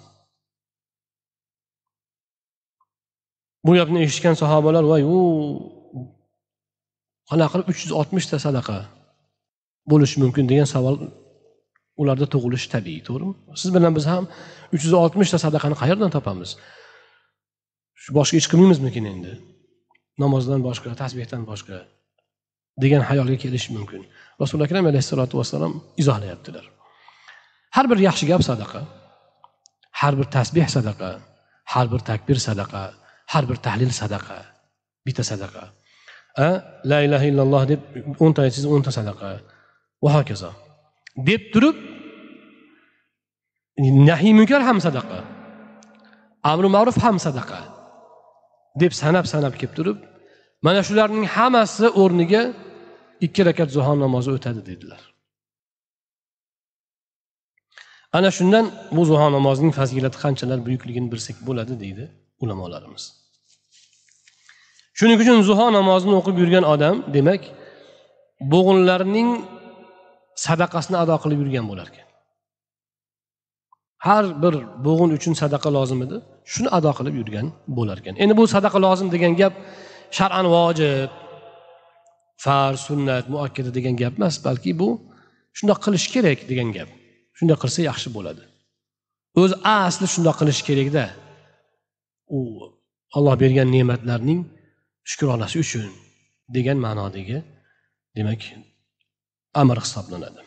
Bu 3.64 3.76
yapını 3.76 4.04
işiten 4.04 4.34
sahabeler 4.34 4.84
vay 4.84 5.04
ooo 5.04 5.81
qanaqa 7.32 7.52
qilib 7.54 7.68
uch 7.72 7.82
yuz 7.84 7.94
oltmishta 8.00 8.38
sadaqa 8.46 8.78
bo'lishi 9.92 10.18
mumkin 10.24 10.46
degan 10.52 10.68
savol 10.76 10.98
ularda 12.02 12.26
tug'ilishi 12.34 12.68
tabiiy 12.76 13.02
to'g'rimi? 13.08 13.34
Siz 13.62 13.70
bilan 13.76 13.92
biz 13.98 14.06
ham 14.12 14.24
uch 14.76 14.84
yuz 14.86 14.94
oltmishta 15.04 15.38
sadaqani 15.46 15.76
qayerdan 15.82 16.12
topamiz? 16.18 16.50
Shu 18.02 18.10
boshqa 18.18 18.36
ish 18.42 18.50
qilmaymizmikin 18.52 19.06
endi? 19.14 19.34
Namozdan 20.24 20.60
boshqa 20.68 20.90
tasbehdan 21.04 21.42
boshqa 21.52 21.78
degan 22.84 23.02
hayolga 23.10 23.38
kelishi 23.44 23.70
mumkin. 23.78 24.02
Rasuli 24.42 24.64
akram 24.68 24.86
alayhissalotu 24.92 25.36
vassalom 25.40 25.74
izohlayaptilar 26.02 26.66
har 27.76 27.86
bir 27.92 28.00
yaxshi 28.08 28.26
gap 28.32 28.42
sadaqa 28.50 28.82
har 30.02 30.14
bir 30.20 30.28
tasbeh 30.36 30.68
sadaqa 30.76 31.12
har 31.74 31.86
bir 31.92 32.02
takbir 32.10 32.38
sadaqa 32.48 32.84
har 33.34 33.44
bir 33.50 33.58
tahlil 33.66 33.92
sadaqa 34.02 34.38
bitta 35.06 35.24
sadaqa. 35.32 35.64
A 36.38 36.50
la 36.92 37.00
ilaha 37.06 37.26
illalloh 37.32 37.64
deb 37.72 37.82
o'nta 38.24 38.40
aytsangiz 38.46 38.68
o'nta 38.76 38.92
sadaqa. 38.98 39.30
Va 40.04 40.12
hokazo. 40.18 40.52
Deb 41.30 41.42
turib 41.54 41.78
nahiy 44.10 44.34
munkar 44.40 44.62
ham 44.68 44.78
sadaqa. 44.88 45.20
Amri 46.52 46.70
ma'ruf 46.76 46.98
ham 47.06 47.18
sadaqa. 47.28 47.60
Deb 48.82 48.92
sanab 49.02 49.26
sanab 49.34 49.54
kelib 49.60 49.74
turib 49.78 49.98
mana 50.66 50.82
shularning 50.88 51.26
hammasi 51.36 51.88
o'rniga 52.02 52.42
ikki 53.26 53.42
rakat 53.48 53.70
zuho 53.76 53.94
namozi 54.04 54.30
o'tadi 54.38 54.62
dedilar. 54.70 55.02
Ana 58.18 58.30
shundan 58.38 58.66
bu 58.96 59.02
zuho 59.10 59.28
namozining 59.38 59.74
fazilati 59.80 60.18
qanchalar 60.24 60.60
buyukligini 60.68 61.08
bilsak 61.14 61.38
bo'ladi 61.48 61.74
deydi 61.84 62.04
ulamolarimiz. 62.44 63.04
Shuning 65.02 65.18
uchun 65.24 65.40
zuho 65.50 65.68
namozini 65.78 66.14
o'qib 66.20 66.36
yurgan 66.42 66.66
odam 66.74 66.96
demak 67.16 67.42
bo'g'inlarning 68.54 69.30
sadaqasini 70.46 70.98
ado 71.04 71.16
qilib 71.24 71.40
yurgan 71.44 71.66
bo'lar 71.72 71.88
ekan. 71.92 72.08
Har 74.06 74.24
bir 74.44 74.54
bo'g'in 74.86 75.10
uchun 75.18 75.34
sadaqa 75.42 75.70
lozim 75.78 76.00
edi 76.06 76.18
shuni 76.54 76.70
ado 76.78 76.92
qilib 76.98 77.16
yurgan 77.20 77.48
bo'lar 77.78 77.98
ekan. 78.02 78.16
Endi 78.24 78.34
bu 78.40 78.44
sadaqa 78.56 78.80
lozim 78.86 79.08
degan 79.16 79.34
gap 79.42 79.54
shar'an 80.18 80.46
vojib 80.56 81.10
farz 82.44 82.80
sunnat 82.88 83.26
muakkada 83.34 83.72
degan 83.78 83.96
gap 84.02 84.14
emas 84.20 84.36
balki 84.48 84.72
bu 84.82 84.90
shundoq 85.58 85.80
qilish 85.86 86.08
kerak 86.14 86.40
degan 86.52 86.70
gap. 86.78 86.90
Shunday 87.38 87.58
qilsa 87.64 87.80
yaxshi 87.90 88.10
bo'ladi. 88.18 88.44
O'zi 89.42 89.56
asli 89.80 90.06
shundoq 90.14 90.36
qilish 90.42 90.62
kerakda. 90.68 91.06
U 92.38 92.40
olloh 93.18 93.36
bergan 93.44 93.68
ne'matlarning 93.76 94.42
shukronasi 95.10 95.58
uchun 95.64 95.92
degan 96.56 96.78
ma'nodagi 96.86 97.38
demak 98.16 98.42
amr 99.62 99.78
hisoblanadi. 99.86 100.42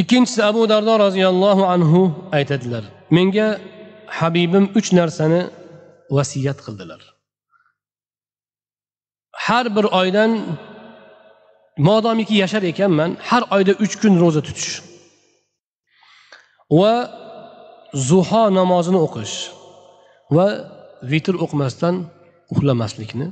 Ikkinchisi 0.00 0.40
abu 0.50 0.62
dardo 0.72 0.92
roziyallohu 1.04 1.62
anhu 1.74 2.00
aytadilar 2.36 2.84
menga 3.16 3.48
habibim 4.18 4.64
uch 4.78 4.88
narsani 4.98 5.40
vasiyat 6.16 6.58
qildilar. 6.66 7.00
Har 9.46 9.66
bir 9.76 9.86
oydan 10.00 10.30
modomiki 11.88 12.34
yashar 12.42 12.62
ekanman 12.72 13.10
har 13.28 13.42
oyda 13.56 13.72
uch 13.84 13.94
kun 14.02 14.14
ro'za 14.22 14.40
tutish 14.46 14.74
va 16.80 16.94
zuho 18.08 18.44
namozini 18.58 19.00
o'qish 19.06 19.36
va 20.36 20.46
vitr 21.12 21.34
o'qimasdan 21.44 21.94
uxlamaslikni 22.52 23.28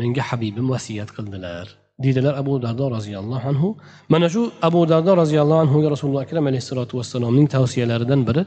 menga 0.00 0.22
habibim 0.28 0.66
vasiyat 0.74 1.10
qildilar 1.16 1.66
deydilar 2.02 2.34
abu 2.42 2.54
dardo 2.64 2.86
roziyallohu 2.96 3.46
anhu. 3.52 3.68
Mana 4.12 4.26
shu 4.34 4.42
abu 4.68 4.80
dardo 4.92 5.12
roziyallohu 5.22 5.60
anhuga 5.64 5.88
rasululloh 5.94 6.22
akram 6.26 6.44
alayhissalotu 6.50 6.92
vassalomning 6.98 7.46
tavsiyalaridan 7.54 8.20
biri 8.28 8.42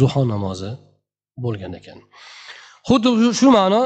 zuho 0.00 0.22
namozi 0.32 0.70
bo'lgan 1.44 1.72
ekan. 1.80 1.98
Xuddi 2.88 3.10
shu 3.40 3.48
ma'no 3.58 3.82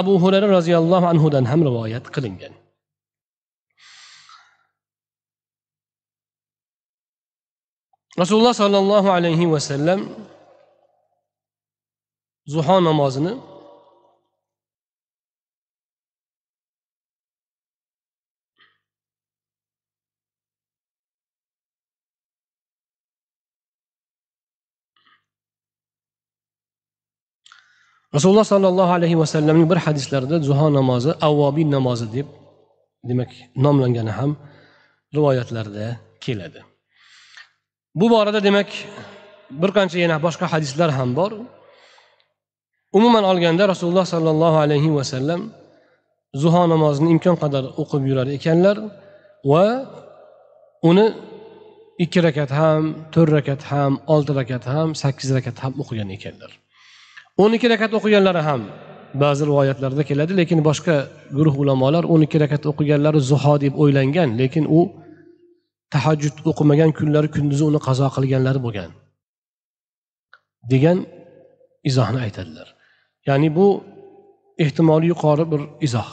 abu 0.00 0.12
hurayra 0.22 0.48
roziyallohu 0.58 1.06
anhudan 1.12 1.44
ham 1.50 1.60
rivoyat 1.68 2.04
qilingan. 2.14 2.52
Rasululloh 8.22 8.54
sollallohu 8.62 9.08
alayhi 9.16 9.46
vasallam 9.54 10.00
zuho 12.48 12.76
namozini 12.88 13.32
rasululloh 28.14 28.44
sollallohu 28.44 28.92
alayhi 28.98 29.18
vasallamning 29.18 29.68
bir 29.72 29.78
hadislarida 29.86 30.36
zuho 30.48 30.68
namozi 30.78 31.10
avvobiy 31.28 31.66
namozi 31.76 32.06
deb 32.16 32.26
demak 33.08 33.30
nomlangani 33.56 34.12
ham 34.18 34.30
rivoyatlarda 35.14 35.96
keladi. 36.20 36.60
Bu 37.94 38.10
borada 38.10 38.40
demak 38.44 38.68
bir 39.50 39.70
qancha 39.76 39.98
yana 40.04 40.16
boshqa 40.26 40.46
hadislar 40.52 40.90
ham 40.98 41.10
bor. 41.16 41.32
Umuman 42.98 43.24
olganda 43.30 43.64
rasululloh 43.72 44.06
sollallohu 44.14 44.58
alayhi 44.64 44.90
vasallam 44.98 45.40
zuho 46.42 46.62
namozini 46.72 47.08
imkon 47.14 47.36
qadar 47.42 47.64
o'qib 47.82 48.02
yurar 48.10 48.28
ekanlar 48.36 48.76
va 49.50 49.64
uni 50.90 51.06
ikki 52.04 52.20
rakat 52.26 52.50
ham 52.58 52.82
to'rt 53.14 53.30
rakat 53.36 53.62
ham 53.70 53.92
olti 54.14 54.32
rakat 54.38 54.64
ham 54.72 54.88
sakkiz 55.02 55.28
rakat 55.36 55.56
ham 55.62 55.72
o'qigan 55.82 56.08
ekanlar. 56.16 56.50
O'n 57.42 57.50
ikki 57.56 57.68
rakat 57.72 57.92
o'qiganlari 57.98 58.42
ham 58.48 58.60
ba'zi 59.22 59.42
rivoyatlarda 59.50 60.02
keladi 60.10 60.32
lekin 60.40 60.58
boshqa 60.68 60.96
guruh 61.36 61.54
ulamolar 61.62 62.04
o'n 62.12 62.20
ikki 62.26 62.38
rakat 62.44 62.62
o'qiganlari 62.70 63.20
zuho 63.30 63.54
deb 63.64 63.74
o'ylangan 63.82 64.28
lekin 64.40 64.64
u 64.78 64.80
tahajjud 65.94 66.36
o'qimagan 66.50 66.90
kunlari 66.98 67.28
kunduzi 67.36 67.64
uni 67.70 67.80
qazo 67.88 68.06
qilganlari 68.16 68.60
bo'lgan 68.66 68.90
degan 70.72 70.98
izohni 71.90 72.18
aytadilar. 72.26 72.68
Ya'ni 73.28 73.48
bu 73.56 73.66
ehtimoli 74.64 75.06
yuqori 75.12 75.44
bir 75.52 75.62
izoh. 75.86 76.08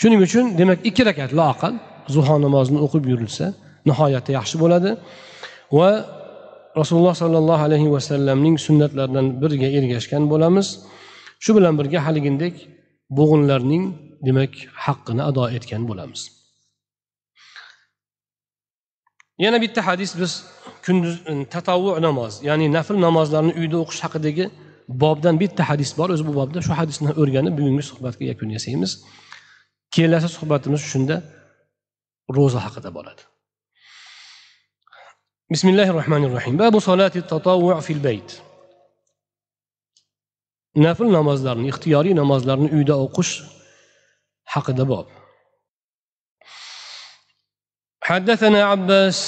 Shuning 0.00 0.20
uchun 0.26 0.44
demak 0.58 0.78
ikki 0.88 1.02
rakat 1.08 1.30
loaqal 1.40 1.74
zuho 2.14 2.36
namozini 2.44 2.78
o'qib 2.86 3.04
yurilsa 3.12 3.46
nihoyatda 3.88 4.30
yaxshi 4.38 4.56
bo'ladi. 4.62 4.90
Va 5.78 5.90
rasululloh 6.80 7.14
sollallohu 7.22 7.62
alayhi 7.68 7.88
vasallamning 7.96 8.56
sunnatlaridan 8.66 9.26
biriga 9.42 9.68
ergashgan 9.78 10.22
bo'lamiz. 10.32 10.66
Shu 11.44 11.50
bilan 11.56 11.74
birga 11.80 11.98
haligindek 12.06 12.54
bo'g'inlarning 13.18 13.84
demak 14.26 14.52
haqqini 14.84 15.22
ado 15.30 15.44
etgan 15.56 15.82
bo'lamiz. 15.90 16.20
Yana 19.44 19.58
bitta 19.64 19.80
hadis 19.88 20.10
biz 20.20 20.32
kunduz 20.86 21.14
e, 21.30 21.32
tatavvu 21.54 21.90
namoz 22.06 22.32
ya'ni 22.48 22.66
nafl 22.76 22.96
namozlarni 23.06 23.52
uyda 23.60 23.76
o'qish 23.82 24.00
haqidagi 24.06 24.44
bobdan 25.03 25.35
bitta 25.41 25.63
hadis 25.69 25.91
bor 25.99 26.09
o'zi 26.13 26.23
bu 26.29 26.33
bobda 26.39 26.59
shu 26.65 26.71
hadisni 26.79 27.11
o'rganib 27.21 27.53
bugungi 27.59 27.83
suhbatga 27.91 28.23
yakun 28.31 28.49
yasaymiz 28.57 28.91
kelasi 29.95 30.27
suhbatimiz 30.37 30.81
shunda 30.91 31.15
ro'za 32.37 32.59
haqida 32.65 32.91
bo'ladi 32.97 33.23
بسم 35.55 35.67
الله 35.69 35.87
الرحمن 35.93 36.23
الرحيم 36.29 36.57
باب 36.57 36.79
صلاة 36.79 37.11
التطوع 37.15 37.79
في 37.79 37.93
البيت 37.93 38.29
nafl 40.85 41.07
namozlarni 41.17 41.67
ixtiyoriy 41.71 42.13
namozlarni 42.21 42.69
uyda 42.77 42.95
o'qish 43.05 43.33
haqida 44.55 44.85
bob 44.91 45.07
حدثنا 48.09 48.63
عباس 48.63 49.19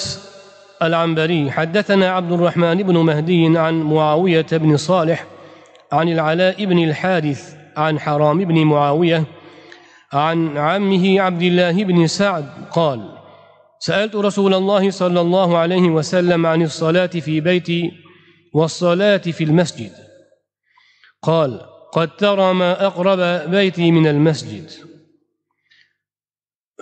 العنبري 0.82 1.52
حدثنا 1.52 2.12
عبد 2.12 2.32
الرحمن 2.32 2.84
بن 2.84 2.98
مهدي 2.98 3.58
عن 3.58 3.82
معاوية 3.82 4.52
بن 4.52 4.78
صالح 4.78 5.26
عن 5.93 6.09
العلاء 6.09 6.65
بن 6.65 6.85
الحارث 6.85 7.57
عن 7.77 8.01
حرام 8.01 8.45
بن 8.45 8.65
معاوية 8.65 9.25
عن 10.13 10.59
عمه 10.59 11.21
عبد 11.21 11.43
الله 11.43 11.85
بن 11.85 12.07
سعد 12.07 12.49
قال 12.73 13.17
سألت 13.79 14.17
رسول 14.17 14.55
الله 14.55 14.91
صلى 14.91 15.21
الله 15.21 15.59
عليه 15.59 15.83
وسلم 15.91 16.47
عن 16.47 16.63
الصلاة 16.63 17.07
في 17.07 17.41
بيتي 17.41 17.93
والصلاة 18.55 19.17
في 19.17 19.45
المسجد. 19.45 19.93
قال 21.23 21.61
قد 21.93 22.17
ترى 22.17 22.55
ما 22.55 22.87
أقرب 22.87 23.51
بيتي 23.51 23.91
من 23.93 24.07
المسجد. 24.07 24.71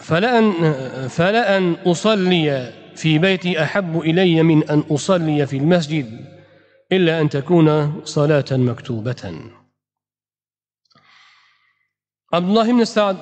فلأن, 0.02 0.52
فلأن 1.08 1.76
أصلي 1.86 2.72
في 2.96 3.18
بيتي 3.18 3.62
أحب 3.62 4.00
إلي 4.00 4.42
من 4.42 4.70
أن 4.70 4.84
أصلي 4.90 5.46
في 5.46 5.56
المسجد. 5.56 6.33
إلا 6.93 7.21
أن 7.21 7.29
تكون 7.29 7.69
صلاة 8.05 8.45
مكتوبة 8.51 9.23
عبد 12.33 12.47
الله 12.49 12.71
بن 12.71 12.85
سعد 12.85 13.17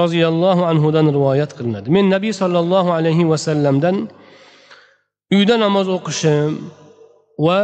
roziyallohu 0.00 0.62
anhudan 0.72 1.06
rivoyat 1.16 1.52
qilinadi 1.58 1.88
men 1.96 2.04
nabiy 2.14 2.32
sollallohu 2.42 2.90
alayhi 2.98 3.24
vasallamdan 3.32 3.96
uyda 5.36 5.54
namoz 5.64 5.86
o'qishim 5.96 6.50
va 7.46 7.58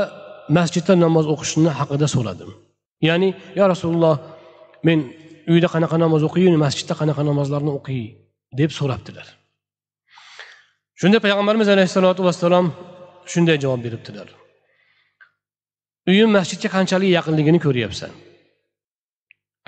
masjidda 0.57 0.94
namoz 1.05 1.26
o'qishni 1.34 1.70
haqida 1.78 2.07
so'radim 2.14 2.51
ya'ni 3.09 3.28
yo 3.59 3.64
rasululloh 3.72 4.14
men 4.88 4.99
uyda 5.53 5.68
qanaqa 5.74 5.96
namoz 6.05 6.22
o'qiyin 6.28 6.55
masjidda 6.64 6.94
qanaqa 7.01 7.22
namozlarni 7.30 7.72
o'qiy 7.78 8.05
deb 8.61 8.70
so'rabdilar 8.78 9.26
shunda 11.01 11.18
payg'ambarimiz 11.24 11.68
alayhissalotu 11.74 12.20
vassalom 12.28 12.66
shunday 13.32 13.57
javob 13.64 13.80
beribdilar 13.86 14.28
uyim 16.10 16.30
masjidga 16.38 16.70
qanchalik 16.76 17.10
yaqinligini 17.18 17.60
ko'ryapsan. 17.66 18.12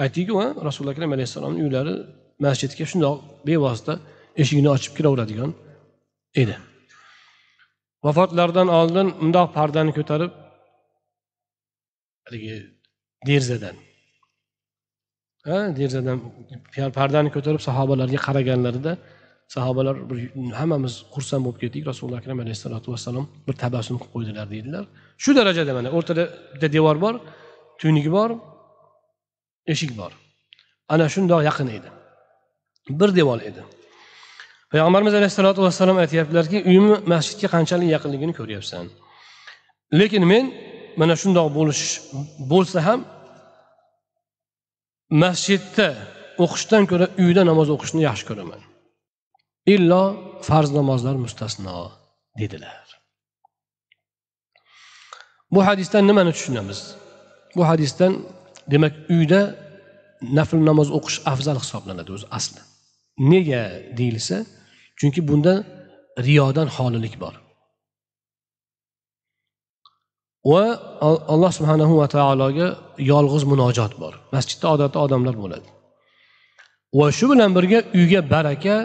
Aytdikku 0.04 0.34
rasululloh 0.68 0.94
akram 0.96 1.12
alayhissalomni 1.16 1.62
uylari 1.66 1.94
masjidga 2.46 2.86
shundoq 2.92 3.18
bevosita 3.48 3.94
eshigini 4.42 4.70
ochib 4.76 4.94
kiraveradigan 4.98 5.52
edi. 6.42 6.56
Vafotlaridan 8.06 8.68
oldin 8.80 9.08
mundoq 9.24 9.48
pardani 9.58 9.92
ko'tarib 9.98 10.32
haligi 12.26 12.56
derzadan 13.28 13.76
derzadan 15.80 16.18
pardani 17.00 17.30
ko'tarib 17.36 17.62
sahobalarga 17.68 18.20
qaraganlarida 18.28 18.92
sahobalar 19.48 19.96
bir 20.10 20.18
hammamiz 20.60 20.93
xursand 21.14 21.46
bo'lib 21.46 21.60
ketdik. 21.64 21.84
Rasululloh 21.91 22.20
akram 22.22 22.39
alayhissalotu 22.43 22.88
vassalom 22.93 23.26
bir 23.48 23.56
tabassum 23.64 23.96
qilib 24.02 24.12
qo'ydilar 24.16 24.46
deydilar. 24.54 24.84
Shu 25.24 25.32
darajada 25.39 25.72
mana 25.78 25.89
o'rtada 25.98 26.24
bitta 26.54 26.68
devor 26.76 26.98
bor 27.04 27.16
tuynuk 27.80 28.08
bor 28.18 28.30
eshik 29.74 29.91
bor. 30.00 30.12
Ana 30.93 31.06
shundoq 31.14 31.41
yaqin 31.50 31.68
edi. 31.78 31.89
Bir 33.00 33.10
devor 33.20 33.39
edi. 33.50 33.62
Payg'ambarimiz 34.72 35.14
alayhissalotu 35.20 35.60
vassalom 35.68 35.98
aytyaptilarki 36.04 36.58
uyimni 36.70 36.96
masjidga 37.14 37.48
qanchalik 37.56 37.89
yaqinligini 37.96 38.34
ko'ryapsan. 38.39 38.86
Lekin 40.00 40.24
men 40.34 40.46
mana 41.02 41.16
shundoq 41.22 41.48
bo'lish 41.58 41.84
bo'lsa 42.52 42.80
ham 42.88 43.00
masjidda 45.24 45.88
o'qishdan 46.43 46.84
ko'ra 46.91 47.06
uyda 47.24 47.41
namoz 47.50 47.68
o'qishni 47.76 48.02
yaxshi 48.10 48.26
ko'raman. 48.30 48.62
Illo 49.74 50.03
farz 50.47 50.70
namozlar 50.72 51.16
mustasno 51.26 51.91
dedilar. 52.39 52.86
Bu 55.53 55.66
hadisdan 55.68 56.07
nimani 56.07 56.32
tushunamiz? 56.38 56.80
Bu 57.55 57.68
hadisdan 57.68 58.13
demak 58.72 58.93
uyda 59.16 59.41
nafl 60.38 60.59
namoz 60.70 60.89
o'qish 60.97 61.18
afzal 61.32 61.57
hisoblanadi 61.63 62.11
o'zi 62.16 62.28
asli. 62.38 62.61
Nega 63.32 63.63
deyilsa 63.99 64.38
chunki 64.99 65.22
bunda 65.30 65.53
riyodan 66.28 66.68
xolilik 66.76 67.16
bor. 67.24 67.36
Va 70.51 70.66
alloh 71.34 71.51
subhanahu 71.57 71.93
va 72.01 72.07
taologa 72.18 72.68
yolg'iz 73.11 73.43
munojot 73.51 73.93
bor. 74.03 74.13
Masjidda 74.36 74.68
odatda 74.76 74.97
odamlar 75.05 75.36
bo'ladi. 75.43 75.68
Va 76.99 77.07
shu 77.18 77.26
bilan 77.32 77.51
birga 77.57 77.80
uyga 77.99 78.22
baraka 78.34 78.76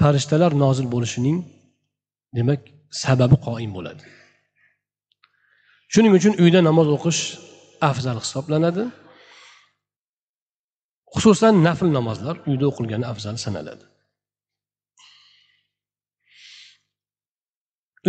farishtalar 0.00 0.52
nozil 0.64 0.86
bo'lishining 0.94 1.38
demak 2.36 2.60
sababi 3.02 3.36
qoim 3.46 3.70
bo'ladi. 3.76 4.04
Shuning 5.92 6.12
uchun 6.18 6.34
uyda 6.42 6.60
namoz 6.68 6.88
o'qish 6.96 7.20
afzal 7.90 8.18
hisoblanadi. 8.24 8.84
Xususan 11.14 11.54
nafl 11.66 11.88
namozlar 11.98 12.36
uyda 12.50 12.64
o'qilgani 12.70 13.06
afzal 13.12 13.36
sanaladi. 13.44 13.84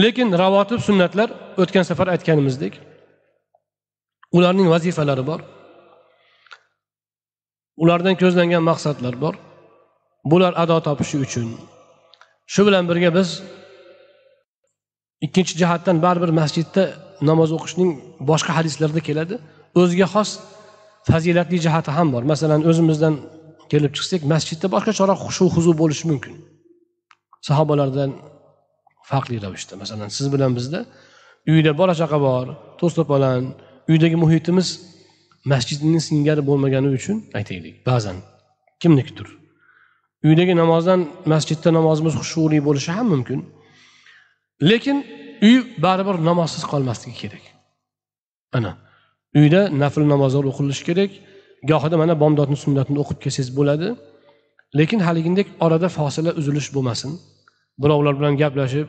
Lekin 0.03 0.27
ravotib 0.41 0.81
sunnatlar 0.87 1.29
o'tgan 1.61 1.85
safar 1.89 2.07
aytganimizdek 2.15 2.73
ularning 4.37 4.67
vazifalari 4.73 5.23
bor. 5.31 5.41
Ulardan 7.83 8.15
ko'zlangan 8.21 8.63
maqsadlar 8.69 9.15
bor. 9.23 9.35
Bular 10.31 10.53
ado 10.63 10.77
topishi 10.87 11.17
uchun 11.25 11.47
shu 12.53 12.61
bilan 12.67 12.83
birga 12.89 13.09
biz 13.17 13.29
ikkinchi 15.25 15.53
jihatdan 15.61 15.97
baribir 16.05 16.31
masjidda 16.41 16.83
namoz 17.29 17.49
o'qishning 17.57 17.91
boshqa 18.29 18.51
hadislarda 18.57 19.01
keladi. 19.07 19.35
O'ziga 19.81 20.07
xos 20.13 20.29
fazilatli 21.09 21.57
jihati 21.65 21.91
ham 21.97 22.07
bor. 22.13 22.23
Masalan 22.33 22.61
o'zimizdan 22.69 23.13
kelib 23.71 23.91
chiqsak 23.97 24.21
masjidda 24.33 24.67
boshqacharoq 24.75 25.19
xushu 25.27 25.45
huzu 25.55 25.71
bo'lishi 25.81 26.05
mumkin. 26.11 26.33
Sahobalardan 27.47 28.11
farqli 29.09 29.37
ravishda. 29.45 29.73
Masalan 29.83 30.09
siz 30.17 30.27
bilan 30.33 30.51
bizda 30.57 30.79
uyda 31.53 31.71
bola 31.79 31.93
chaqa 32.01 32.17
bor 32.27 32.45
to's 32.79 32.93
to'polon 32.97 33.43
uydagi 33.91 34.17
muhitimiz 34.23 34.67
masjidni 35.51 35.99
singari 36.07 36.41
bo'lmagani 36.49 36.89
uchun 36.99 37.17
aytaylik 37.39 37.75
ba'zan 37.89 38.17
kimnikidir 38.81 39.27
uydagi 40.23 40.53
namozdan 40.61 40.99
masjidda 41.33 41.69
namozimiz 41.77 42.13
xushuli 42.21 42.59
bo'lishi 42.67 42.91
ham 42.97 43.07
mumkin. 43.13 43.39
Lekin 44.69 44.97
uy 45.47 45.57
baribir 45.85 46.15
namozsiz 46.29 46.63
qolmasligi 46.71 47.15
kerak. 47.21 47.43
Ana 48.57 48.71
uyda 49.39 49.61
nafl 49.81 50.03
namozlar 50.13 50.43
o'qilishi 50.51 50.83
kerak. 50.89 51.11
Gohida 51.71 51.95
mana 52.01 52.13
bomdodni 52.23 52.57
sunnatini 52.65 52.97
o'qib 53.03 53.19
kelsangiz 53.23 53.49
bo'ladi. 53.59 53.87
Lekin 54.79 54.99
haligidek 55.07 55.47
orada 55.65 55.87
fosila 55.97 56.31
uzilish 56.39 56.69
bo'lmasin. 56.75 57.11
Birovlar 57.81 58.13
bilan 58.19 58.33
gaplashib 58.41 58.87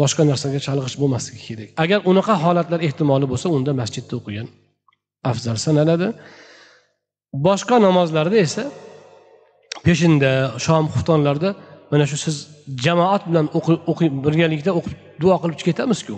boshqa 0.00 0.22
narsaga 0.30 0.58
chalg'ish 0.66 0.96
bo'lmasligi 1.02 1.42
kerak. 1.48 1.68
Agar 1.84 1.98
unaqa 2.10 2.34
holatlar 2.44 2.80
ehtimoli 2.88 3.26
bo'lsa 3.32 3.46
unda 3.56 3.72
masjidda 3.80 4.14
o'qigan 4.20 4.48
afzal 5.30 5.56
sanaladi. 5.66 6.08
Boshqa 7.46 7.76
namozlarda 7.86 8.38
esa 8.46 8.64
peshinda 9.86 10.32
shom 10.64 10.84
xuftonlarda 10.94 11.50
mana 11.90 12.04
shu 12.10 12.16
siz 12.24 12.36
jamoat 12.84 13.22
bilan 13.28 13.46
o'qib 13.92 14.12
birgalikda 14.24 14.70
o'qib 14.78 14.94
duo 15.22 15.36
qilib 15.42 15.60
ketamizku. 15.68 16.14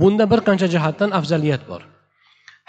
Bunda 0.00 0.24
bir 0.32 0.40
qancha 0.48 0.66
jihatdan 0.74 1.10
afzaliyat 1.18 1.62
bor. 1.70 1.82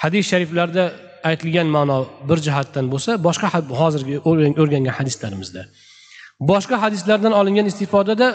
Hadis 0.03 0.23
shariflarda 0.31 0.83
aytilgan 1.29 1.67
ma'no 1.77 1.97
bir 2.29 2.39
jihatdan 2.47 2.85
bo'lsa 2.93 3.11
boshqa 3.27 3.47
hozirgi 3.81 4.15
o'rgangan 4.61 4.93
hadislarimizda. 4.99 5.61
Boshqa 6.51 6.75
hadislardan 6.83 7.33
olingan 7.39 7.67
istifodada 7.71 8.27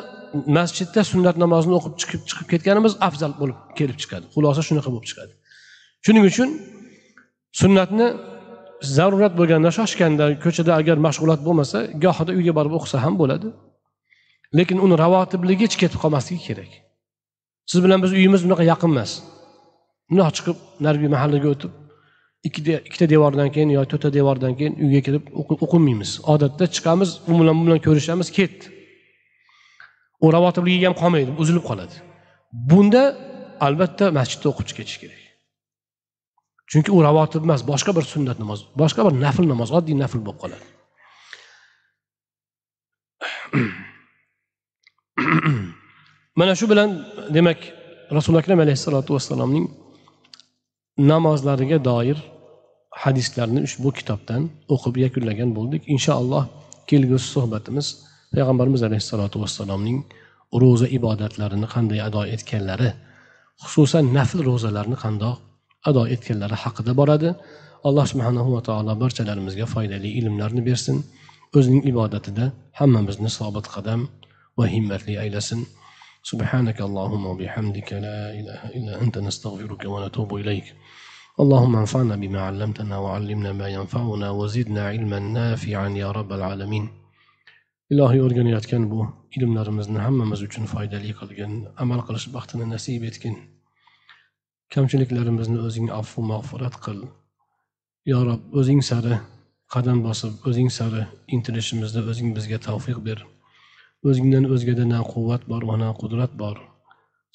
masjidda 0.56 1.00
sunnat 1.12 1.36
namozini 1.44 1.74
o'qib 1.78 1.94
chiqib 2.00 2.22
chiqib 2.28 2.46
ketganimiz 2.52 2.92
afzal 3.08 3.32
bo'lib 3.40 3.58
kelib 3.78 3.96
chiqadi. 4.02 4.24
Xulosa 4.34 4.60
shunaqa 4.68 4.90
bo'lib 4.94 5.06
chiqadi. 5.10 5.32
Shuning 6.06 6.24
uchun 6.30 6.48
sunnatni 7.60 8.06
zarurat 8.96 9.34
bo'lganda 9.40 9.70
shoshganda 9.78 10.24
ko'chada 10.44 10.72
agar 10.80 10.96
mashg'ulot 11.06 11.40
bo'lmasa 11.46 11.78
gohida 12.04 12.32
uyga 12.38 12.52
borib 12.58 12.72
o'qisa 12.78 12.96
ham 13.04 13.14
bo'ladi. 13.22 13.48
Lekin 14.58 14.78
uni 14.84 14.94
ravotibligicha 15.04 15.78
ketib 15.82 15.98
qolmasligi 16.04 16.42
kerak. 16.48 16.72
Siz 17.70 17.78
bilan 17.84 17.98
biz 18.04 18.12
uyimiz 18.18 18.40
bunaqa 18.46 18.64
yaqin 18.72 18.90
emas. 18.94 19.12
Bundoq 20.08 20.28
chiqib 20.36 20.56
narigi 20.84 21.08
mahallaga 21.14 21.48
o'tib 21.54 21.72
ikkita 22.48 23.06
devordan 23.14 23.48
keyin 23.54 23.70
yo 23.76 23.82
to'rtta 23.90 24.10
devordan 24.18 24.52
keyin 24.58 24.74
uyga 24.84 25.00
kirib 25.06 25.24
o'qimaymiz 25.64 26.10
odatda 26.34 26.64
chiqamiz 26.76 27.10
u 27.30 27.32
bilan 27.40 27.54
bu 27.58 27.62
bilan 27.66 27.80
ko'rishamiz 27.86 28.28
ketdi 28.38 28.64
u 30.24 30.26
ravotibligiga 30.36 30.86
ham 30.88 30.96
qolmaydi 31.02 31.30
uzilib 31.42 31.64
qoladi. 31.70 31.94
Bunda 32.70 33.02
albatta 33.66 34.04
masjidda 34.18 34.46
o'qib 34.52 34.74
ketish 34.78 34.98
kerak. 35.02 35.21
Chunki 36.72 36.90
u 36.96 36.98
ravotib 37.06 37.42
emas 37.46 37.62
boshqa 37.72 37.90
bir 37.96 38.04
sunnat 38.12 38.38
namoz 38.42 38.60
boshqa 38.82 39.00
bir 39.06 39.14
nafl 39.24 39.44
namoz 39.52 39.70
oddiy 39.78 39.96
nafl 40.02 40.20
bo'lib 40.26 40.38
qoladi. 40.42 40.66
Mana 46.38 46.52
shu 46.58 46.66
bilan 46.72 46.90
demak 47.36 47.58
rasuli 48.16 48.36
akram 48.42 48.58
alayhissalotu 48.64 49.10
vassalomning 49.16 49.66
namozlariga 51.10 51.78
doir 51.90 52.18
hadislarni 53.02 53.60
ushbu 53.68 53.88
kitobdan 53.98 54.42
o'qib 54.74 54.94
yakunlagan 55.04 55.50
bo'ldik. 55.58 55.82
Inshaalloh 55.94 56.44
kelgusi 56.90 57.26
suhbatimiz 57.34 57.86
payg'ambarimiz 58.34 58.82
alayhissalotu 58.88 59.36
vassalomning 59.44 59.98
ro'za 60.62 60.86
ibodatlarini 60.98 61.68
qanday 61.74 62.00
ado 62.08 62.22
etganlari 62.34 62.90
xususan 63.62 64.04
nafl 64.16 64.38
ro'zalarni 64.48 64.96
qandoq 65.04 65.36
ado 65.84 66.06
etkenleri 66.06 66.54
hakkında 66.54 66.96
baradı. 66.96 67.40
Allah 67.84 68.06
subhanahu 68.06 68.58
ve 68.58 68.62
ta'ala 68.62 69.00
barçalarımızga 69.00 69.66
faydalı 69.66 70.06
ilimlerini 70.06 70.64
versin. 70.64 71.06
Özünün 71.54 71.82
ibadeti 71.82 72.36
de 72.36 72.52
hemmemizin 72.72 73.26
sabit 73.26 73.68
kadem 73.68 74.08
ve 74.58 74.66
himmetli 74.66 75.18
eylesin. 75.18 75.68
سبحانك 76.30 76.80
اللهم 76.88 77.26
وبحمدك 77.26 77.92
لا 77.92 78.20
إله 78.40 78.60
إلا 78.76 79.02
أنت 79.02 79.18
نستغفرك 79.18 79.82
ونتوب 79.84 80.30
إليك 80.34 80.66
اللهم 81.40 81.76
انفعنا 81.76 82.16
بما 82.16 82.40
علمتنا 82.40 82.98
وعلمنا 82.98 83.52
ما 83.52 83.68
ينفعنا 83.68 84.30
وزدنا 84.30 84.82
علما 84.86 85.18
نافعا 85.18 85.88
يا 85.88 86.10
رب 86.10 86.32
العالمين 86.32 86.88
إلهي 87.92 88.20
أرغن 88.20 88.88
بو 88.88 89.06
إلمنا 89.38 89.62
رمزنا 89.62 90.08
همم 90.08 90.30
مزوجن 90.30 90.64
فايدة 90.64 90.98
ليك 90.98 91.16
أمال 91.80 92.00
قلش 92.00 92.28
بختنا 92.28 92.64
نسيب 92.64 93.04
kamchiliklarimizni 94.74 95.58
o'zing 95.66 95.88
afu 96.00 96.22
mag'firat 96.30 96.76
qil. 96.84 97.00
Yo 98.10 98.18
rob 98.28 98.42
o'zing 98.60 98.80
sari 98.90 99.18
qadam 99.74 99.98
bosib 100.06 100.46
o'zing 100.48 100.70
sari 100.78 101.02
intilishimizda 101.34 102.00
o'zing 102.10 102.30
bizga 102.36 102.58
tavfiq 102.66 102.98
ber. 103.08 103.18
O'zingdan 104.08 104.48
o'zgada 104.54 104.84
na 104.92 105.00
quvvat 105.12 105.42
bor 105.50 105.62
va 105.70 105.76
na 105.82 105.88
qudrat 106.00 106.32
bor. 106.42 106.56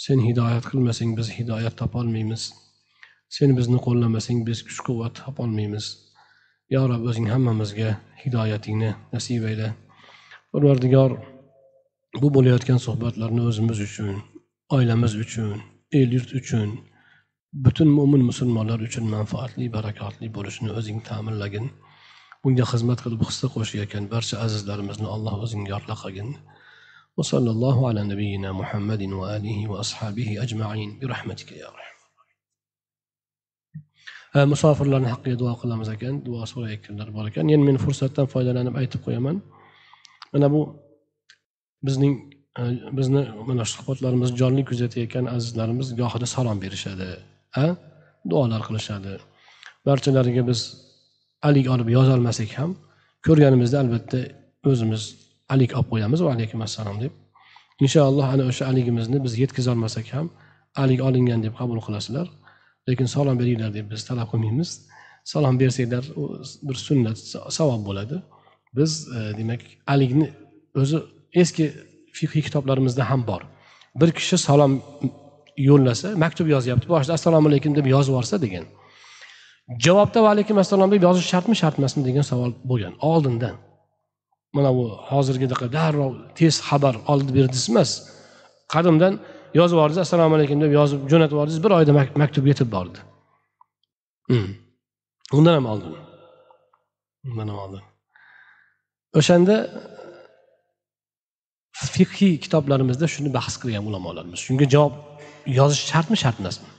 Sen 0.05 0.19
hidoyat 0.27 0.65
qilmasang 0.71 1.11
biz 1.19 1.27
hidoyat 1.37 1.75
topolmaymiz. 1.81 2.43
Sen 3.35 3.49
bizni 3.57 3.79
qo'llamasang 3.85 4.39
biz 4.47 4.59
kuch 4.67 4.79
quvvat 4.87 5.13
topolmaymiz. 5.21 5.85
Yo 6.73 6.81
rob 6.91 7.03
o'zing 7.09 7.27
hammamizga 7.33 7.89
hidoyatingni 8.23 8.91
nasib 9.13 9.43
ayla 9.49 9.69
parvardigor 10.51 11.11
bu 12.21 12.27
bo'layotgan 12.35 12.79
suhbatlarni 12.85 13.41
o'zimiz 13.49 13.79
uchun 13.87 14.09
oilamiz 14.77 15.13
uchun 15.23 15.49
el 15.99 16.09
yurt 16.15 16.31
uchun 16.39 16.69
butun 17.64 17.88
mo'min 17.98 18.22
musulmonlar 18.30 18.78
uchun 18.88 19.04
manfaatli 19.16 19.66
barakotli 19.76 20.26
bo'lishini 20.36 20.70
o'zing 20.78 20.98
ta'minlagin 21.08 21.66
bunga 22.42 22.64
xizmat 22.72 22.98
qilib 23.04 23.22
hissa 23.28 23.46
qo'shayotgan 23.54 24.04
barcha 24.14 24.36
azizlarimizni 24.46 25.08
alloh 25.14 25.34
o'zing 25.46 25.64
yorla 25.72 25.96
qilgin 26.02 26.30
وصلى 27.18 27.50
الله 27.50 27.88
على 27.88 28.02
نبينا 28.12 28.52
محمد 28.52 29.02
وآله 29.20 29.58
وأصحابه 29.70 30.28
أجمعين 30.44 30.98
برحمتك 31.00 31.52
يا 31.52 31.68
رحمة 31.76 31.92
musofirlarni 34.52 35.08
haqqiga 35.12 35.36
duo 35.42 35.52
qilamiz 35.62 35.88
ekan 35.92 36.14
duo 36.26 36.46
so'rayotganlar 36.52 37.08
bor 37.16 37.26
ekan 37.30 37.50
endi 37.54 37.64
men 37.68 37.78
fursatdan 37.84 38.26
foydalanib 38.34 38.74
aytib 38.80 39.00
qo'yaman 39.06 39.36
mana 40.32 40.46
bu 40.54 40.60
bizning 41.86 42.14
bizni 42.98 43.22
mana 43.48 43.64
suhbatlarimizni 43.72 44.36
jonli 44.42 44.62
kuzatayotgan 44.70 45.26
azizlarimiz 45.36 45.88
gohida 46.00 46.26
salom 46.34 46.58
berishadi 46.64 47.10
A 47.63 47.65
duolar 48.29 48.61
qilishadi. 48.67 49.13
Barchalariga 49.87 50.43
biz 50.49 50.59
alik 51.49 51.67
olib 51.73 51.89
yozolmasak 51.97 52.51
ham 52.59 52.71
ko'rganimizda 53.27 53.77
albatta 53.83 54.19
o'zimiz 54.69 55.03
alik 55.53 55.71
olib 55.77 55.89
qo'yamiz 55.93 56.19
va 56.25 56.29
alaykum 56.35 56.59
assalom 56.67 56.97
deb. 57.03 57.13
Inshaalloh 57.85 58.27
ana 58.33 58.43
o'sha 58.51 58.63
aligimizni 58.71 59.17
biz 59.25 59.33
yetkazolmasak 59.43 60.07
ham 60.15 60.27
alik 60.83 60.99
olingan 61.09 61.43
deb 61.45 61.53
qabul 61.59 61.79
qilasizlar. 61.85 62.27
Lekin 62.89 63.07
salom 63.15 63.35
beringlar 63.41 63.71
deb 63.77 63.85
biz 63.91 64.01
talab 64.09 64.27
qilmaymiz. 64.31 64.69
Salom 65.33 65.55
bersanglar 65.61 66.05
u 66.21 66.23
bir 66.67 66.77
sunnat 66.87 67.17
savob 67.57 67.81
bo'ladi. 67.87 68.17
Biz 68.77 68.91
e, 69.17 69.19
demak 69.39 69.61
alikni 69.93 70.27
o'zi 70.81 70.97
eski 71.41 71.65
fiqiy 72.17 72.41
kitoblarimizda 72.47 73.03
ham 73.09 73.21
bor. 73.29 73.41
Bir 73.99 74.09
kishi 74.17 74.37
salom 74.47 74.73
yo'llasa 75.57 76.07
maktub 76.23 76.47
yozyapti 76.55 76.87
boshida 76.93 77.13
assalomu 77.19 77.47
alaykum 77.49 77.75
deb 77.75 77.85
yozib 77.95 78.11
yuborsa 78.13 78.41
degan. 78.45 78.65
Javobda 79.85 80.19
va 80.23 80.29
alaykum 80.35 80.57
assalom 80.63 80.91
deb 80.91 81.03
yozish 81.07 81.27
shartmi 81.33 81.55
shart 81.61 81.79
emasmi 81.79 82.01
degan 82.09 82.25
savol 82.31 82.51
bo'lgan. 82.69 82.93
Oldindan. 83.11 83.55
Mana 84.55 84.69
bu 84.77 84.85
hozirgidaqa 85.11 85.67
darrov 85.77 86.13
tez 86.39 86.55
xabar 86.67 86.95
olib 87.11 87.29
berdingiz 87.37 87.65
emas. 87.71 87.91
Qadimdan 88.73 89.13
yozib 89.59 89.75
yubordingiz 89.75 90.01
assalomu 90.05 90.35
alaykum 90.37 90.61
deb 90.63 90.71
yozib 90.79 90.99
jo'natib 91.11 91.35
yubordingiz 91.35 91.61
bir 91.65 91.71
oyda 91.79 91.91
maktub 92.23 92.45
yetib 92.51 92.71
bordi. 92.75 92.99
Hmm. 94.29 94.49
undan 95.37 95.53
ham 95.57 95.65
oldin. 95.73 95.95
Mana 97.23 97.53
oldin. 97.63 97.83
O'shanda 99.19 99.55
fiqhiy 101.95 102.33
kitoblarimizda 102.43 103.07
shuni 103.13 103.29
bahs 103.37 103.55
qilgan 103.61 103.83
ulamolarimiz. 103.89 104.39
Shunga 104.47 104.65
javob 104.75 104.93
yozish 105.59 105.83
shartmi 105.91 106.17
shart 106.23 106.37
emasmi? 106.41 106.69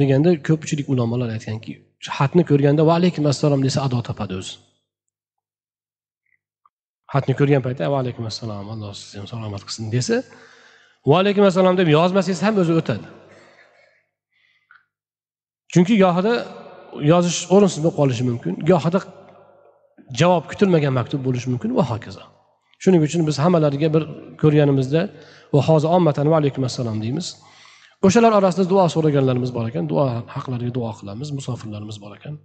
Deganda 0.00 0.30
ko'pchilik 0.48 0.86
ulamolar 0.92 1.28
aytganki 1.36 1.72
xatni 2.16 2.42
ko'rganda 2.50 2.82
va 2.88 2.94
alaykum 3.00 3.24
assalom 3.32 3.60
desa 3.66 3.78
ado 3.86 3.98
topadi 4.08 4.34
o'zi. 4.40 4.54
Xatni 7.12 7.34
ko'rgan 7.40 7.62
paytda 7.66 7.90
va 7.92 7.98
alaykum 8.02 8.24
assalom 8.30 8.66
alloh 8.74 8.92
sizni 9.00 9.18
ham 9.20 9.28
salomat 9.32 9.62
qilsin 9.66 9.84
desa 9.96 10.16
va 11.10 11.14
alaykum 11.22 11.44
assalom 11.50 11.74
deb 11.80 11.88
yozmasangiz 11.96 12.40
ham 12.46 12.54
o'zi 12.62 12.72
o'tadi. 12.80 13.06
Chunki 15.72 15.94
gohida 16.04 16.34
yozish 17.12 17.38
o'rinsiz 17.54 17.80
bo'lib 17.84 17.96
qolishi 18.00 18.24
mumkin 18.30 18.52
gohida 18.70 19.00
javob 20.20 20.44
kutilmagan 20.50 20.92
maktub 20.98 21.20
bo'lishi 21.26 21.48
mumkin 21.52 21.70
va 21.78 21.84
hokazo. 21.92 22.22
Shuning 22.82 23.02
uchun 23.06 23.20
biz 23.28 23.36
hammalariga 23.44 23.88
bir 23.94 24.02
ko'rganimizda 24.42 25.00
va 25.54 25.60
hozir 25.68 25.88
ommatan 25.96 26.26
va 26.32 26.36
alaykum 26.40 26.62
assalom 26.68 26.96
deymiz. 27.04 27.26
O'shalar 28.06 28.32
orasida 28.38 28.64
duo 28.72 28.84
so'raganlarimiz 28.94 29.50
bor 29.56 29.66
ekan. 29.70 29.88
Duo 29.92 30.04
haqlariga 30.34 30.72
duo 30.78 30.90
qilamiz 31.00 31.28
musofirlarimiz 31.38 31.98
bor 32.04 32.12
ekan. 32.18 32.38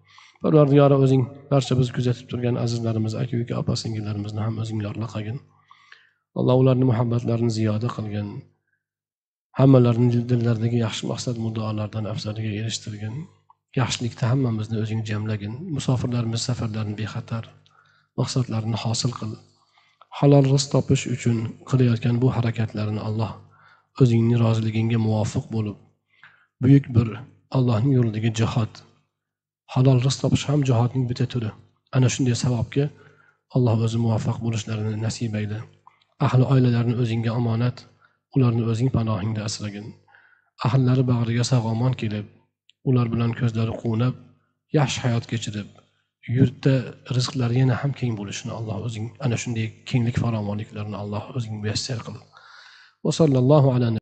Parvardigori 0.43 0.97
o'zing 1.06 1.22
barcha 1.51 1.78
bizni 1.80 1.95
kuzatib 1.97 2.28
turgan 2.32 2.60
azizlarimiz 2.64 3.14
aka 3.22 3.39
uka 3.43 3.56
opa 3.62 3.76
singillarimizni 3.84 4.41
ham 4.45 4.60
o'zing 4.64 4.82
yorla 4.86 5.08
qilgin. 5.14 5.38
Alloh 6.39 6.56
ularni 6.64 6.86
muhabbatlarini 6.91 7.51
ziyoda 7.58 7.89
qilgin. 7.97 8.28
Hammalarini 9.60 10.24
dillaridagi 10.32 10.78
yaxshi 10.86 11.03
maqsad 11.12 11.39
muddaolardan 11.45 12.12
afzaliga 12.14 12.51
erishtirgin. 12.62 13.16
Yaxshilikda 13.80 14.34
hammamizni 14.34 14.78
o'zing 14.84 15.01
jamlagin. 15.10 15.53
Musofirlarimiz 15.78 16.41
safarlarini 16.49 16.95
bexatar 17.01 17.45
maqsadlarini 18.20 18.78
hosil 18.84 19.12
qil. 19.20 19.32
Halol 20.20 20.45
rizq 20.53 20.70
topish 20.76 21.03
uchun 21.16 21.38
qilayotgan 21.70 22.16
bu 22.22 22.28
harakatlarini 22.36 23.01
alloh 23.08 23.32
o'zingni 24.02 24.36
roziligingga 24.43 25.00
muvofiq 25.08 25.46
bo'lib 25.56 25.78
buyuk 26.64 26.86
bir 26.96 27.08
allohning 27.58 27.93
yo'lidagi 27.98 28.32
jihod 28.41 28.74
halol 29.74 30.00
rizq 30.06 30.20
topish 30.24 30.46
ham 30.50 30.62
jihodning 30.70 31.06
bitta 31.10 31.26
turi. 31.34 31.52
Ana 31.96 32.08
shunday 32.14 32.36
savobga 32.43 32.86
alloh 33.56 33.78
o'zi 33.88 33.98
muvaffaq 34.06 34.38
bo'lishlarini 34.46 34.98
nasib 35.06 35.34
ayla 35.41 35.60
ahli 36.28 36.43
oilalarini 36.54 36.96
o'zingga 37.04 37.32
omonat 37.39 37.78
ularni 38.36 38.64
o'zing 38.72 38.89
panohingda 38.98 39.41
asragin. 39.50 39.88
Ahllari 40.68 41.04
bag'riga 41.12 41.46
sog' 41.52 41.68
omon 41.74 41.93
kelib 42.02 42.28
ular 42.89 43.08
bilan 43.14 43.32
ko'zlari 43.39 43.74
quvnab 43.82 44.16
yaxshi 44.80 45.00
hayot 45.06 45.26
kechirib 45.32 45.68
yurtda 46.38 46.76
rizqlari 47.18 47.56
yana 47.62 47.76
ham 47.82 47.91
keng 48.00 48.14
bo'lishini 48.20 48.54
alloh 48.60 48.78
o'zing 48.88 49.08
ana 49.26 49.38
shunday 49.43 49.68
kenglik 49.89 50.18
farovonliklarni 50.24 50.98
alloh 51.04 51.24
o'zing 51.38 51.56
muyassar 51.64 52.00
qil. 52.08 52.18
وصلى 53.06 53.39
الله 53.39 53.74
على 53.74 53.89
نبينا 53.89 53.93